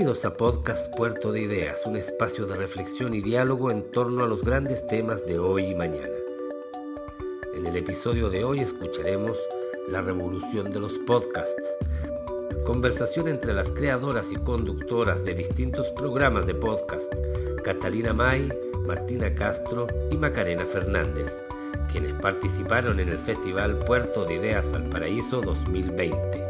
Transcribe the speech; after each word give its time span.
Bienvenidos 0.00 0.24
a 0.24 0.34
Podcast 0.34 0.96
Puerto 0.96 1.30
de 1.30 1.42
Ideas, 1.42 1.84
un 1.84 1.94
espacio 1.94 2.46
de 2.46 2.56
reflexión 2.56 3.12
y 3.12 3.20
diálogo 3.20 3.70
en 3.70 3.82
torno 3.90 4.24
a 4.24 4.26
los 4.26 4.42
grandes 4.42 4.86
temas 4.86 5.26
de 5.26 5.38
hoy 5.38 5.66
y 5.66 5.74
mañana. 5.74 6.16
En 7.54 7.66
el 7.66 7.76
episodio 7.76 8.30
de 8.30 8.42
hoy 8.42 8.60
escucharemos 8.60 9.38
la 9.88 10.00
revolución 10.00 10.72
de 10.72 10.80
los 10.80 10.94
podcasts, 11.00 11.62
conversación 12.64 13.28
entre 13.28 13.52
las 13.52 13.72
creadoras 13.72 14.32
y 14.32 14.36
conductoras 14.36 15.22
de 15.22 15.34
distintos 15.34 15.86
programas 15.88 16.46
de 16.46 16.54
podcast, 16.54 17.12
Catalina 17.62 18.14
May, 18.14 18.48
Martina 18.86 19.34
Castro 19.34 19.86
y 20.10 20.16
Macarena 20.16 20.64
Fernández, 20.64 21.42
quienes 21.92 22.14
participaron 22.14 23.00
en 23.00 23.10
el 23.10 23.18
Festival 23.18 23.76
Puerto 23.80 24.24
de 24.24 24.36
Ideas 24.36 24.72
Valparaíso 24.72 25.42
2020. 25.42 26.49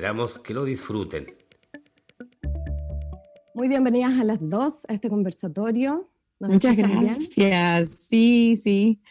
Esperamos 0.00 0.38
que 0.38 0.54
lo 0.54 0.64
disfruten. 0.64 1.26
Muy 3.52 3.68
bienvenidas 3.68 4.18
a 4.18 4.24
las 4.24 4.38
dos 4.40 4.86
a 4.88 4.94
este 4.94 5.10
conversatorio. 5.10 6.10
Muchas 6.38 6.74
gracias. 6.74 8.06
Sí, 8.08 8.56
sí. 8.56 9.02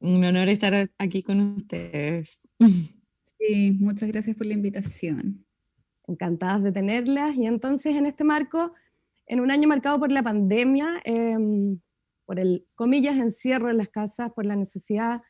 Un 0.00 0.24
honor 0.24 0.48
estar 0.48 0.90
aquí 0.98 1.22
con 1.22 1.54
ustedes. 1.54 2.48
Sí, 3.38 3.76
muchas 3.78 4.08
gracias 4.08 4.36
por 4.36 4.48
la 4.48 4.54
invitación. 4.54 5.46
Encantadas 6.08 6.64
de 6.64 6.72
tenerlas. 6.72 7.36
Y 7.36 7.46
entonces, 7.46 7.94
en 7.94 8.06
este 8.06 8.24
marco, 8.24 8.74
en 9.26 9.38
un 9.38 9.52
año 9.52 9.68
marcado 9.68 10.00
por 10.00 10.10
la 10.10 10.24
pandemia, 10.24 11.00
em, 11.04 11.78
por 12.24 12.40
el, 12.40 12.64
comillas, 12.74 13.18
encierro 13.18 13.70
en 13.70 13.76
las 13.76 13.88
casas, 13.88 14.32
por 14.32 14.46
la 14.46 14.56
necesidad 14.56 15.22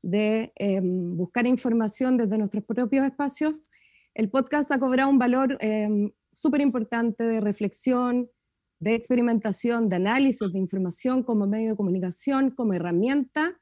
de 0.00 0.52
em, 0.54 1.16
buscar 1.16 1.44
información 1.48 2.16
desde 2.16 2.38
nuestros 2.38 2.62
propios 2.62 3.04
espacios, 3.04 3.68
el 4.14 4.28
podcast 4.30 4.70
ha 4.70 4.78
cobrado 4.78 5.10
un 5.10 5.18
valor 5.18 5.56
em, 5.60 6.12
súper 6.32 6.60
importante 6.60 7.24
de 7.24 7.40
reflexión, 7.40 8.30
de 8.78 8.94
experimentación, 8.94 9.88
de 9.88 9.96
análisis 9.96 10.52
de 10.52 10.58
información 10.58 11.22
como 11.22 11.46
medio 11.46 11.70
de 11.70 11.76
comunicación, 11.76 12.50
como 12.50 12.74
herramienta 12.74 13.60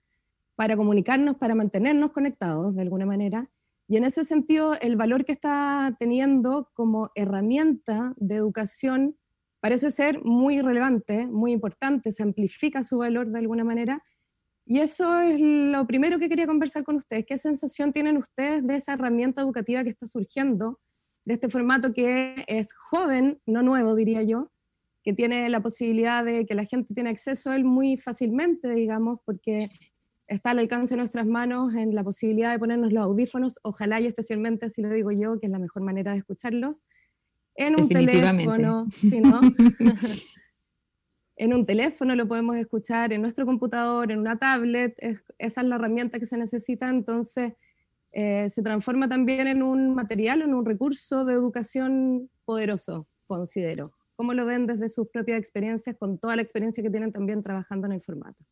para 0.57 0.77
comunicarnos, 0.77 1.37
para 1.37 1.55
mantenernos 1.55 2.13
conectados 2.13 2.75
de 2.75 2.83
alguna 2.83 3.07
manera. 3.07 3.51
Y 3.87 3.97
en 3.97 4.05
ese 4.05 4.25
sentido, 4.25 4.75
el 4.81 4.97
valor 4.97 5.25
que 5.25 5.33
está 5.33 5.95
teniendo 5.99 6.71
como 6.75 7.11
herramienta 7.15 8.15
de 8.17 8.37
educación 8.37 9.17
parece 9.61 9.91
ser 9.91 10.25
muy 10.25 10.63
relevante, 10.63 11.27
muy 11.27 11.53
importante, 11.53 12.13
se 12.13 12.23
amplifica 12.23 12.83
su 12.83 12.99
valor 12.99 13.31
de 13.31 13.39
alguna 13.39 13.65
manera 13.65 14.03
y 14.71 14.79
eso 14.79 15.19
es 15.19 15.41
lo 15.41 15.85
primero 15.85 16.21
que 16.21 16.29
quería 16.29 16.47
conversar 16.47 16.85
con 16.85 16.95
ustedes. 16.95 17.27
¿Qué 17.27 17.37
sensación 17.39 17.93
tienen 17.93 18.17
ustedes 18.17 18.65
de 18.65 18.77
esa 18.77 18.93
herramienta 18.93 19.43
educativa 19.43 19.83
que 19.83 19.91
está 19.91 20.07
surgiendo, 20.07 20.79
de 21.25 21.35
este 21.35 21.49
formato 21.49 21.93
que 21.93 22.45
es 22.47 22.73
joven, 22.73 23.41
no 23.47 23.65
nuevo, 23.65 23.97
diría 23.97 24.23
yo, 24.23 24.53
que 25.03 25.13
tiene 25.13 25.51
la 25.51 25.61
posibilidad 25.61 26.25
de 26.25 26.47
que 26.47 26.55
la 26.55 26.67
gente 26.67 26.95
tiene 26.95 27.11
acceso 27.11 27.51
a 27.51 27.57
él 27.57 27.65
muy 27.65 27.97
fácilmente, 27.97 28.69
digamos, 28.69 29.19
porque 29.25 29.69
está 30.29 30.51
al 30.53 30.61
alcance 30.61 30.95
de 30.95 30.99
nuestras 30.99 31.27
manos 31.27 31.75
en 31.75 31.97
la 31.97 32.05
posibilidad 32.05 32.53
de 32.53 32.61
ponernos 32.61 32.93
los 32.93 33.03
audífonos, 33.03 33.59
ojalá 33.65 34.01
y 34.01 34.07
especialmente, 34.07 34.67
así 34.67 34.83
lo 34.83 34.91
digo 34.91 35.11
yo, 35.11 35.41
que 35.41 35.47
es 35.47 35.53
la 35.53 35.59
mejor 35.59 35.83
manera 35.83 36.13
de 36.13 36.19
escucharlos, 36.19 36.85
en 37.57 37.75
un 37.75 37.89
teléfono, 37.89 38.87
¿sí, 38.93 39.21
no? 39.21 39.41
en 41.41 41.55
un 41.55 41.65
teléfono, 41.65 42.15
lo 42.15 42.29
podemos 42.29 42.55
escuchar 42.57 43.15
en 43.15 43.23
nuestro 43.23 43.47
computador, 43.47 44.13
en 44.13 44.19
una 44.19 44.37
tablet, 44.37 44.95
esa 45.39 45.61
es 45.63 45.67
la 45.67 45.77
herramienta 45.77 46.21
que 46.21 46.27
se 46.27 46.37
necesita, 46.37 46.91
entonces 46.91 47.55
eh, 48.13 48.51
se 48.51 48.63
transforma 48.63 49.09
también 49.09 49.47
en 49.47 49.63
un 49.63 49.95
material, 49.95 50.43
en 50.43 50.53
un 50.53 50.67
recurso 50.67 51.25
de 51.25 51.33
educación 51.33 52.29
poderoso, 52.45 53.07
considero. 53.27 53.91
¿Cómo 54.17 54.35
lo 54.35 54.45
ven 54.45 54.67
desde 54.67 54.91
sus 54.91 55.09
propias 55.09 55.39
experiencias, 55.39 55.97
con 55.97 56.19
toda 56.19 56.37
la 56.37 56.43
experiencia 56.43 56.83
que 56.83 56.91
tienen 56.91 57.11
también 57.11 57.43
trabajando 57.43 57.87
en 57.87 57.95
el 57.95 58.03
formato? 58.03 58.45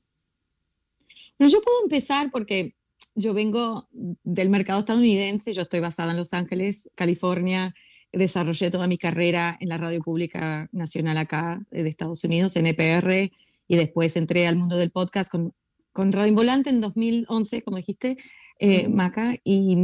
yo 1.38 1.60
puedo 1.60 1.82
empezar 1.84 2.31
porque 2.31 2.75
yo 3.15 3.34
vengo 3.34 3.87
del 3.93 4.49
mercado 4.49 4.81
estadounidense, 4.81 5.53
yo 5.53 5.62
estoy 5.62 5.81
basada 5.81 6.12
en 6.12 6.16
Los 6.16 6.32
Ángeles, 6.32 6.91
California, 6.94 7.75
desarrollé 8.12 8.70
toda 8.70 8.86
mi 8.86 8.98
carrera 8.98 9.56
en 9.60 9.69
la 9.69 9.78
radio 9.78 10.00
pública 10.00 10.69
nacional 10.72 11.16
acá 11.19 11.60
eh, 11.70 11.82
de 11.82 11.88
Estados 11.88 12.24
Unidos, 12.24 12.56
en 12.56 12.66
EPR, 12.66 13.30
y 13.69 13.76
después 13.76 14.16
entré 14.16 14.46
al 14.46 14.56
mundo 14.56 14.76
del 14.76 14.91
podcast 14.91 15.30
con, 15.30 15.52
con 15.92 16.12
Radio 16.12 16.34
Volante 16.34 16.70
en 16.70 16.80
2011, 16.80 17.62
como 17.62 17.76
dijiste, 17.76 18.16
eh, 18.58 18.88
Maca, 18.88 19.36
y 19.44 19.76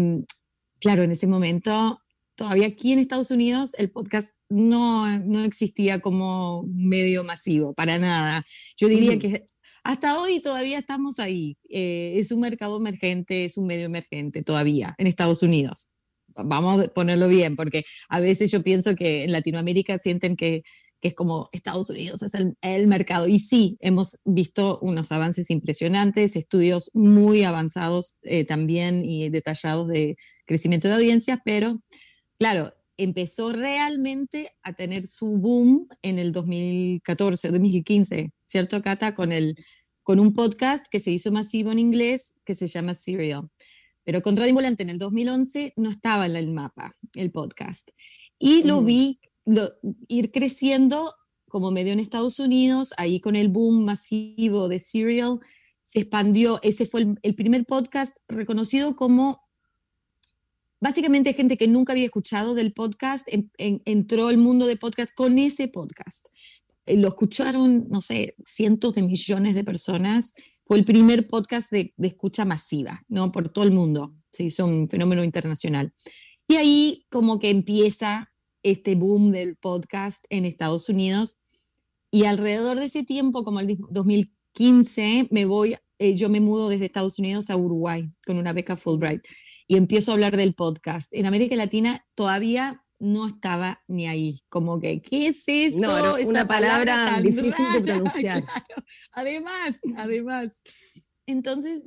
claro, 0.80 1.02
en 1.02 1.12
ese 1.12 1.26
momento, 1.26 2.00
todavía 2.34 2.66
aquí 2.66 2.92
en 2.92 2.98
Estados 2.98 3.30
Unidos, 3.30 3.74
el 3.78 3.90
podcast 3.90 4.36
no, 4.48 5.18
no 5.18 5.44
existía 5.44 6.00
como 6.00 6.64
medio 6.66 7.24
masivo, 7.24 7.74
para 7.74 7.98
nada. 7.98 8.44
Yo 8.76 8.88
diría 8.88 9.18
que 9.18 9.44
hasta 9.82 10.18
hoy 10.18 10.41
todavía 10.41 10.78
estamos 10.78 11.18
ahí. 11.18 11.58
Eh, 11.68 12.14
es 12.16 12.32
un 12.32 12.41
mercado 12.41 12.78
emergente, 12.78 13.44
es 13.44 13.58
un 13.58 13.66
medio 13.66 13.84
emergente 13.84 14.42
todavía 14.42 14.94
en 14.96 15.06
Estados 15.06 15.42
Unidos 15.42 15.94
vamos 16.37 16.84
a 16.84 16.89
ponerlo 16.89 17.28
bien, 17.28 17.56
porque 17.56 17.84
a 18.09 18.21
veces 18.21 18.50
yo 18.50 18.62
pienso 18.62 18.95
que 18.97 19.25
en 19.25 19.33
Latinoamérica 19.33 19.99
sienten 19.99 20.37
que, 20.37 20.62
es 21.00 21.15
como 21.15 21.50
Estados 21.53 21.91
Unidos 21.91 22.22
es 22.22 22.33
el, 22.33 22.56
el, 22.62 22.87
mercado. 22.87 23.28
Y 23.28 23.39
sí, 23.39 23.77
hemos 23.81 24.19
visto 24.25 24.78
unos 24.81 25.12
avances 25.12 25.50
impresionantes, 25.50 26.34
estudios 26.34 26.91
muy 26.95 27.45
avanzados 27.45 28.17
eh, 28.22 28.47
también 28.47 29.05
y 29.05 29.28
detallados 29.28 29.87
de 29.89 30.17
crecimiento 30.47 30.89
de 30.89 30.95
audiencias, 30.95 31.41
pero 31.45 31.83
claro, 32.39 32.72
empezó 32.97 33.53
realmente 33.53 34.51
a 34.62 34.72
tener 34.72 35.06
su 35.06 35.39
boom 35.39 35.89
en 36.03 36.19
el 36.19 36.33
2014, 36.33 37.49
2015, 37.51 38.31
¿cierto, 38.47 38.83
Cata? 38.83 39.15
Con, 39.15 39.33
el, 39.33 39.56
con 40.03 40.21
un 40.21 40.33
podcast 40.33 40.87
que 40.91 41.01
se 41.01 41.11
hizo 41.11 41.33
masivo 41.33 41.72
en 41.72 41.78
inglés 41.78 42.34
que 42.45 42.55
se 42.55 42.66
llama 42.66 42.95
Serial. 42.95 43.49
Pero 44.04 44.22
con 44.22 44.37
Radio 44.37 44.54
Volante 44.54 44.82
en 44.82 44.91
el 44.91 44.98
2011 44.98 45.75
no 45.76 45.91
estaba 45.91 46.26
en 46.26 46.37
el 46.37 46.48
mapa 46.48 46.94
el 47.15 47.31
podcast. 47.31 47.91
Y 48.38 48.62
lo 48.62 48.82
mm. 48.82 48.84
vi 48.84 49.20
ir 50.09 50.31
creciendo 50.31 51.15
como 51.48 51.70
medio 51.70 51.92
en 51.92 52.00
Estados 52.00 52.38
Unidos, 52.41 52.92
ahí 52.97 53.20
con 53.20 53.37
el 53.37 53.48
boom 53.48 53.84
masivo 53.84 54.69
de 54.69 54.81
Serial, 54.81 55.38
se 55.84 56.00
expandió, 56.00 56.59
ese 56.62 56.87
fue 56.87 57.06
el, 57.22 57.34
primer 57.34 57.65
podcast 57.65 58.16
reconocido 58.26 58.97
como 58.97 59.41
básicamente 60.81 61.34
gente 61.34 61.56
que 61.56 61.69
nunca 61.69 61.92
había 61.92 62.06
escuchado 62.06 62.54
del 62.54 62.72
podcast, 62.72 63.28
entró 63.59 64.28
al 64.28 64.38
mundo 64.38 64.66
de 64.66 64.76
podcast 64.76 65.15
con 65.15 65.38
ese 65.38 65.69
podcast. 65.69 66.26
Eh, 66.86 66.97
lo 66.97 67.09
escucharon, 67.09 67.86
no 67.88 68.00
sé, 68.00 68.34
cientos 68.44 68.94
de 68.94 69.03
millones 69.03 69.54
de 69.54 69.62
personas 69.65 70.34
fue 70.64 70.78
el 70.78 70.84
primer 70.84 71.26
podcast 71.26 71.70
de, 71.70 71.92
escucha 71.98 72.44
masiva, 72.44 73.00
¿no? 73.08 73.32
Por 73.32 73.50
todo 73.50 73.64
el 73.64 73.70
mundo. 73.70 74.14
Se 74.30 74.44
hizo 74.44 74.64
un 74.64 74.88
fenómeno 74.88 75.22
internacional. 75.22 75.92
Y 76.48 76.56
ahí 76.56 77.06
como 77.10 77.38
que 77.38 77.50
empieza 77.50 78.32
este 78.62 78.94
boom 78.94 79.30
del 79.30 79.56
podcast 79.56 80.24
en 80.30 80.44
Estados 80.44 80.88
Unidos. 80.88 81.38
Y 82.10 82.24
alrededor 82.24 82.78
de 82.78 82.86
ese 82.86 83.04
tiempo, 83.04 83.44
como 83.44 83.60
el 83.60 83.76
2015, 83.91 85.28
me 85.30 85.44
voy, 85.44 85.76
eh, 85.98 86.14
yo 86.14 86.28
me 86.28 86.41
mudo 86.41 86.69
desde 86.69 86.86
Estados 86.86 87.19
Unidos 87.19 87.50
a 87.50 87.56
Uruguay 87.56 88.10
con 88.26 88.38
una 88.38 88.53
beca 88.53 88.76
Fulbright 88.76 89.22
y 89.66 89.76
empiezo 89.76 90.10
a 90.10 90.14
hablar 90.14 90.36
del 90.36 90.54
podcast. 90.54 91.12
En 91.12 91.26
América 91.26 91.56
Latina 91.56 92.06
todavía 92.14 92.84
no 93.04 93.26
estaba 93.26 93.82
ni 93.87 94.06
ahí. 94.06 94.42
Como 94.48 94.81
que, 94.81 95.00
¿qué 95.00 95.28
es 95.28 95.44
eso? 95.47 95.87
No, 95.87 96.16
es 96.16 96.28
una 96.28 96.47
palabra, 96.47 97.20
difícil 97.20 97.72
de 97.72 97.81
pronunciar. 97.84 98.44
Además, 99.12 99.81
además. 99.97 100.62
Entonces, 101.27 101.86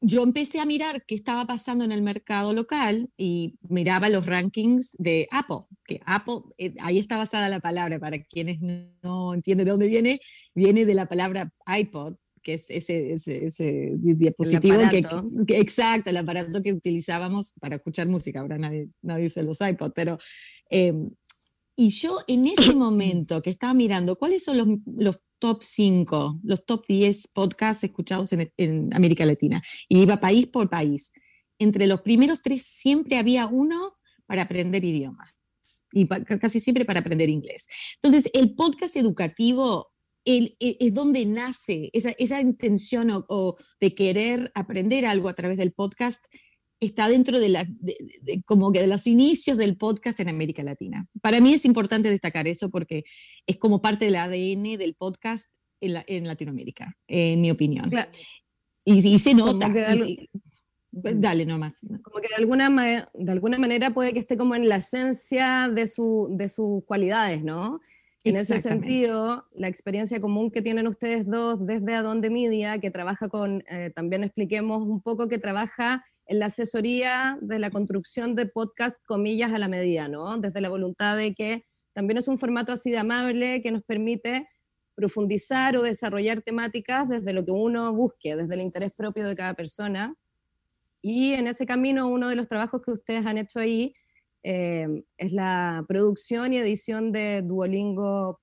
yo 0.00 0.22
empecé 0.22 0.60
a 0.60 0.66
mirar 0.66 1.04
qué 1.04 1.14
estaba 1.14 1.46
pasando 1.46 1.84
en 1.84 1.92
el 1.92 2.02
mercado 2.02 2.52
local 2.52 3.10
y 3.16 3.58
miraba 3.68 4.08
los 4.08 4.26
rankings 4.26 4.92
de 4.98 5.26
Apple, 5.30 5.66
que 5.84 6.00
Apple, 6.06 6.42
eh, 6.56 6.74
ahí 6.80 6.98
está 6.98 7.16
basada 7.16 7.48
la 7.48 7.60
palabra, 7.60 7.98
para 7.98 8.22
quienes 8.22 8.60
no 9.02 9.34
entienden 9.34 9.64
de 9.64 9.70
dónde 9.72 9.86
viene, 9.88 10.20
viene 10.54 10.84
de 10.84 10.94
la 10.94 11.06
palabra 11.06 11.52
iPod, 11.66 12.14
que 12.48 12.54
es 12.54 12.70
ese, 12.70 13.12
ese, 13.12 13.92
dispositivo 14.00 14.78
que, 15.46 15.58
exacto, 15.58 16.08
el 16.08 16.16
aparato 16.16 16.62
que 16.62 16.72
utilizábamos 16.72 17.52
para 17.60 17.76
escuchar 17.76 18.08
música, 18.08 18.40
ahora 18.40 18.56
nadie, 18.56 18.88
nadie 19.02 19.26
usa 19.26 19.42
los 19.42 19.60
iPods, 19.60 19.92
pero... 19.94 20.18
Em, 20.70 21.10
y 21.76 21.90
yo 21.90 22.20
en 22.26 22.46
ese 22.46 22.74
momento 22.74 23.42
que 23.42 23.50
estaba 23.50 23.74
mirando 23.74 24.16
cuáles 24.16 24.44
son 24.44 24.56
los, 24.56 24.66
los 24.96 25.20
top 25.38 25.62
5, 25.62 26.40
los 26.42 26.64
top 26.64 26.86
10 26.88 27.28
podcasts 27.34 27.84
escuchados 27.84 28.32
en, 28.32 28.50
en, 28.56 28.94
América 28.94 29.26
Latina, 29.26 29.62
y 29.86 30.00
iba 30.00 30.18
país 30.18 30.46
por 30.46 30.70
país, 30.70 31.12
entre 31.58 31.86
los 31.86 32.00
primeros 32.00 32.40
tres 32.40 32.62
siempre 32.62 33.18
había 33.18 33.46
uno 33.46 33.98
para 34.24 34.44
aprender 34.44 34.82
idiomas 34.86 35.34
y 35.92 36.06
casi 36.06 36.60
siempre 36.60 36.86
para 36.86 37.00
aprender 37.00 37.28
inglés. 37.28 37.68
Entonces, 38.02 38.30
el 38.32 38.54
podcast 38.54 38.96
educativo 38.96 39.92
e, 40.28 40.76
es 40.80 40.94
donde 40.94 41.24
nace 41.24 41.90
esa, 41.92 42.10
esa 42.18 42.40
intención 42.40 43.10
o, 43.10 43.56
de 43.80 43.94
querer 43.94 44.52
aprender 44.54 45.06
algo 45.06 45.28
a 45.28 45.34
través 45.34 45.56
del 45.56 45.72
podcast, 45.72 46.24
está 46.80 47.08
dentro 47.08 47.40
de, 47.40 47.48
la, 47.48 47.66
como 48.44 48.70
que 48.70 48.80
de 48.80 48.86
los 48.86 49.06
inicios 49.06 49.56
del 49.56 49.76
podcast 49.76 50.20
en 50.20 50.28
América 50.28 50.62
Latina. 50.62 51.06
Para 51.22 51.40
mí 51.40 51.54
es 51.54 51.64
importante 51.64 52.10
destacar 52.10 52.46
eso 52.46 52.70
porque 52.70 53.04
es 53.46 53.56
como 53.56 53.80
parte 53.80 54.04
del 54.04 54.16
ADN 54.16 54.76
del 54.78 54.94
podcast 54.94 55.52
en, 55.80 56.26
Latinoamérica, 56.26 56.96
en 57.06 57.40
mi 57.40 57.50
opinión. 57.50 57.90
Y, 58.84 59.18
se 59.18 59.34
nota. 59.34 59.72
Pues, 60.90 61.20
dale 61.20 61.44
nomás. 61.46 61.80
Como 62.02 62.20
que 62.20 62.28
de 62.28 62.34
alguna, 62.36 63.10
de 63.14 63.32
alguna 63.32 63.58
manera 63.58 63.92
puede 63.92 64.12
que 64.12 64.20
esté 64.20 64.36
como 64.36 64.54
en 64.54 64.68
la 64.68 64.76
esencia 64.76 65.70
de, 65.72 65.86
su, 65.86 66.28
de 66.30 66.48
sus 66.48 66.84
cualidades, 66.84 67.42
¿no? 67.42 67.80
En 68.28 68.36
ese 68.36 68.60
sentido, 68.60 69.46
la 69.54 69.68
experiencia 69.68 70.20
común 70.20 70.50
que 70.50 70.62
tienen 70.62 70.86
ustedes 70.86 71.26
dos 71.26 71.64
desde 71.64 71.94
Adonde 71.94 72.30
Media, 72.30 72.78
que 72.78 72.90
trabaja 72.90 73.28
con, 73.28 73.64
eh, 73.68 73.90
también 73.94 74.24
expliquemos 74.24 74.82
un 74.82 75.00
poco 75.00 75.28
que 75.28 75.38
trabaja 75.38 76.04
en 76.26 76.40
la 76.40 76.46
asesoría 76.46 77.38
de 77.40 77.58
la 77.58 77.70
construcción 77.70 78.34
de 78.34 78.46
podcast, 78.46 78.96
comillas, 79.06 79.52
a 79.52 79.58
la 79.58 79.68
medida, 79.68 80.08
¿no? 80.08 80.36
Desde 80.38 80.60
la 80.60 80.68
voluntad 80.68 81.16
de 81.16 81.32
que 81.32 81.64
también 81.94 82.18
es 82.18 82.28
un 82.28 82.38
formato 82.38 82.72
así 82.72 82.90
de 82.90 82.98
amable 82.98 83.62
que 83.62 83.72
nos 83.72 83.82
permite 83.82 84.46
profundizar 84.94 85.76
o 85.76 85.82
desarrollar 85.82 86.42
temáticas 86.42 87.08
desde 87.08 87.32
lo 87.32 87.44
que 87.44 87.52
uno 87.52 87.92
busque, 87.94 88.36
desde 88.36 88.54
el 88.54 88.60
interés 88.60 88.94
propio 88.94 89.26
de 89.26 89.36
cada 89.36 89.54
persona. 89.54 90.14
Y 91.00 91.32
en 91.32 91.46
ese 91.46 91.66
camino, 91.66 92.08
uno 92.08 92.28
de 92.28 92.36
los 92.36 92.48
trabajos 92.48 92.82
que 92.82 92.90
ustedes 92.90 93.24
han 93.24 93.38
hecho 93.38 93.60
ahí 93.60 93.94
eh, 94.42 95.04
es 95.16 95.32
la 95.32 95.84
producción 95.88 96.52
y 96.52 96.58
edición 96.58 97.12
de 97.12 97.42
Duolingo 97.42 98.40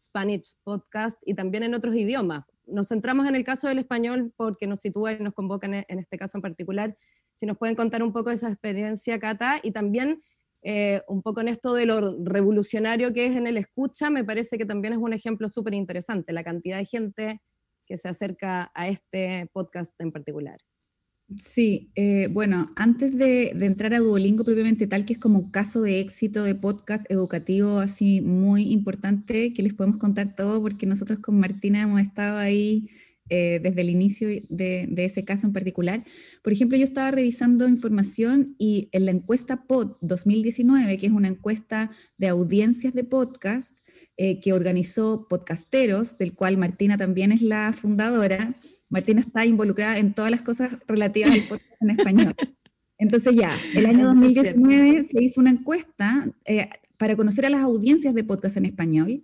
Spanish 0.00 0.54
Podcast 0.64 1.20
y 1.24 1.34
también 1.34 1.62
en 1.62 1.74
otros 1.74 1.94
idiomas. 1.96 2.44
Nos 2.66 2.88
centramos 2.88 3.28
en 3.28 3.34
el 3.34 3.44
caso 3.44 3.68
del 3.68 3.78
español 3.78 4.32
porque 4.36 4.66
nos 4.66 4.80
sitúa 4.80 5.12
y 5.12 5.18
nos 5.18 5.34
convoca 5.34 5.66
en, 5.66 5.84
en 5.88 5.98
este 5.98 6.18
caso 6.18 6.38
en 6.38 6.42
particular, 6.42 6.96
si 7.34 7.46
nos 7.46 7.56
pueden 7.56 7.76
contar 7.76 8.02
un 8.02 8.12
poco 8.12 8.30
de 8.30 8.36
esa 8.36 8.48
experiencia, 8.48 9.18
Cata, 9.18 9.60
y 9.62 9.70
también 9.70 10.22
eh, 10.62 11.02
un 11.06 11.22
poco 11.22 11.40
en 11.40 11.48
esto 11.48 11.72
de 11.72 11.86
lo 11.86 12.16
revolucionario 12.24 13.12
que 13.12 13.26
es 13.26 13.36
en 13.36 13.46
el 13.46 13.56
escucha, 13.56 14.10
me 14.10 14.24
parece 14.24 14.58
que 14.58 14.66
también 14.66 14.92
es 14.92 14.98
un 14.98 15.12
ejemplo 15.12 15.48
súper 15.48 15.74
interesante, 15.74 16.32
la 16.32 16.42
cantidad 16.42 16.78
de 16.78 16.84
gente 16.84 17.40
que 17.86 17.96
se 17.96 18.08
acerca 18.08 18.70
a 18.74 18.88
este 18.88 19.48
podcast 19.52 19.94
en 20.00 20.10
particular. 20.10 20.58
Sí, 21.36 21.92
eh, 21.94 22.28
bueno, 22.30 22.72
antes 22.74 23.14
de, 23.16 23.50
entrar 23.50 23.92
a 23.92 23.98
Duolingo 23.98 24.44
propiamente 24.44 24.86
tal, 24.86 25.04
que 25.04 25.12
es 25.12 25.18
como 25.18 25.38
un 25.38 25.50
caso 25.50 25.82
de 25.82 26.00
éxito 26.00 26.42
de 26.42 26.54
podcast 26.54 27.04
educativo 27.10 27.80
así 27.80 28.22
muy 28.22 28.72
importante, 28.72 29.52
que 29.52 29.62
les 29.62 29.74
podemos 29.74 29.98
contar 29.98 30.34
todo 30.34 30.62
porque 30.62 30.86
nosotros 30.86 31.18
con 31.18 31.38
Martina 31.38 31.82
hemos 31.82 32.00
estado 32.00 32.38
ahí 32.38 32.88
eh, 33.28 33.60
desde 33.62 33.82
el 33.82 33.90
inicio 33.90 34.26
de, 34.48 34.88
ese 34.96 35.26
caso 35.26 35.46
en 35.46 35.52
particular. 35.52 36.02
Por 36.42 36.54
ejemplo, 36.54 36.78
yo 36.78 36.84
estaba 36.84 37.10
revisando 37.10 37.68
información 37.68 38.54
y 38.58 38.88
en 38.92 39.04
la 39.04 39.10
encuesta 39.10 39.66
POD 39.66 39.96
2019, 40.00 40.96
que 40.96 41.06
es 41.06 41.12
una 41.12 41.28
encuesta 41.28 41.90
de 42.16 42.28
audiencias 42.28 42.94
de 42.94 43.04
podcast 43.04 43.76
eh, 44.16 44.40
que 44.40 44.54
organizó 44.54 45.26
Podcasteros, 45.28 46.16
del 46.16 46.32
cual 46.34 46.56
Martina 46.56 46.96
también 46.96 47.32
es 47.32 47.42
la 47.42 47.74
fundadora. 47.74 48.56
Martina 48.88 49.20
está 49.20 49.44
involucrada 49.44 49.98
en 49.98 50.14
todas 50.14 50.30
las 50.30 50.42
cosas 50.42 50.72
relativas 50.86 51.30
al 51.30 51.42
podcast 51.42 51.82
en 51.82 51.90
español. 51.90 52.34
Entonces 52.98 53.34
ya, 53.34 53.54
el 53.74 53.86
año 53.86 54.06
2019 54.06 55.04
se 55.04 55.22
hizo 55.22 55.40
una 55.40 55.50
encuesta 55.50 56.28
eh, 56.44 56.68
para 56.96 57.16
conocer 57.16 57.46
a 57.46 57.50
las 57.50 57.62
audiencias 57.62 58.14
de 58.14 58.24
podcast 58.24 58.56
en 58.56 58.66
español 58.66 59.22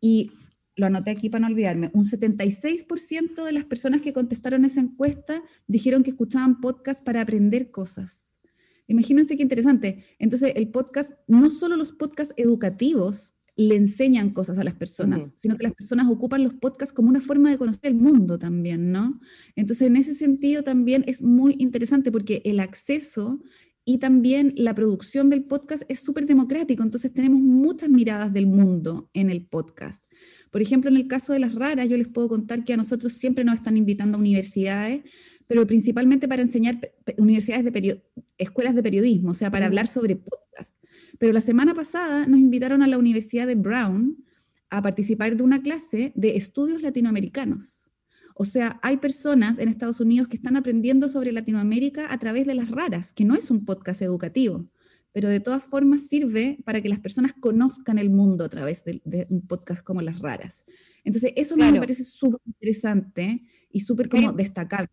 y 0.00 0.32
lo 0.76 0.86
anoté 0.86 1.10
aquí 1.10 1.28
para 1.28 1.42
no 1.42 1.48
olvidarme, 1.48 1.90
un 1.92 2.04
76% 2.04 3.44
de 3.44 3.52
las 3.52 3.64
personas 3.64 4.00
que 4.00 4.14
contestaron 4.14 4.64
esa 4.64 4.80
encuesta 4.80 5.42
dijeron 5.66 6.02
que 6.02 6.10
escuchaban 6.10 6.60
podcast 6.60 7.04
para 7.04 7.20
aprender 7.20 7.70
cosas. 7.70 8.40
Imagínense 8.86 9.36
qué 9.36 9.42
interesante. 9.42 10.04
Entonces, 10.18 10.52
el 10.56 10.70
podcast, 10.70 11.12
no 11.28 11.50
solo 11.50 11.76
los 11.76 11.92
podcasts 11.92 12.34
educativos 12.36 13.34
le 13.60 13.76
enseñan 13.76 14.30
cosas 14.30 14.56
a 14.56 14.64
las 14.64 14.72
personas, 14.72 15.34
sino 15.36 15.58
que 15.58 15.64
las 15.64 15.74
personas 15.74 16.06
ocupan 16.08 16.42
los 16.42 16.54
podcasts 16.54 16.94
como 16.94 17.10
una 17.10 17.20
forma 17.20 17.50
de 17.50 17.58
conocer 17.58 17.88
el 17.90 17.94
mundo 17.94 18.38
también, 18.38 18.90
¿no? 18.90 19.20
Entonces, 19.54 19.86
en 19.86 19.96
ese 19.96 20.14
sentido 20.14 20.62
también 20.62 21.04
es 21.06 21.22
muy 21.22 21.56
interesante 21.58 22.10
porque 22.10 22.40
el 22.46 22.58
acceso 22.58 23.38
y 23.84 23.98
también 23.98 24.54
la 24.56 24.74
producción 24.74 25.28
del 25.28 25.44
podcast 25.44 25.82
es 25.90 26.00
súper 26.00 26.24
democrático, 26.24 26.82
entonces 26.82 27.12
tenemos 27.12 27.38
muchas 27.38 27.90
miradas 27.90 28.32
del 28.32 28.46
mundo 28.46 29.10
en 29.12 29.28
el 29.28 29.44
podcast. 29.44 30.04
Por 30.50 30.62
ejemplo, 30.62 30.90
en 30.90 30.96
el 30.96 31.06
caso 31.06 31.34
de 31.34 31.40
las 31.40 31.54
raras, 31.54 31.86
yo 31.86 31.98
les 31.98 32.08
puedo 32.08 32.30
contar 32.30 32.64
que 32.64 32.72
a 32.72 32.78
nosotros 32.78 33.12
siempre 33.12 33.44
nos 33.44 33.56
están 33.56 33.76
invitando 33.76 34.16
a 34.16 34.20
universidades, 34.20 35.02
pero 35.46 35.66
principalmente 35.66 36.28
para 36.28 36.40
enseñar 36.40 36.80
universidades 37.18 37.70
de 37.70 38.02
escuelas 38.38 38.74
de 38.74 38.82
periodismo, 38.82 39.32
o 39.32 39.34
sea, 39.34 39.50
para 39.50 39.66
hablar 39.66 39.86
sobre 39.86 40.16
podcast. 40.16 40.76
Pero 41.18 41.32
la 41.32 41.40
semana 41.40 41.74
pasada 41.74 42.26
nos 42.26 42.40
invitaron 42.40 42.82
a 42.82 42.86
la 42.86 42.98
Universidad 42.98 43.46
de 43.46 43.54
Brown 43.54 44.24
a 44.70 44.82
participar 44.82 45.36
de 45.36 45.42
una 45.42 45.62
clase 45.62 46.12
de 46.14 46.36
estudios 46.36 46.82
latinoamericanos. 46.82 47.90
O 48.34 48.44
sea, 48.44 48.78
hay 48.82 48.96
personas 48.98 49.58
en 49.58 49.68
Estados 49.68 50.00
Unidos 50.00 50.28
que 50.28 50.36
están 50.36 50.56
aprendiendo 50.56 51.08
sobre 51.08 51.32
Latinoamérica 51.32 52.12
a 52.12 52.18
través 52.18 52.46
de 52.46 52.54
las 52.54 52.70
raras, 52.70 53.12
que 53.12 53.24
no 53.24 53.34
es 53.34 53.50
un 53.50 53.64
podcast 53.64 54.00
educativo 54.02 54.70
pero 55.12 55.28
de 55.28 55.40
todas 55.40 55.64
formas 55.64 56.06
sirve 56.06 56.58
para 56.64 56.80
que 56.80 56.88
las 56.88 57.00
personas 57.00 57.32
conozcan 57.32 57.98
el 57.98 58.10
mundo 58.10 58.44
a 58.44 58.48
través 58.48 58.84
de, 58.84 59.26
un 59.28 59.46
podcast 59.46 59.82
como 59.82 60.02
Las 60.02 60.20
Raras. 60.20 60.64
Entonces, 61.04 61.32
eso 61.36 61.56
me 61.56 61.78
parece 61.78 62.04
súper 62.04 62.40
interesante 62.46 63.42
y 63.70 63.80
súper 63.80 64.08
como 64.08 64.32
destacable. 64.32 64.90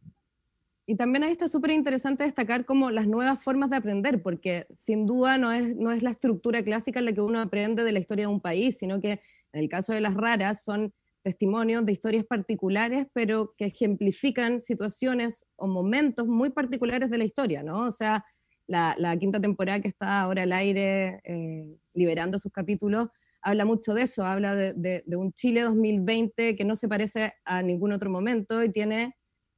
Y 0.89 0.95
también 0.95 1.23
ahí 1.23 1.33
está 1.33 1.47
súper 1.47 1.71
interesante 1.71 2.23
destacar 2.23 2.65
como 2.65 2.89
las 2.91 3.07
nuevas 3.07 3.43
formas 3.43 3.69
de 3.69 3.75
aprender, 3.75 4.23
porque 4.23 4.67
sin 4.77 5.05
duda 5.05 5.37
no 5.37 5.51
es, 5.51 5.75
no 5.75 5.91
es 5.91 6.01
la 6.01 6.11
estructura 6.11 6.63
clásica 6.63 6.99
en 6.99 7.05
la 7.05 7.13
que 7.13 7.21
uno 7.21 7.41
aprende 7.41 7.83
de 7.83 7.91
la 7.91 7.99
historia 7.99 8.25
de 8.25 8.33
un 8.33 8.39
país, 8.39 8.77
sino 8.77 9.01
que 9.01 9.19
en 9.51 9.61
el 9.61 9.69
caso 9.69 9.93
de 9.93 10.01
las 10.01 10.15
raras 10.15 10.63
son 10.63 10.93
testimonios 11.23 11.85
de 11.85 11.91
historias 11.91 12.25
particulares, 12.25 13.05
pero 13.11 13.53
que 13.57 13.65
ejemplifican 13.65 14.61
situaciones 14.61 15.45
o 15.57 15.67
momentos 15.67 16.25
muy 16.25 16.51
particulares 16.51 17.09
de 17.09 17.17
la 17.17 17.25
historia, 17.25 17.63
¿no? 17.63 17.85
O 17.85 17.91
sea, 17.91 18.23
la, 18.65 19.17
quinta 19.19 19.41
temporada 19.41 19.81
que 19.81 19.89
está 19.89 20.21
ahora 20.21 20.43
al 20.43 20.53
aire, 20.53 21.19
eh, 21.25 21.77
liberando 21.93 22.39
sus 22.39 22.51
capítulos, 22.51 23.09
habla 23.41 23.65
mucho 23.65 23.93
de 23.93 24.03
eso, 24.03 24.25
habla 24.25 24.55
de, 24.55 25.03
un 25.07 25.33
Chile 25.33 25.61
2020 25.61 26.55
que 26.55 26.65
no 26.65 26.75
se 26.75 26.87
parece 26.87 27.33
a 27.45 27.61
ningún 27.61 27.91
otro 27.91 28.09
momento 28.09 28.63
y 28.63 28.71
tiene, 28.71 29.13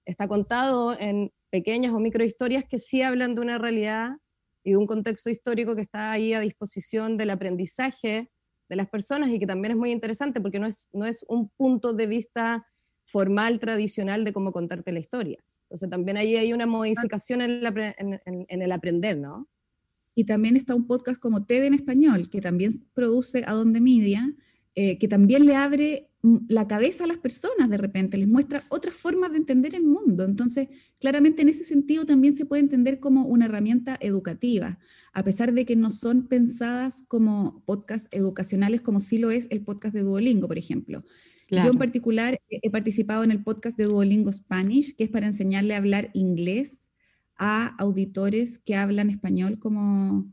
está 0.09 0.27
contado 0.27 0.99
en 0.99 1.31
pequeñas 1.49 1.93
o 1.93 1.99
microhistorias 1.99 2.65
que 2.65 2.79
sí 2.79 3.01
hablan 3.01 3.35
de 3.35 3.41
una 3.41 3.57
realidad 3.57 4.11
y 4.63 4.71
de 4.71 4.77
un 4.77 4.87
contexto 4.87 5.29
histórico 5.29 5.75
que 5.75 5.81
está 5.81 6.11
ahí 6.11 6.33
a 6.33 6.39
disposición 6.39 7.17
del 7.17 7.29
aprendizaje 7.29 8.27
de 8.67 8.75
las 8.75 8.89
personas 8.89 9.29
y 9.29 9.39
que 9.39 9.47
también 9.47 9.71
es 9.71 9.77
muy 9.77 9.91
interesante 9.91 10.41
porque 10.41 10.59
no 10.59 10.67
es, 10.67 10.87
no 10.91 11.05
es 11.05 11.25
un 11.27 11.49
punto 11.49 11.93
de 11.93 12.07
vista 12.07 12.65
formal, 13.05 13.59
tradicional 13.59 14.23
de 14.23 14.33
cómo 14.33 14.51
contarte 14.51 14.91
la 14.91 14.99
historia. 14.99 15.39
Entonces 15.63 15.89
también 15.89 16.17
ahí 16.17 16.35
hay 16.35 16.53
una 16.53 16.65
modificación 16.65 17.41
en, 17.41 18.61
el 18.61 18.71
aprender, 18.71 19.17
¿no? 19.17 19.47
Y 20.15 20.25
también 20.25 20.57
está 20.57 20.75
un 20.75 20.87
podcast 20.87 21.19
como 21.19 21.45
TED 21.45 21.65
en 21.65 21.73
español, 21.75 22.29
que 22.29 22.41
también 22.41 22.87
produce 22.93 23.43
Adonde 23.45 23.79
Media, 23.79 24.33
eh, 24.75 24.97
que 24.97 25.07
también 25.07 25.45
le 25.45 25.55
abre 25.55 26.08
la 26.21 26.67
cabeza 26.67 27.05
a 27.05 27.07
las 27.07 27.17
personas 27.17 27.69
de 27.69 27.77
repente, 27.77 28.17
les 28.17 28.27
muestra 28.27 28.63
otras 28.69 28.95
formas 28.95 29.31
de 29.31 29.37
entender 29.37 29.73
el 29.73 29.83
mundo. 29.83 30.25
Entonces, 30.25 30.67
claramente 30.99 31.41
en 31.41 31.49
ese 31.49 31.63
sentido 31.63 32.05
también 32.05 32.33
se 32.33 32.45
puede 32.45 32.61
entender 32.61 32.99
como 32.99 33.25
una 33.25 33.45
herramienta 33.45 33.97
educativa, 34.01 34.79
a 35.13 35.23
pesar 35.23 35.53
de 35.53 35.65
que 35.65 35.75
no 35.75 35.91
son 35.91 36.27
pensadas 36.27 37.03
como 37.07 37.63
podcasts 37.65 38.09
educacionales 38.11 38.81
como 38.81 38.99
sí 38.99 39.17
lo 39.17 39.31
es 39.31 39.47
el 39.49 39.61
podcast 39.61 39.95
de 39.95 40.01
Duolingo, 40.01 40.47
por 40.47 40.57
ejemplo. 40.57 41.03
Yo 41.49 41.71
en 41.71 41.79
particular 41.79 42.39
he 42.49 42.69
participado 42.69 43.23
en 43.23 43.31
el 43.31 43.43
podcast 43.43 43.75
de 43.75 43.85
Duolingo 43.85 44.31
Spanish, 44.31 44.95
que 44.95 45.05
es 45.05 45.09
para 45.09 45.25
enseñarle 45.25 45.73
a 45.73 45.77
hablar 45.77 46.11
inglés 46.13 46.91
a 47.37 47.67
auditores 47.77 48.59
que 48.59 48.75
hablan 48.75 49.09
español 49.09 49.57
como, 49.57 50.31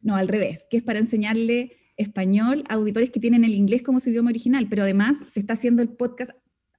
no, 0.00 0.16
al 0.16 0.28
revés, 0.28 0.66
que 0.70 0.78
es 0.78 0.82
para 0.82 1.00
enseñarle 1.00 1.72
español 1.96 2.64
auditores 2.68 3.10
que 3.10 3.20
tienen 3.20 3.44
el 3.44 3.54
inglés 3.54 3.82
como 3.82 4.00
su 4.00 4.10
idioma 4.10 4.30
original, 4.30 4.66
pero 4.68 4.82
además 4.82 5.18
se 5.28 5.40
está 5.40 5.54
haciendo 5.54 5.82
el 5.82 5.88
podcast 5.88 6.32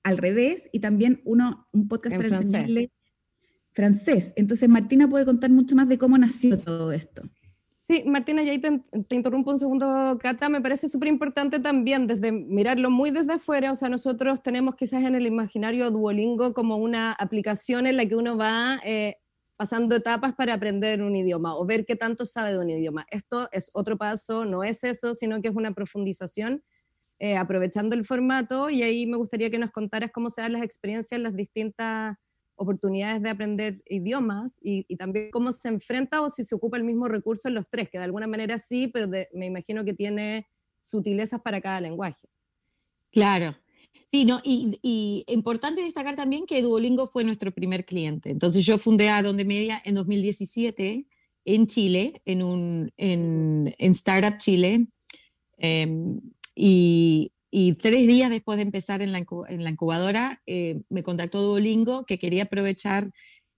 al 0.04 0.18
revés 0.18 0.70
y 0.72 0.80
también 0.80 1.22
uno, 1.26 1.68
un 1.72 1.88
podcast 1.88 2.16
para 2.16 2.28
enseñarle 2.28 2.92
francés. 3.72 4.34
Entonces 4.36 4.70
Martina 4.70 5.10
puede 5.10 5.26
contar 5.26 5.50
mucho 5.50 5.76
más 5.76 5.90
de 5.90 5.98
cómo 5.98 6.18
nació 6.18 6.60
todo 6.60 6.92
esto. 6.92 7.24
Sí, 7.88 8.04
Martina, 8.08 8.42
y 8.42 8.50
ahí 8.50 8.60
te, 8.60 8.82
interrumpo 9.16 9.52
un 9.52 9.60
segundo, 9.60 10.18
Cata, 10.20 10.50
me 10.50 10.60
parece 10.60 10.88
súper 10.88 11.08
importante 11.08 11.60
también 11.60 12.08
desde 12.08 12.32
mirarlo 12.32 12.90
muy 12.90 13.12
desde 13.12 13.34
afuera, 13.34 13.72
o 13.72 13.76
sea, 13.76 13.90
nosotros 13.90 14.42
tenemos 14.42 14.76
quizás 14.76 15.04
en 15.04 15.14
el 15.14 15.28
imaginario 15.28 15.92
Duolingo 15.92 16.56
como 16.56 16.78
una 16.78 17.12
aplicación 17.12 17.86
en 17.86 17.98
la 17.98 18.08
que 18.08 18.16
uno 18.16 18.38
va 18.38 18.80
eh, 18.84 19.18
pasando 19.58 19.96
etapas 19.96 20.36
para 20.36 20.54
aprender 20.54 21.02
un 21.02 21.16
idioma 21.16 21.56
o 21.56 21.66
ver 21.66 21.86
qué 21.86 21.96
tanto 21.96 22.26
sabe 22.26 22.52
de 22.52 22.60
un 22.60 22.70
idioma. 22.70 23.06
Esto 23.10 23.50
es 23.52 23.70
otro 23.74 23.98
paso, 23.98 24.46
no 24.46 24.64
es 24.64 24.84
eso, 24.84 25.14
sino 25.14 25.42
que 25.42 25.48
es 25.48 25.56
una 25.56 25.74
profundización, 25.74 26.64
eh, 27.20 27.38
aprovechando 27.38 27.96
el 27.96 28.06
formato, 28.06 28.70
y 28.70 28.84
ahí 28.84 29.06
me 29.08 29.18
gustaría 29.18 29.50
que 29.50 29.58
nos 29.58 29.72
contaras 29.72 30.12
cómo 30.12 30.30
se 30.30 30.42
dan 30.42 30.54
las 30.54 30.64
experiencias 30.64 31.14
en 31.14 31.24
las 31.24 31.36
distintas 31.36 32.18
oportunidades 32.58 33.22
de 33.22 33.30
aprender 33.30 33.82
idiomas 33.86 34.58
y, 34.62 34.84
también 34.96 35.30
cómo 35.32 35.52
se 35.52 35.68
enfrenta 35.68 36.22
o 36.22 36.30
si 36.30 36.44
se 36.44 36.56
ocupa 36.56 36.78
el 36.78 36.84
mismo 36.84 37.08
recurso 37.08 37.48
en 37.48 37.56
los 37.56 37.70
tres, 37.70 37.90
que 37.90 37.98
de 37.98 38.06
alguna 38.06 38.28
manera 38.28 38.58
sí, 38.58 38.88
pero 38.88 39.08
me 39.34 39.46
imagino 39.46 39.84
que 39.84 39.94
tiene 39.94 40.48
sutilezas 40.80 41.42
para 41.42 41.62
cada 41.62 41.82
lenguaje. 41.82 42.28
Claro. 43.12 43.56
Sí, 44.06 44.24
no, 44.24 44.40
y, 44.44 44.80
y, 44.82 45.26
importante 45.28 45.82
destacar 45.82 46.16
también 46.16 46.46
que 46.46 46.62
Duolingo 46.62 47.08
fue 47.08 47.24
nuestro 47.24 47.52
primer 47.52 47.86
cliente. 47.86 48.30
Entonces 48.30 48.66
yo 48.66 48.78
fundé 48.78 49.10
a 49.10 49.24
Donde 49.24 49.46
Media 49.46 49.82
en 49.84 49.96
2017 49.96 51.08
en 51.46 51.68
Chile, 51.68 52.22
en, 52.26 52.44
un, 52.44 52.92
en, 52.98 53.74
en 53.78 53.92
Startup 53.92 54.38
Chile. 54.38 54.88
Y, 56.56 57.32
y, 57.52 57.74
tres 57.74 58.08
días 58.08 58.30
después 58.30 58.58
de 58.58 58.64
empezar 58.64 59.02
en 59.02 59.12
la, 59.12 59.26
en 59.48 59.64
la 59.64 59.70
incubadora, 59.70 60.42
eh, 60.46 60.82
me 60.90 61.04
contactó 61.04 61.42
Duolingo 61.42 62.06
que 62.06 62.20
quería 62.20 62.44
aprovechar 62.44 63.12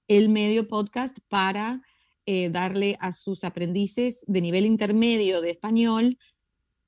el 0.08 0.30
medio 0.30 0.68
podcast 0.68 1.18
para 1.28 1.82
eh, 2.26 2.50
darle 2.50 2.98
a 3.00 3.14
sus 3.14 3.44
aprendices 3.44 4.24
de 4.28 4.42
nivel 4.42 4.66
intermedio 4.66 5.42
de 5.42 5.52
español 5.52 6.18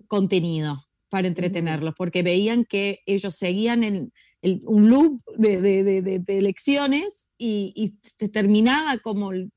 contenido 0.07 0.88
para 1.09 1.27
entretenerlos, 1.27 1.95
porque 1.95 2.23
veían 2.23 2.65
que 2.65 2.99
ellos 3.05 3.35
seguían 3.35 3.83
en 3.83 4.11
un 4.41 4.89
loop 4.89 5.21
de, 5.37 5.61
de, 5.61 6.19
de, 6.19 6.41
lecciones 6.41 7.29
y, 7.37 7.73
y, 7.75 7.97
se 8.01 8.29
terminaba 8.29 8.97
como 8.99 9.31
el, 9.31 9.51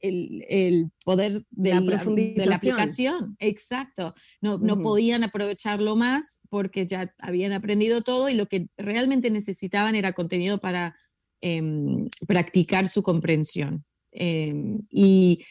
el, 0.00 0.90
poder 1.04 1.44
de 1.50 1.74
la, 1.74 1.80
de 1.80 2.46
la, 2.46 2.56
aplicación. 2.56 3.36
Exacto. 3.38 4.14
No, 4.40 4.58
no 4.58 4.80
podían 4.82 5.24
aprovecharlo 5.24 5.96
más 5.96 6.40
porque 6.48 6.86
ya 6.86 7.14
habían 7.18 7.52
aprendido 7.52 8.02
todo 8.02 8.28
y 8.28 8.34
lo 8.34 8.46
que 8.46 8.68
realmente 8.76 9.30
necesitaban 9.30 9.94
era 9.94 10.12
contenido 10.12 10.58
para 10.58 10.96
em, 11.40 12.08
practicar 12.26 12.88
su 12.88 13.02
comprensión. 13.02 13.84
Em, 14.12 14.80
y 14.90 15.44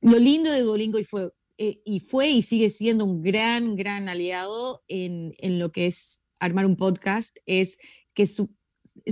lo 0.00 0.18
lindo 0.18 0.50
de 0.50 0.60
Duolingo 0.60 0.98
y 0.98 1.04
fue, 1.04 1.30
eh, 1.58 1.82
y 1.84 1.98
fue 1.98 2.28
y 2.28 2.42
sigue 2.42 2.70
siendo 2.70 3.04
un 3.04 3.20
gran, 3.20 3.74
gran 3.74 4.08
aliado 4.08 4.84
en, 4.86 5.34
en 5.38 5.58
lo 5.58 5.72
que 5.72 5.86
es 5.86 6.22
armar 6.38 6.66
un 6.66 6.76
podcast 6.76 7.36
es 7.46 7.78
que 8.14 8.28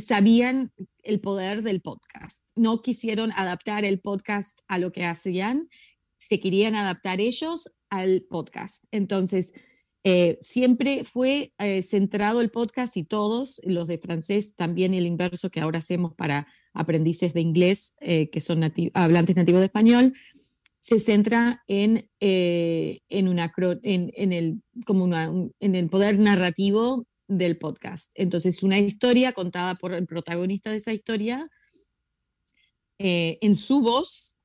sabían 0.00 0.72
el 1.02 1.20
poder 1.20 1.62
del 1.62 1.80
podcast. 1.80 2.44
No 2.54 2.82
quisieron 2.82 3.32
adaptar 3.32 3.84
el 3.84 3.98
podcast 3.98 4.60
a 4.68 4.78
lo 4.78 4.92
que 4.92 5.04
hacían, 5.04 5.68
se 6.18 6.38
querían 6.38 6.76
adaptar 6.76 7.20
ellos 7.20 7.74
al 7.90 8.24
podcast. 8.30 8.84
Entonces, 8.92 9.52
eh, 10.04 10.38
siempre 10.40 11.02
fue 11.02 11.52
eh, 11.58 11.82
centrado 11.82 12.40
el 12.40 12.50
podcast 12.50 12.96
y 12.96 13.02
todos, 13.02 13.60
los 13.64 13.88
de 13.88 13.98
francés, 13.98 14.54
también 14.54 14.94
el 14.94 15.04
inverso 15.04 15.50
que 15.50 15.60
ahora 15.60 15.80
hacemos 15.80 16.14
para 16.14 16.46
aprendices 16.72 17.34
de 17.34 17.40
inglés, 17.40 17.96
que 17.98 18.40
son 18.40 18.62
hablantes 18.92 19.34
nativos 19.34 19.60
de 19.60 19.66
español, 19.66 20.12
se 20.86 21.00
centra 21.00 21.64
en, 21.66 22.08
en, 22.20 23.26
una, 23.26 23.52
en, 23.82 24.32
el, 24.32 24.62
como 24.86 25.12
en 25.58 25.74
el 25.74 25.88
poder 25.88 26.16
narrativo 26.16 27.08
del 27.26 27.58
podcast. 27.58 28.12
Entonces, 28.14 28.62
una 28.62 28.78
historia 28.78 29.32
contada 29.32 29.74
por 29.74 29.92
el 29.92 30.06
protagonista 30.06 30.70
de 30.70 30.76
esa 30.76 30.92
historia 30.92 31.50
eh, 33.00 33.36
en 33.40 33.56
su 33.56 33.80
voz, 33.80 34.36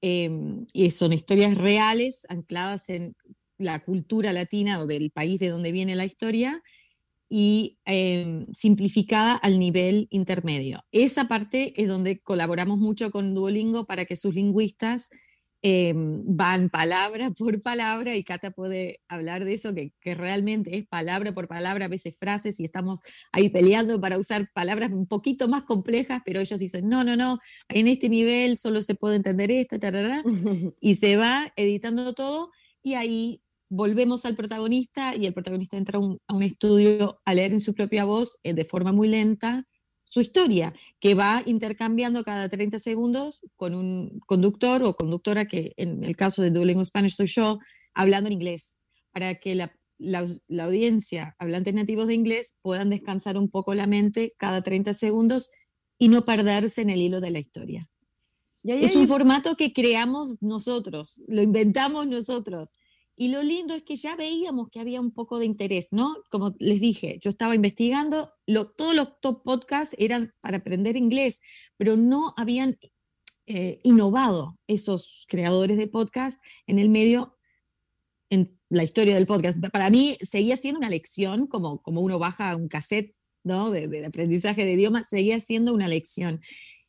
em, 0.00 0.66
y 0.72 0.90
son 0.90 1.12
historias 1.12 1.58
reales 1.58 2.24
ancladas 2.30 2.88
en 2.88 3.14
la 3.58 3.80
cultura 3.80 4.32
latina 4.32 4.80
o 4.80 4.86
del 4.86 5.10
país 5.10 5.38
de 5.38 5.48
donde 5.50 5.70
viene 5.70 5.96
la 5.96 6.06
historia 6.06 6.62
y 7.28 7.76
em, 7.84 8.46
simplificada 8.54 9.34
al 9.34 9.58
nivel 9.58 10.08
intermedio. 10.08 10.82
Esa 10.92 11.28
parte 11.28 11.74
es 11.76 11.88
donde 11.88 12.20
colaboramos 12.20 12.78
mucho 12.78 13.10
con 13.10 13.34
Duolingo 13.34 13.84
para 13.84 14.06
que 14.06 14.16
sus 14.16 14.34
lingüistas 14.34 15.10
Em, 15.62 16.22
van 16.24 16.70
palabra 16.70 17.30
por 17.36 17.60
palabra 17.60 18.16
y 18.16 18.24
Cata 18.24 18.50
puede 18.50 19.00
hablar 19.08 19.44
de 19.44 19.52
eso, 19.52 19.74
que, 19.74 19.92
que, 20.00 20.14
realmente 20.14 20.78
es 20.78 20.86
palabra 20.86 21.34
por 21.34 21.48
palabra, 21.48 21.84
a 21.84 21.88
veces 21.88 22.16
frases 22.16 22.58
y 22.60 22.64
estamos 22.64 23.00
ahí 23.30 23.50
peleando 23.50 24.00
para 24.00 24.16
usar 24.16 24.50
palabras 24.54 24.90
un 24.90 25.06
poquito 25.06 25.48
más 25.48 25.64
complejas, 25.64 26.22
pero 26.24 26.40
ellos 26.40 26.58
dicen, 26.58 26.88
no, 26.88 27.04
no, 27.04 27.14
no, 27.14 27.40
en 27.68 27.88
este 27.88 28.08
nivel 28.08 28.56
solo 28.56 28.80
se 28.80 28.94
puede 28.94 29.16
entender 29.16 29.50
esto, 29.50 29.76
y 30.80 30.94
se 30.94 31.16
va 31.16 31.52
editando 31.56 32.14
todo 32.14 32.50
y 32.82 32.94
ahí 32.94 33.42
volvemos 33.68 34.24
al 34.24 34.36
protagonista 34.36 35.14
y 35.14 35.26
el 35.26 35.34
protagonista 35.34 35.76
entra 35.76 35.98
a 35.98 36.34
un 36.34 36.42
estudio 36.42 37.20
a 37.26 37.34
leer 37.34 37.52
en 37.52 37.60
su 37.60 37.74
propia 37.74 38.04
voz 38.04 38.38
eh, 38.44 38.54
de 38.54 38.64
forma 38.64 38.92
muy 38.92 39.08
lenta 39.08 39.66
su 40.10 40.20
historia, 40.20 40.74
que 40.98 41.14
va 41.14 41.40
intercambiando 41.46 42.24
cada 42.24 42.48
30 42.48 42.80
segundos 42.80 43.42
con 43.54 43.76
un 43.76 44.18
conductor 44.26 44.82
o 44.82 44.96
conductora, 44.96 45.46
que 45.46 45.72
en 45.76 46.02
el 46.02 46.16
caso 46.16 46.42
de 46.42 46.50
Duolingo 46.50 46.84
Spanish 46.84 47.14
soy 47.14 47.28
yo, 47.28 47.60
hablando 47.94 48.26
en 48.26 48.32
inglés, 48.32 48.76
para 49.12 49.36
que 49.36 49.54
la, 49.54 49.72
la, 49.98 50.26
audiencia, 50.64 51.36
hablantes 51.38 51.74
nativos 51.74 52.08
de 52.08 52.14
inglés, 52.14 52.58
puedan 52.60 52.90
descansar 52.90 53.38
un 53.38 53.48
poco 53.48 53.72
la 53.72 53.86
mente 53.86 54.34
cada 54.36 54.62
30 54.62 54.94
segundos 54.94 55.52
y 55.96 56.08
no 56.08 56.24
perderse 56.24 56.82
en 56.82 56.90
el 56.90 57.00
hilo 57.00 57.20
de 57.20 57.30
la 57.30 57.38
historia. 57.38 57.88
es 58.64 58.96
un 58.96 59.06
formato 59.06 59.54
que 59.54 59.72
creamos 59.72 60.42
nosotros, 60.42 61.20
lo 61.28 61.40
inventamos 61.40 62.08
nosotros. 62.08 62.74
Y 63.20 63.28
lo 63.28 63.42
lindo 63.42 63.74
es 63.74 63.82
que 63.82 63.96
ya 63.96 64.16
veíamos 64.16 64.70
que 64.70 64.80
había 64.80 64.98
un 64.98 65.10
poco 65.10 65.38
de 65.38 65.44
interés, 65.44 65.88
¿no? 65.92 66.16
Como 66.30 66.54
les 66.58 66.80
dije, 66.80 67.18
yo 67.20 67.28
estaba 67.28 67.54
investigando, 67.54 68.32
todos 68.78 68.94
los 68.94 69.20
top 69.20 69.42
podcasts 69.44 69.94
eran 69.98 70.32
para 70.40 70.56
aprender 70.56 70.96
inglés, 70.96 71.42
pero 71.76 71.98
no 71.98 72.32
habían 72.38 72.78
eh, 73.44 73.78
innovado 73.82 74.58
esos 74.66 75.26
creadores 75.28 75.76
de 75.76 75.86
podcast 75.86 76.42
en 76.66 76.78
el 76.78 76.88
medio, 76.88 77.36
en 78.30 78.58
la 78.70 78.84
historia 78.84 79.16
del 79.16 79.26
podcast. 79.26 79.58
Para 79.70 79.90
mí 79.90 80.16
seguía 80.22 80.56
siendo 80.56 80.78
una 80.78 80.88
lección, 80.88 81.46
como, 81.46 81.82
como 81.82 82.00
uno 82.00 82.18
baja 82.18 82.56
un 82.56 82.68
cassette 82.68 83.14
¿no? 83.44 83.70
de, 83.70 84.02
aprendizaje 84.06 84.64
de 84.64 84.72
idioma, 84.72 85.04
seguía 85.04 85.40
siendo 85.40 85.74
una 85.74 85.88
lección. 85.88 86.40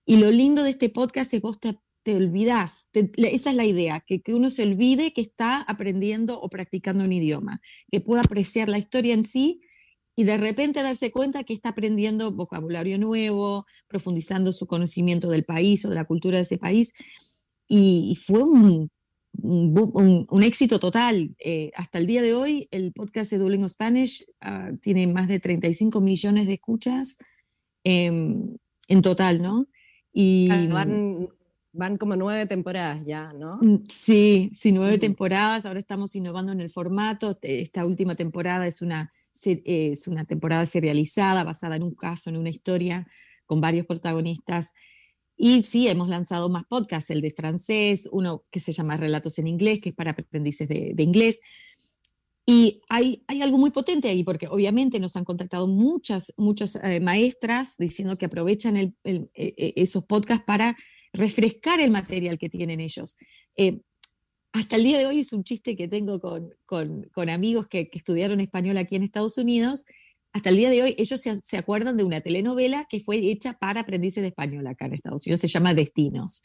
Y 0.06 0.16
lo 0.16 0.32
lindo 0.32 0.64
de 0.64 0.70
este 0.70 0.90
podcast 0.90 1.34
es 1.34 1.42
vos 1.42 1.60
te 1.60 1.78
te 2.04 2.16
olvidas, 2.16 2.90
esa 2.94 3.50
es 3.50 3.56
la 3.56 3.66
idea, 3.66 4.00
que, 4.00 4.22
que, 4.22 4.34
uno 4.34 4.50
se 4.50 4.64
olvide 4.64 5.14
que 5.14 5.22
está 5.22 5.62
aprendiendo 5.62 6.40
o 6.40 6.50
practicando 6.50 7.04
un 7.04 7.14
idioma, 7.14 7.62
que 7.92 8.02
pueda 8.02 8.22
apreciar 8.22 8.70
la 8.70 8.80
historia 8.80 9.14
en 9.14 9.24
sí 9.24 9.62
y 10.16 10.24
de 10.24 10.38
repente 10.38 10.84
darse 10.84 11.12
cuenta 11.12 11.44
que 11.44 11.54
está 11.54 11.70
aprendiendo 11.70 12.32
vocabulario 12.32 12.98
nuevo, 12.98 13.66
profundizando 13.88 14.52
su 14.52 14.68
conocimiento 14.68 15.30
del 15.30 15.46
país 15.46 15.86
o 15.86 15.90
de 15.90 15.96
la 15.96 16.06
cultura 16.06 16.38
de 16.38 16.44
ese 16.44 16.58
país. 16.58 16.94
Y, 17.68 18.18
fue 18.22 18.44
un, 18.44 18.92
un, 19.42 20.44
éxito 20.44 20.80
total. 20.80 21.34
Eh, 21.40 21.72
hasta 21.76 22.00
el 22.00 22.08
día 22.08 22.22
de 22.22 22.34
hoy, 22.34 22.68
el 22.72 22.92
podcast 22.92 23.32
de 23.32 23.38
Duolingo 23.38 23.70
Spanish 23.70 24.26
ah, 24.42 24.72
tiene 24.82 25.08
más 25.08 25.30
de 25.30 25.40
35 25.40 26.02
millones 26.02 26.48
de 26.48 26.54
escuchas 26.54 27.18
em, 27.86 28.58
en 28.90 29.02
total, 29.02 29.42
¿no? 29.42 29.68
Y, 30.14 30.50
Van 31.74 31.98
como 31.98 32.18
nueve 32.18 32.46
temporadas 32.48 33.02
ya, 33.06 33.32
¿no? 33.32 33.58
Mm, 33.62 33.86
sí, 33.90 34.50
sí, 34.54 34.74
nueve 34.74 34.98
temporadas. 34.98 35.66
Ahora 35.66 35.80
estamos 35.80 36.16
innovando 36.16 36.52
en 36.52 36.60
el 36.60 36.70
formato. 36.70 37.38
Esta 37.42 37.86
última 37.86 38.16
temporada 38.16 38.68
es 38.68 38.82
una, 38.82 39.14
es 39.44 40.08
una 40.08 40.26
temporada 40.26 40.66
serializada, 40.66 41.46
basada 41.46 41.78
en 41.78 41.84
un 41.84 41.96
caso, 41.96 42.30
en 42.30 42.38
una 42.38 42.50
historia, 42.50 43.08
con 43.46 43.62
varios 43.62 43.86
protagonistas. 43.86 44.74
Y 45.38 45.64
sí, 45.64 45.88
hemos 45.88 46.10
lanzado 46.10 46.50
más 46.50 46.66
podcasts, 46.66 47.10
el 47.10 47.22
de 47.22 47.32
francés, 47.32 48.08
uno 48.12 48.44
que 48.52 48.60
se 48.60 48.74
llama 48.74 48.98
Relatos 48.98 49.40
en 49.40 49.48
Inglés, 49.48 49.80
que 49.82 49.90
es 49.90 49.96
para 49.96 50.12
aprendices 50.12 50.68
de, 50.68 50.94
inglés. 50.98 51.40
Y 52.46 52.82
hay, 52.90 53.24
hay, 53.28 53.42
algo 53.42 53.58
muy 53.58 53.72
potente 53.72 54.10
ahí, 54.10 54.24
porque 54.24 54.48
obviamente 54.48 55.00
nos 55.00 55.16
han 55.16 55.24
contactado 55.24 55.68
muchas, 55.68 56.34
muchas 56.38 56.76
eh, 56.76 57.00
maestras 57.00 57.78
diciendo 57.78 58.18
que 58.18 58.26
aprovechan 58.26 58.76
el, 58.76 58.96
e, 59.04 59.30
e, 59.34 59.74
esos 59.78 60.04
podcasts 60.04 60.46
para 60.46 60.76
refrescar 61.14 61.80
el 61.80 61.92
material 61.92 62.38
que 62.38 62.50
tienen 62.50 62.80
ellos. 62.80 63.18
Eh, 63.56 63.80
hasta 64.54 64.76
el 64.76 64.84
día 64.84 64.98
de 64.98 65.06
hoy 65.06 65.20
es 65.20 65.32
un 65.34 65.44
chiste 65.44 65.76
que 65.76 65.88
tengo 65.88 66.20
con, 66.20 66.54
con, 66.66 67.30
amigos 67.30 67.68
que, 67.68 67.90
que, 67.90 67.98
estudiaron 67.98 68.42
español 68.42 68.78
aquí 68.78 68.96
en 68.96 69.04
Estados 69.04 69.38
Unidos 69.38 69.86
hasta 70.34 70.50
el 70.50 70.58
día 70.58 70.70
de 70.70 70.82
hoy 70.82 70.96
ellos 70.98 71.22
se, 71.22 71.58
acuerdan 71.58 71.98
de 71.98 72.04
una 72.04 72.22
telenovela 72.22 72.86
que 72.90 73.00
fue 73.00 73.18
hecha 73.18 73.54
para 73.54 73.82
aprendices 73.82 74.22
de 74.22 74.30
español 74.30 74.66
acá 74.68 74.86
en 74.86 74.94
Estados 74.94 75.26
Unidos, 75.26 75.42
se 75.42 75.48
llama 75.48 75.74
Destinos. 75.74 76.42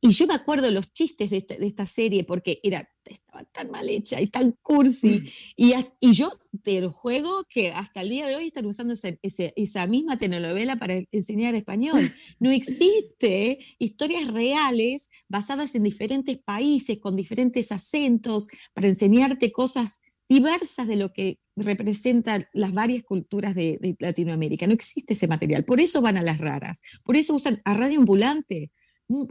Y 0.00 0.10
yo 0.10 0.26
me 0.26 0.34
acuerdo 0.34 0.70
los 0.70 0.92
chistes 0.92 1.28
de 1.30 1.44
esta, 1.60 1.84
serie 1.84 2.24
porque 2.24 2.60
era, 2.62 2.88
estaba 3.04 3.44
tan 3.44 3.70
mal 3.70 3.88
hecha 3.88 4.20
y 4.20 4.28
tan 4.28 4.52
cursi. 4.62 5.24
Y, 5.56 5.74
y 6.00 6.12
yo 6.12 6.30
te 6.62 6.80
lo 6.80 6.92
juego 6.92 7.44
que 7.48 7.70
hasta 7.72 8.02
el 8.02 8.08
día 8.08 8.28
de 8.28 8.36
hoy 8.36 8.46
están 8.46 8.66
usando 8.66 8.94
esa 8.94 9.86
misma 9.88 10.16
telenovela 10.16 10.76
para 10.76 11.02
enseñar 11.10 11.54
español. 11.54 12.14
No 12.38 12.50
existe 12.50 13.58
historias 13.78 14.28
reales 14.28 15.10
basadas 15.28 15.74
en 15.74 15.82
diferentes 15.82 16.38
países, 16.38 16.98
con 17.00 17.16
diferentes 17.16 17.72
acentos, 17.72 18.46
para 18.72 18.88
enseñarte 18.88 19.50
cosas 19.50 20.00
diversas 20.28 20.86
de 20.86 20.96
lo 20.96 21.12
que 21.12 21.38
representan 21.56 22.46
las 22.52 22.72
varias 22.72 23.02
culturas 23.02 23.54
de, 23.54 23.96
Latinoamérica. 23.98 24.66
No 24.66 24.74
existe 24.74 25.14
ese 25.14 25.26
material. 25.26 25.64
Por 25.64 25.80
eso 25.80 26.00
van 26.00 26.16
a 26.16 26.22
las 26.22 26.38
raras. 26.38 26.82
Por 27.04 27.16
eso 27.16 27.34
usan 27.34 27.60
a 27.64 27.74
Radio 27.74 27.98
Ambulante. 27.98 28.70
Mm, 29.08 29.24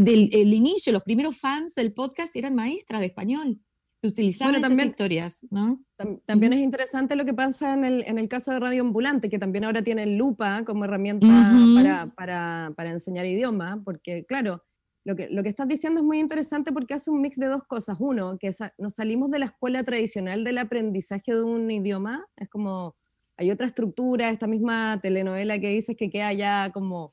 del 0.00 0.30
el 0.32 0.52
inicio, 0.52 0.92
los 0.92 1.02
primeros 1.02 1.38
fans 1.38 1.74
del 1.74 1.94
podcast 1.94 2.36
eran 2.36 2.54
maestras 2.54 3.00
de 3.00 3.06
español. 3.06 3.58
Utilizaban 4.04 4.56
esas 4.56 4.84
historias, 4.84 5.46
¿no? 5.50 5.80
También 6.26 6.52
es 6.52 6.60
interesante 6.60 7.14
lo 7.14 7.24
que 7.24 7.34
pasa 7.34 7.72
en 7.72 7.84
el, 7.84 8.02
en 8.02 8.18
el, 8.18 8.28
caso 8.28 8.50
de 8.50 8.58
Radio 8.58 8.82
Ambulante, 8.82 9.30
que 9.30 9.38
también 9.38 9.64
ahora 9.64 9.80
tienen 9.80 10.18
lupa 10.18 10.64
como 10.64 10.84
herramienta 10.84 11.28
para, 11.76 12.12
para, 12.16 12.72
para 12.76 12.90
enseñar 12.90 13.26
idioma, 13.26 13.80
porque 13.84 14.24
claro, 14.26 14.64
lo 15.04 15.16
que, 15.16 15.28
lo 15.30 15.42
que 15.42 15.48
estás 15.48 15.66
diciendo 15.66 16.00
es 16.00 16.06
muy 16.06 16.20
interesante 16.20 16.70
porque 16.72 16.94
hace 16.94 17.10
un 17.10 17.20
mix 17.20 17.36
de 17.36 17.46
dos 17.46 17.64
cosas. 17.64 17.96
Uno, 17.98 18.38
que 18.38 18.50
nos 18.78 18.94
salimos 18.94 19.30
de 19.30 19.40
la 19.40 19.46
escuela 19.46 19.82
tradicional 19.82 20.44
del 20.44 20.58
aprendizaje 20.58 21.34
de 21.34 21.42
un 21.42 21.70
idioma. 21.70 22.24
Es 22.36 22.48
como, 22.48 22.94
hay 23.36 23.50
otra 23.50 23.66
estructura, 23.66 24.30
esta 24.30 24.46
misma 24.46 25.00
telenovela 25.02 25.58
que 25.58 25.70
dices 25.70 25.96
que 25.96 26.10
queda 26.10 26.32
ya 26.32 26.70
como 26.72 27.12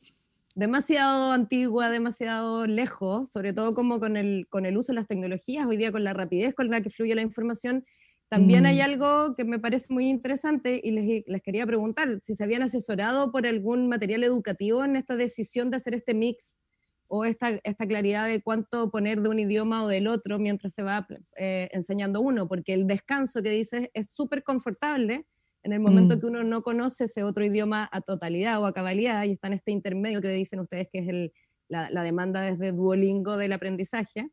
demasiado 0.56 1.32
antigua, 1.32 1.90
demasiado 1.90 2.68
lejos, 2.68 3.32
sobre 3.32 3.54
todo 3.54 3.74
como 3.74 4.00
con 4.00 4.18
el, 4.18 4.48
con 4.50 4.66
el 4.66 4.78
uso 4.78 4.92
de 4.92 4.98
las 4.98 5.08
tecnologías, 5.08 5.66
hoy 5.66 5.78
día 5.78 5.92
con 5.92 6.04
la 6.04 6.14
rapidez 6.14 6.54
con 6.54 6.70
la 6.70 6.82
que 6.82 6.90
fluye 6.90 7.16
la 7.16 7.22
información. 7.22 7.84
También 8.30 8.68
hay 8.68 8.78
mm. 8.78 8.82
algo 8.82 9.36
que 9.36 9.46
me 9.46 9.58
parece 9.58 9.92
muy 9.92 10.08
interesante 10.08 10.80
y 10.84 10.92
les, 10.92 11.24
les 11.26 11.42
quería 11.42 11.66
preguntar 11.66 12.20
si 12.22 12.36
se 12.36 12.44
habían 12.44 12.62
asesorado 12.62 13.32
por 13.32 13.48
algún 13.48 13.88
material 13.88 14.24
educativo 14.24 14.84
en 14.84 14.96
esta 14.96 15.16
decisión 15.16 15.72
de 15.72 15.78
hacer 15.78 15.96
este 15.96 16.14
mix 16.14 16.60
o 17.10 17.26
esta, 17.26 17.60
esta 17.64 17.88
claridad 17.88 18.28
de 18.28 18.42
cuánto 18.42 18.92
poner 18.92 19.22
de 19.22 19.30
un 19.30 19.40
idioma 19.40 19.84
o 19.84 19.88
del 19.88 20.08
otro 20.08 20.38
mientras 20.38 20.74
se 20.74 20.84
va 20.84 21.08
eh, 21.36 21.68
enseñando 21.74 22.22
uno, 22.22 22.48
porque 22.48 22.74
el 22.74 22.86
descanso 22.86 23.42
que 23.42 23.50
dices 23.50 23.90
es 23.94 24.12
súper 24.12 24.44
confortable 24.44 25.26
en 25.64 25.74
el 25.74 25.80
momento 25.80 26.16
mm. 26.16 26.20
que 26.20 26.26
uno 26.28 26.44
no 26.44 26.62
conoce 26.62 27.06
ese 27.06 27.24
otro 27.24 27.44
idioma 27.44 27.90
a 27.92 28.02
totalidad 28.02 28.62
o 28.62 28.68
a 28.68 28.74
cabalidad 28.74 29.24
y 29.26 29.32
está 29.32 29.48
en 29.48 29.54
este 29.54 29.72
intermedio 29.72 30.22
que 30.22 30.30
dicen 30.30 30.60
ustedes 30.60 30.88
que 30.94 31.00
es 31.00 31.08
el, 31.10 31.34
la, 31.68 31.90
la, 31.90 32.04
demanda 32.04 32.42
desde 32.42 32.72
Duolingo 32.72 33.38
del 33.38 33.54
aprendizaje. 33.54 34.30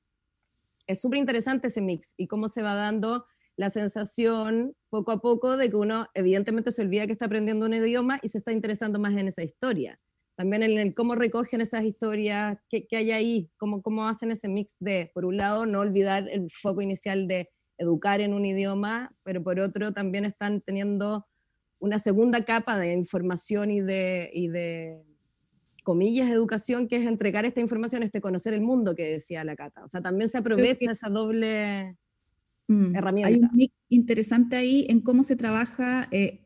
Es 0.87 1.01
súper 1.01 1.19
interesante 1.19 1.69
ese 1.69 1.81
mix 1.81 2.13
y 2.19 2.27
cómo 2.27 2.49
se 2.49 2.63
va 2.63 2.75
dando 2.75 3.25
la 3.57 3.71
sensación 3.71 4.77
poco 4.91 5.13
a 5.13 5.21
poco 5.21 5.57
de 5.57 5.71
que 5.71 5.77
uno 5.77 6.09
evidentemente 6.13 6.71
se 6.71 6.83
olvida 6.83 7.07
que 7.07 7.15
está 7.15 7.25
aprendiendo 7.25 7.65
un 7.65 7.73
idioma 7.73 8.21
y 8.23 8.29
se 8.29 8.37
está 8.39 8.53
interesando 8.53 8.99
más 8.99 9.17
en 9.17 9.29
esa 9.29 9.43
historia 9.43 9.99
también 10.37 10.63
en 10.63 10.79
el 10.79 10.95
cómo 10.95 11.15
recogen 11.15 11.63
esas 11.63 11.85
historias, 11.85 12.59
qué, 12.69 12.87
hay 12.93 13.11
ahí, 13.11 13.51
cómo, 13.57 13.83
cómo 13.83 14.07
hacen 14.07 14.31
ese 14.31 14.49
mix 14.49 14.77
de, 14.79 15.11
por 15.15 15.25
un 15.25 15.39
lado, 15.39 15.65
no 15.65 15.81
olvidar 15.81 16.29
el 16.29 16.51
foco 16.51 16.83
inicial 16.83 17.27
de 17.27 17.51
educar 17.79 18.21
en 18.21 18.35
un 18.35 18.45
idioma, 18.45 19.15
pero 19.23 19.43
por 19.43 19.59
otro 19.59 19.93
también 19.93 20.27
están 20.27 20.61
teniendo 20.61 21.27
una 21.79 21.99
segunda 21.99 22.45
capa 22.45 22.79
de 22.79 22.93
información 22.93 23.71
y 23.71 23.81
de, 23.81 24.31
y 24.33 24.49
de 24.49 25.03
comillas, 25.83 26.31
educación, 26.31 26.89
que 26.89 26.97
es 26.97 27.07
entregar 27.07 27.47
esta 27.47 27.61
información, 27.61 28.03
este 28.03 28.21
conocer 28.21 28.53
el 28.53 28.61
mundo 28.61 28.95
que 28.95 29.05
decía 29.05 29.45
la 29.45 29.57
Cata. 29.57 29.85
O 29.85 29.89
sea, 29.89 30.03
también 30.03 30.29
se 30.29 30.39
aprovecha 30.39 30.91
esa 30.91 31.09
doble 31.09 31.97
mm, 32.67 32.95
herramienta. 32.95 33.29
Hay 33.29 33.37
un 33.37 33.51
mix 33.53 33.75
interesante 33.89 34.57
ahí 34.57 34.87
en 34.89 35.01
cómo 35.01 35.23
se 35.23 35.37
trabaja 35.37 36.09
eh, 36.11 36.41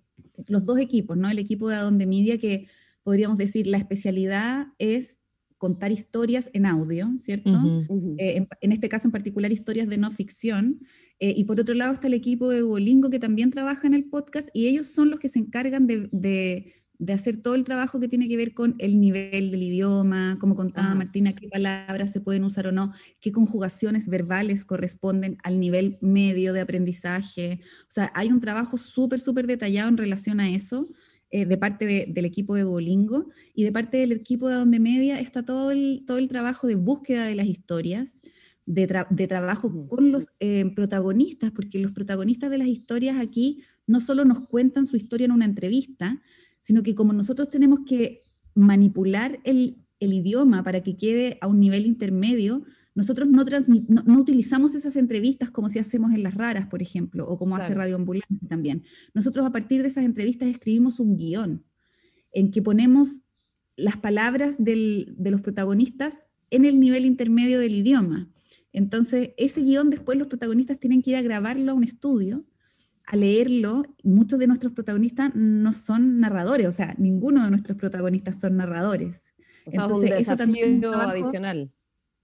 los 0.47 0.65
dos 0.65 0.79
equipos, 0.79 1.17
¿no? 1.17 1.31
El 1.31 1.39
equipo 1.39 1.69
de 1.69 1.77
Adonde 1.77 2.07
Media 2.07 2.39
que 2.39 2.69
podríamos 3.11 3.39
decir, 3.39 3.67
la 3.67 3.79
especialidad 3.79 4.69
es 4.79 5.19
contar 5.59 5.91
historias 5.91 6.49
en 6.53 6.65
audio, 6.65 7.11
¿cierto? 7.19 7.51
Eh, 8.19 8.47
en, 8.61 8.71
este 8.71 8.89
caso 8.89 9.09
en 9.09 9.11
particular 9.11 9.51
historias 9.51 9.89
de 9.89 9.99
no 9.99 10.13
ficción. 10.13 10.79
Eh, 11.19 11.35
y 11.37 11.43
por 11.43 11.59
otro 11.59 11.75
lado 11.75 11.93
está 11.93 12.07
el 12.07 12.15
equipo 12.15 12.51
de 12.51 12.61
Duolingo 12.61 13.11
que 13.11 13.19
también 13.19 13.51
trabaja 13.51 13.89
en 13.89 13.95
el 13.95 14.05
podcast 14.05 14.49
y 14.55 14.69
ellos 14.69 14.87
son 14.87 15.11
los 15.11 15.19
que 15.19 15.29
se 15.29 15.41
encargan 15.41 15.89
de, 15.89 16.09
de, 16.13 17.13
hacer 17.13 17.39
todo 17.39 17.57
el 17.57 17.65
trabajo 17.65 17.99
que 17.99 18.07
tiene 18.07 18.29
que 18.29 18.37
ver 18.37 18.55
con 18.55 18.77
el 18.79 19.01
nivel 19.01 19.51
del 19.51 19.63
idioma, 19.65 20.39
como 20.41 20.55
contaba 20.55 20.95
Martina, 20.95 21.35
qué 21.35 21.49
palabras 21.49 22.13
se 22.13 22.21
pueden 22.21 22.45
usar 22.45 22.69
o 22.69 22.73
no, 22.73 22.93
qué 23.21 23.33
conjugaciones 23.33 24.07
verbales 24.07 24.65
corresponden 24.65 25.37
al 25.43 25.59
nivel 25.59 25.99
medio 26.01 26.53
de 26.53 26.61
aprendizaje. 26.61 27.59
O 27.83 27.91
sea, 27.91 28.13
hay 28.15 28.29
un 28.29 28.39
trabajo 28.39 28.77
súper, 28.77 29.19
súper 29.19 29.49
detallado 29.49 29.89
en 29.89 29.97
relación 29.97 30.39
a 30.39 30.49
eso. 30.49 30.87
Eh, 31.33 31.47
de 31.47 31.57
parte 31.57 32.09
del 32.09 32.25
equipo 32.25 32.57
de 32.57 32.63
Duolingo 32.63 33.29
y 33.55 33.63
de 33.63 33.71
parte 33.71 33.99
del 33.99 34.11
equipo 34.11 34.49
de 34.49 34.57
Donde 34.57 34.81
Media 34.81 35.21
está 35.21 35.45
todo 35.45 35.71
el, 35.71 36.03
todo 36.05 36.19
el 36.19 36.27
trabajo 36.27 36.67
de 36.67 36.75
búsqueda 36.75 37.25
de 37.25 37.37
las 37.37 37.47
historias, 37.47 38.21
de, 38.67 38.89
trabajo 39.29 39.87
con 39.87 40.11
los 40.11 40.27
eh, 40.41 40.73
protagonistas, 40.75 41.53
porque 41.53 41.79
los 41.79 41.93
protagonistas 41.93 42.51
de 42.51 42.59
las 42.59 42.67
historias 42.67 43.17
aquí 43.21 43.63
no 43.87 44.01
solo 44.01 44.25
nos 44.25 44.41
cuentan 44.49 44.87
su 44.87 44.97
historia 44.97 45.27
en 45.27 45.31
una 45.31 45.45
entrevista, 45.45 46.21
sino 46.59 46.83
que 46.83 46.97
como 46.97 47.13
nosotros 47.13 47.49
tenemos 47.49 47.81
que 47.87 48.25
manipular 48.57 49.39
el, 49.45 49.77
el 50.01 50.13
idioma 50.13 50.65
para 50.65 50.83
que 50.83 50.97
quede 50.97 51.39
a 51.41 51.47
un 51.47 51.61
nivel 51.61 51.87
intermedio, 51.87 52.65
nosotros 52.95 53.29
no, 53.29 53.45
no, 53.89 54.21
utilizamos 54.21 54.75
esas 54.75 54.97
entrevistas 54.97 55.51
como 55.51 55.69
si 55.69 55.79
hacemos 55.79 56.13
en 56.13 56.23
las 56.23 56.35
raras, 56.35 56.67
por 56.69 56.83
ejemplo, 56.83 57.29
o 57.29 57.39
como 57.39 57.57
hace 57.57 57.75
Radio 57.75 57.97
Ambulante 57.97 58.47
también. 58.49 58.83
Nosotros 59.15 59.47
a 59.47 59.53
partir 59.53 59.83
de 59.83 59.89
esas 59.89 60.05
entrevistas 60.05 60.49
escribimos 60.49 60.99
un 60.99 61.17
guion 61.17 61.65
en 62.33 62.51
que 62.51 62.63
ponemos 62.63 63.23
las 63.77 63.97
palabras 63.97 64.57
de 64.59 65.07
los 65.17 65.41
protagonistas 65.41 66.29
en 66.51 66.65
el 66.65 66.81
nivel 66.81 67.05
intermedio 67.05 67.61
del 67.61 67.75
idioma. 67.75 68.29
Entonces, 68.73 69.31
ese 69.37 69.63
guion 69.63 69.91
después 69.91 70.19
los 70.19 70.29
protagonistas 70.29 70.79
tienen 70.79 71.01
que 71.03 71.11
ir 71.11 71.17
a 71.17 71.23
grabarlo 71.23 71.73
a 71.73 71.75
un 71.75 71.85
estudio, 71.85 72.45
a 73.07 73.17
leerlo. 73.17 73.85
Muchos 74.03 74.39
de 74.39 74.47
nuestros 74.47 74.73
protagonistas 74.73 75.33
no 75.35 75.73
son 75.73 76.19
narradores, 76.19 76.67
o 76.67 76.73
sea, 76.73 76.95
ninguno 76.99 77.45
de 77.45 77.51
nuestros 77.51 77.79
protagonistas 77.79 78.39
son 78.41 78.57
narradores. 78.57 79.33
Entonces, 79.65 80.13
eso 80.21 80.37
también 80.37 80.83
es 80.83 80.93
adicional. 80.93 81.73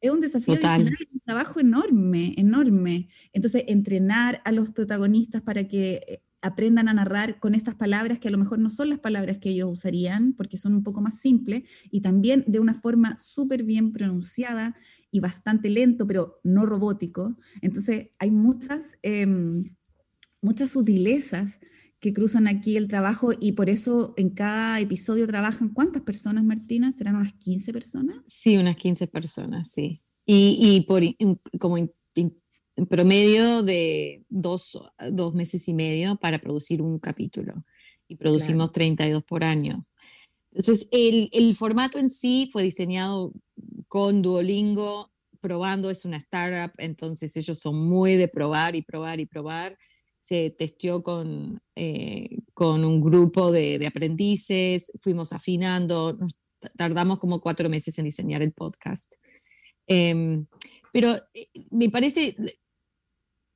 Es 0.07 0.13
un 0.13 0.21
desafío 0.21 0.55
adicional, 0.55 0.97
un 1.13 1.21
trabajo 1.21 1.61
enorme, 1.61 2.35
enorme. 2.37 3.09
Entonces, 3.33 3.65
entrenar 3.67 4.41
a 4.45 4.53
los 4.53 4.71
protagonistas 4.71 5.43
para 5.43 5.69
que 5.69 6.01
eh, 6.07 6.23
aprendan 6.43 6.89
a 6.89 6.95
narrar 6.95 7.41
con 7.41 7.55
estas 7.55 7.75
palabras 7.75 8.19
que 8.19 8.29
a 8.29 8.31
lo 8.31 8.39
mejor 8.39 8.59
no 8.59 8.71
son 8.71 8.91
las 8.91 9.01
palabras 9.01 9.39
que 9.39 9.51
ellos 9.51 9.71
usarían, 9.71 10.33
porque 10.35 10.59
son 10.59 10.75
un 10.75 10.83
poco 10.83 11.01
más 11.01 11.19
simples, 11.19 11.65
y 11.91 12.01
también 12.01 12.45
de 12.47 12.61
una 12.61 12.75
forma 12.75 13.19
súper 13.19 13.65
bien 13.65 13.93
pronunciada 13.93 14.77
y 15.11 15.21
bastante 15.21 15.71
lento, 15.71 16.07
pero 16.07 16.41
no 16.45 16.67
robótico. 16.67 17.37
Entonces, 17.61 18.11
hay 18.19 18.31
muchas, 18.31 18.97
em, 19.03 19.75
muchas 20.41 20.71
sutilezas 20.71 21.59
que 22.01 22.13
cruzan 22.13 22.47
aquí 22.47 22.77
el 22.77 22.89
trabajo 22.89 23.33
y 23.39 23.53
por 23.53 23.71
eso 23.71 24.15
en 24.17 24.31
cada 24.31 24.81
episodio 24.81 25.27
trabajan 25.27 25.71
cuántas 25.71 26.03
personas, 26.03 26.45
Martina? 26.45 26.93
¿Serán 26.93 27.17
unas 27.17 27.35
15 27.35 27.73
personas? 27.73 28.17
Sí, 28.27 28.57
unas 28.57 28.77
15 28.77 29.07
personas, 29.07 29.71
sí. 29.71 30.03
Y, 30.27 30.59
y 30.61 30.81
por, 30.83 31.03
como 31.59 31.79
en, 31.79 31.93
promedio 32.89 33.63
de 33.63 34.25
dos, 34.29 34.79
dos, 35.11 35.35
meses 35.35 35.67
y 35.69 35.73
medio 35.73 36.17
para 36.17 36.39
producir 36.39 36.83
un 36.83 36.99
capítulo 36.99 37.65
y 38.07 38.17
producimos 38.17 38.73
32 38.73 39.25
por 39.25 39.45
año. 39.45 39.87
Entonces, 40.53 40.89
el, 40.91 41.31
el 41.33 41.55
formato 41.55 41.99
en 41.99 42.11
sí 42.11 42.51
fue 42.53 42.63
diseñado 42.63 43.33
con 43.89 44.21
Duolingo, 44.21 45.11
probando, 45.41 45.91
es 45.91 46.05
una 46.05 46.17
startup, 46.19 46.75
entonces 46.79 47.37
ellos 47.37 47.59
son 47.59 47.87
muy 47.87 48.17
de 48.17 48.29
probar 48.29 48.75
y 48.75 48.83
probar 48.83 49.21
y 49.21 49.27
probar 49.27 49.79
se 50.27 50.51
testió 50.51 51.05
con, 51.05 51.61
eh, 51.77 52.39
con 52.53 52.85
un 52.85 53.01
grupo 53.01 53.53
de, 53.53 53.79
de, 53.79 53.87
aprendices, 53.87 54.91
fuimos 55.01 55.33
afinando, 55.33 56.19
tardamos 56.77 57.21
como 57.21 57.41
cuatro 57.41 57.69
meses 57.69 57.97
en 58.01 58.07
diseñar 58.07 58.43
el 58.43 58.51
podcast. 58.53 59.15
Em, 59.87 60.47
pero 60.93 61.15
eh, 61.33 61.47
me 61.71 61.91
parece 61.91 62.35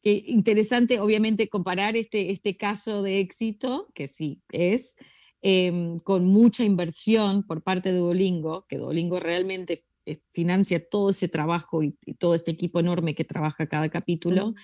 interesante, 0.04 1.00
obviamente, 1.00 1.48
comparar 1.48 1.96
este, 1.96 2.30
este 2.30 2.56
caso 2.56 3.02
de 3.02 3.18
éxito, 3.18 3.88
que 3.92 4.06
sí 4.06 4.40
es, 4.52 4.94
em, 5.42 5.98
con 5.98 6.24
mucha 6.24 6.62
inversión 6.62 7.42
por 7.42 7.64
parte 7.64 7.92
de 7.92 7.98
Duolingo, 7.98 8.64
que 8.68 8.78
Duolingo 8.78 9.18
realmente 9.18 9.86
eh, 10.06 10.20
financia 10.30 10.88
todo 10.88 11.10
ese 11.10 11.26
trabajo 11.26 11.82
y, 11.82 11.96
todo 12.20 12.36
este 12.36 12.52
equipo 12.52 12.78
enorme 12.78 13.16
que 13.16 13.24
trabaja 13.24 13.66
cada 13.66 13.88
capítulo. 13.88 14.54